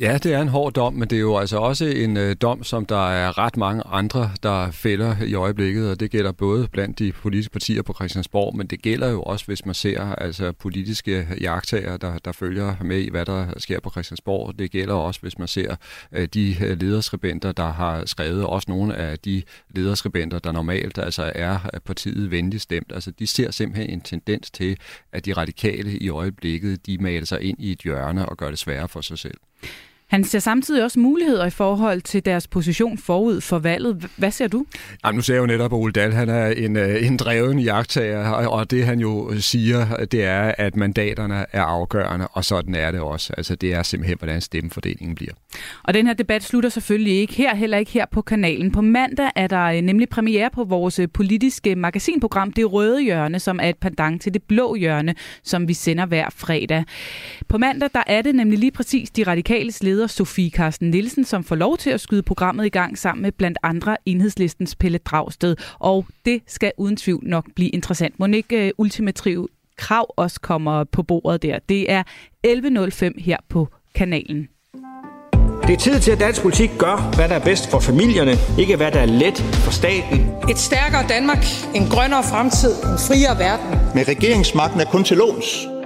Ja, 0.02 0.18
det 0.18 0.34
er 0.34 0.42
en 0.42 0.48
hård 0.48 0.74
dom, 0.74 0.94
men 0.94 1.10
det 1.10 1.16
er 1.16 1.20
jo 1.20 1.38
altså 1.38 1.58
også 1.58 1.86
en 1.86 2.18
øh, 2.18 2.36
dom, 2.42 2.64
som 2.64 2.86
der 2.86 3.10
er 3.10 3.38
ret 3.38 3.58
mange 3.58 3.84
andre, 3.86 4.32
der 4.44 4.72
fælder 4.72 5.24
i 5.24 5.34
øjeblikket, 5.34 5.90
og 5.92 6.00
det 6.00 6.12
gælder 6.12 6.32
både 6.32 6.68
blandt 6.68 7.00
de 7.00 7.12
politiske 7.12 7.52
partier 7.52 7.82
på 7.82 7.94
Christiansborg, 7.94 8.58
men 8.58 8.68
det 8.68 8.82
gælder 8.82 9.10
jo 9.10 9.22
også, 9.22 9.46
hvis 9.46 9.66
man 9.66 9.76
ser 9.76 10.02
altså 10.02 10.52
politiske 10.52 11.28
jagttager, 11.42 11.98
der, 11.98 12.18
der 12.18 12.32
følger 12.32 12.76
med 12.84 13.00
i, 13.00 13.10
hvad 13.10 13.26
der 13.26 13.48
sker 13.58 13.80
på 13.80 13.90
Christiansborg. 13.90 14.60
Det 14.60 14.72
gælder 14.72 14.94
også, 14.94 15.22
hvis 15.22 15.40
man 15.40 15.48
ser 15.48 15.76
øh, 16.12 16.28
de 16.34 16.56
øh, 16.66 16.80
lederskribenter, 16.82 17.52
der 17.52 17.72
har 17.72 18.06
skrevet, 18.06 18.46
også 18.46 18.66
nogle 18.72 18.96
af 18.96 19.20
de 19.20 19.44
lederskribenter, 19.70 20.40
der 20.40 20.52
normalt 20.52 20.98
altså 20.98 21.32
er 21.36 21.80
partiet 21.86 22.32
venligt 22.32 22.64
stemt. 22.64 22.92
Altså, 22.94 23.12
de 23.12 23.28
ser 23.28 23.52
simpelthen 23.52 23.90
en 23.90 24.02
tendens 24.02 24.52
til, 24.52 24.78
at 25.12 25.26
de 25.26 25.34
radikale 25.34 25.98
i 25.98 26.10
øjeblikket, 26.10 26.86
de 26.86 26.98
maler 26.98 27.26
sig 27.26 27.42
ind 27.42 27.58
i 27.60 27.72
et 27.72 27.80
hjørne 27.80 28.30
og 28.30 28.38
gør 28.38 28.50
det 28.50 28.60
sværere 28.60 28.88
for 28.88 29.02
sig 29.02 29.18
selv. 29.18 29.38
Han 30.10 30.24
ser 30.24 30.40
samtidig 30.40 30.84
også 30.84 31.00
muligheder 31.00 31.46
i 31.46 31.50
forhold 31.50 32.02
til 32.02 32.26
deres 32.26 32.48
position 32.48 32.98
forud 32.98 33.42
for 33.42 33.60
valget. 33.60 34.10
Hvad 34.18 34.32
ser 34.32 34.48
du? 34.48 34.66
Ja, 35.06 35.12
nu 35.12 35.22
ser 35.22 35.34
jeg 35.34 35.42
jo 35.42 35.46
netop, 35.46 35.74
at 35.74 35.78
Ole 35.78 35.92
Dahl 35.92 36.14
han 36.14 36.30
er 36.30 36.48
en, 36.48 36.78
øh, 36.78 37.06
en 37.06 37.18
dreven 37.18 37.60
jagttager, 37.60 38.30
og 38.30 38.72
det 38.72 38.86
han 38.86 39.00
jo 39.00 39.32
siger, 39.40 40.06
det 40.06 40.24
er, 40.24 40.54
at 40.58 40.76
mandaterne 40.76 41.46
er 41.52 41.64
afgørende, 41.64 42.28
og 42.28 42.46
sådan 42.46 42.76
er 42.76 42.92
det 42.92 43.00
også. 43.00 43.34
Altså 43.38 43.56
det 43.56 43.74
er 43.74 43.84
simpelthen, 43.84 44.18
hvordan 44.20 44.42
stemmefordelingen 44.42 45.16
bliver. 45.16 45.32
Og 45.84 45.94
den 45.94 46.08
her 46.08 46.14
debat 46.14 46.44
slutter 46.44 46.70
selvfølgelig 46.70 47.14
ikke 47.14 47.34
her, 47.34 47.56
heller 47.56 47.78
ikke 47.78 47.92
her 47.92 48.06
på 48.12 48.22
kanalen. 48.22 48.72
På 48.72 48.82
mandag 48.82 49.30
er 49.36 49.48
der 49.48 49.64
øh, 49.64 49.82
nemlig 49.82 50.10
premiere 50.10 50.50
på 50.54 50.64
vores 50.64 51.00
politiske 51.14 51.76
magasinprogram 51.76 52.54
Det 52.54 52.74
Røde 52.74 53.02
Hjørne, 53.02 53.40
som 53.40 53.60
er 53.64 53.70
et 53.70 53.78
pendant 53.78 54.22
til 54.22 54.34
Det 54.34 54.44
Blå 54.44 54.76
Hjørne, 54.76 55.16
som 55.44 55.68
vi 55.68 55.74
sender 55.74 56.06
hver 56.06 56.30
fredag. 56.36 56.84
På 57.48 57.58
mandag 57.58 57.90
der 57.94 58.04
er 58.08 58.22
det 58.22 58.36
nemlig 58.36 58.60
lige 58.60 58.72
præcis 58.72 59.10
de 59.10 59.24
radikale 59.24 59.72
leder 59.82 59.99
Sofie 60.08 60.50
Carsten 60.50 60.90
Nielsen, 60.90 61.24
som 61.24 61.44
får 61.44 61.56
lov 61.56 61.78
til 61.78 61.90
at 61.90 62.02
skyde 62.02 62.24
programmet 62.24 62.66
i 62.66 62.70
gang 62.70 62.98
sammen 62.98 63.22
med 63.22 63.32
blandt 63.32 63.58
andre 63.64 63.98
enhedslistens 64.06 64.76
Pelle 64.76 64.98
Dragsted. 64.98 65.56
Og 65.80 66.06
det 66.26 66.42
skal 66.48 66.72
uden 66.78 66.98
tvivl 66.98 67.24
nok 67.28 67.46
blive 67.56 67.70
interessant. 67.70 68.20
Må 68.20 68.26
ikke 68.26 68.66
uh, 68.66 68.84
ultimative 68.84 69.48
krav 69.78 70.14
også 70.18 70.40
kommer 70.40 70.84
på 70.84 71.04
bordet 71.04 71.42
der. 71.42 71.60
Det 71.70 71.92
er 71.92 72.04
11.05 72.48 73.24
her 73.24 73.38
på 73.50 73.68
kanalen. 73.96 74.48
Det 75.70 75.76
er 75.76 75.80
tid 75.80 76.00
til, 76.00 76.12
at 76.12 76.20
dansk 76.20 76.42
politik 76.42 76.70
gør, 76.78 77.16
hvad 77.16 77.30
der 77.30 77.36
er 77.36 77.44
bedst 77.44 77.72
for 77.72 77.80
familierne, 77.80 78.32
ikke 78.60 78.76
hvad 78.76 78.92
der 78.92 79.00
er 79.00 79.06
let 79.06 79.38
for 79.38 79.72
staten. 79.72 80.32
Et 80.50 80.58
stærkere 80.58 81.08
Danmark, 81.10 81.46
en 81.76 81.88
grønnere 81.88 82.24
fremtid, 82.24 82.72
en 82.72 83.00
friere 83.08 83.40
verden. 83.40 83.80
Men 83.96 84.08
regeringsmagten 84.08 84.80
er 84.82 84.86
kun 84.86 85.04
til 85.04 85.18
låns. 85.18 85.79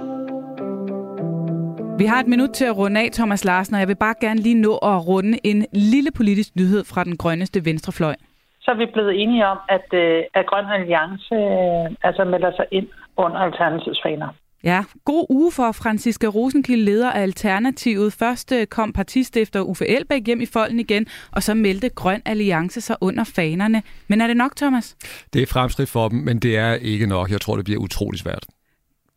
Vi 1.98 2.04
har 2.04 2.20
et 2.20 2.26
minut 2.26 2.50
til 2.50 2.64
at 2.64 2.76
runde 2.76 3.00
af, 3.00 3.08
Thomas 3.12 3.44
Larsen, 3.44 3.74
og 3.74 3.80
jeg 3.80 3.88
vil 3.88 3.96
bare 3.96 4.14
gerne 4.20 4.40
lige 4.40 4.54
nå 4.54 4.76
at 4.76 5.06
runde 5.08 5.38
en 5.44 5.66
lille 5.72 6.10
politisk 6.10 6.56
nyhed 6.56 6.84
fra 6.84 7.04
den 7.04 7.16
grønneste 7.16 7.64
venstrefløj. 7.64 8.14
Så 8.60 8.70
er 8.70 8.74
vi 8.74 8.86
blevet 8.92 9.22
enige 9.22 9.46
om, 9.46 9.58
at, 9.68 9.86
øh, 9.92 10.22
at 10.34 10.46
Grøn 10.46 10.64
Alliance 10.64 11.34
øh, 11.34 11.96
altså 12.02 12.24
melder 12.24 12.52
sig 12.56 12.66
ind 12.70 12.88
under 13.16 13.38
Alternativets 13.38 14.00
faner. 14.02 14.28
Ja, 14.64 14.84
god 15.04 15.26
uge 15.30 15.52
for 15.52 15.72
Franziska 15.72 16.26
Rosenkilde, 16.26 16.84
leder 16.84 17.10
af 17.10 17.22
Alternativet. 17.22 18.12
Først 18.12 18.52
øh, 18.52 18.66
kom 18.66 18.92
partistifter 18.92 19.60
Uffe 19.60 19.86
Elbæk 19.88 20.26
hjem 20.26 20.40
i 20.40 20.46
folden 20.46 20.80
igen, 20.80 21.06
og 21.32 21.42
så 21.42 21.54
meldte 21.54 21.88
Grøn 21.88 22.22
Alliance 22.24 22.80
sig 22.80 22.96
under 23.00 23.24
fanerne. 23.24 23.82
Men 24.08 24.20
er 24.20 24.26
det 24.26 24.36
nok, 24.36 24.56
Thomas? 24.56 24.96
Det 25.32 25.42
er 25.42 25.46
fremskridt 25.46 25.90
for 25.90 26.08
dem, 26.08 26.18
men 26.18 26.38
det 26.38 26.58
er 26.58 26.74
ikke 26.74 27.06
nok. 27.06 27.30
Jeg 27.30 27.40
tror, 27.40 27.56
det 27.56 27.64
bliver 27.64 27.80
utrolig 27.80 28.20
svært. 28.20 28.44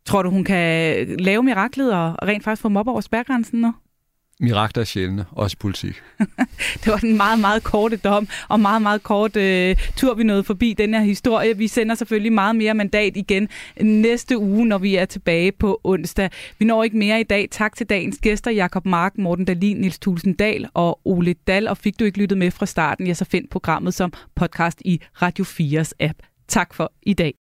Tror 0.08 0.22
du, 0.22 0.30
hun 0.30 0.44
kan 0.44 1.06
lave 1.18 1.42
miraklet 1.42 1.92
og 1.92 2.14
rent 2.22 2.44
faktisk 2.44 2.62
få 2.62 2.70
op 2.74 2.88
over 2.88 3.00
spærgrænsen 3.00 3.60
nu? 3.60 3.74
Mirakler 4.40 4.80
er 4.80 4.84
sjældne, 4.84 5.24
også 5.30 5.54
i 5.54 5.60
politik. 5.60 6.02
det 6.84 6.86
var 6.86 7.04
en 7.04 7.16
meget, 7.16 7.40
meget 7.40 7.62
korte 7.62 7.96
dom, 7.96 8.28
og 8.48 8.60
meget, 8.60 8.82
meget 8.82 9.02
kort 9.02 9.36
øh, 9.36 9.76
tur, 9.96 10.14
vi 10.14 10.24
nåede 10.24 10.44
forbi 10.44 10.74
den 10.78 10.94
her 10.94 11.00
historie. 11.00 11.56
Vi 11.56 11.68
sender 11.68 11.94
selvfølgelig 11.94 12.32
meget 12.32 12.56
mere 12.56 12.74
mandat 12.74 13.16
igen 13.16 13.48
næste 13.80 14.38
uge, 14.38 14.66
når 14.66 14.78
vi 14.78 14.96
er 14.96 15.04
tilbage 15.04 15.52
på 15.52 15.80
onsdag. 15.84 16.30
Vi 16.58 16.64
når 16.64 16.84
ikke 16.84 16.96
mere 16.96 17.20
i 17.20 17.24
dag. 17.24 17.48
Tak 17.50 17.76
til 17.76 17.86
dagens 17.86 18.18
gæster, 18.22 18.50
Jakob 18.50 18.86
Mark, 18.86 19.18
Morten 19.18 19.44
Dalin, 19.44 19.76
Nils 19.76 19.98
Tulsendal 19.98 20.68
og 20.74 21.00
Ole 21.04 21.34
Dal. 21.46 21.68
Og 21.68 21.76
fik 21.76 22.00
du 22.00 22.04
ikke 22.04 22.18
lyttet 22.18 22.38
med 22.38 22.50
fra 22.50 22.66
starten, 22.66 23.06
ja, 23.06 23.14
så 23.14 23.24
find 23.24 23.48
programmet 23.50 23.94
som 23.94 24.12
podcast 24.34 24.82
i 24.84 25.00
Radio 25.22 25.44
4's 25.44 25.92
app. 26.00 26.18
Tak 26.48 26.74
for 26.74 26.92
i 27.02 27.12
dag. 27.12 27.34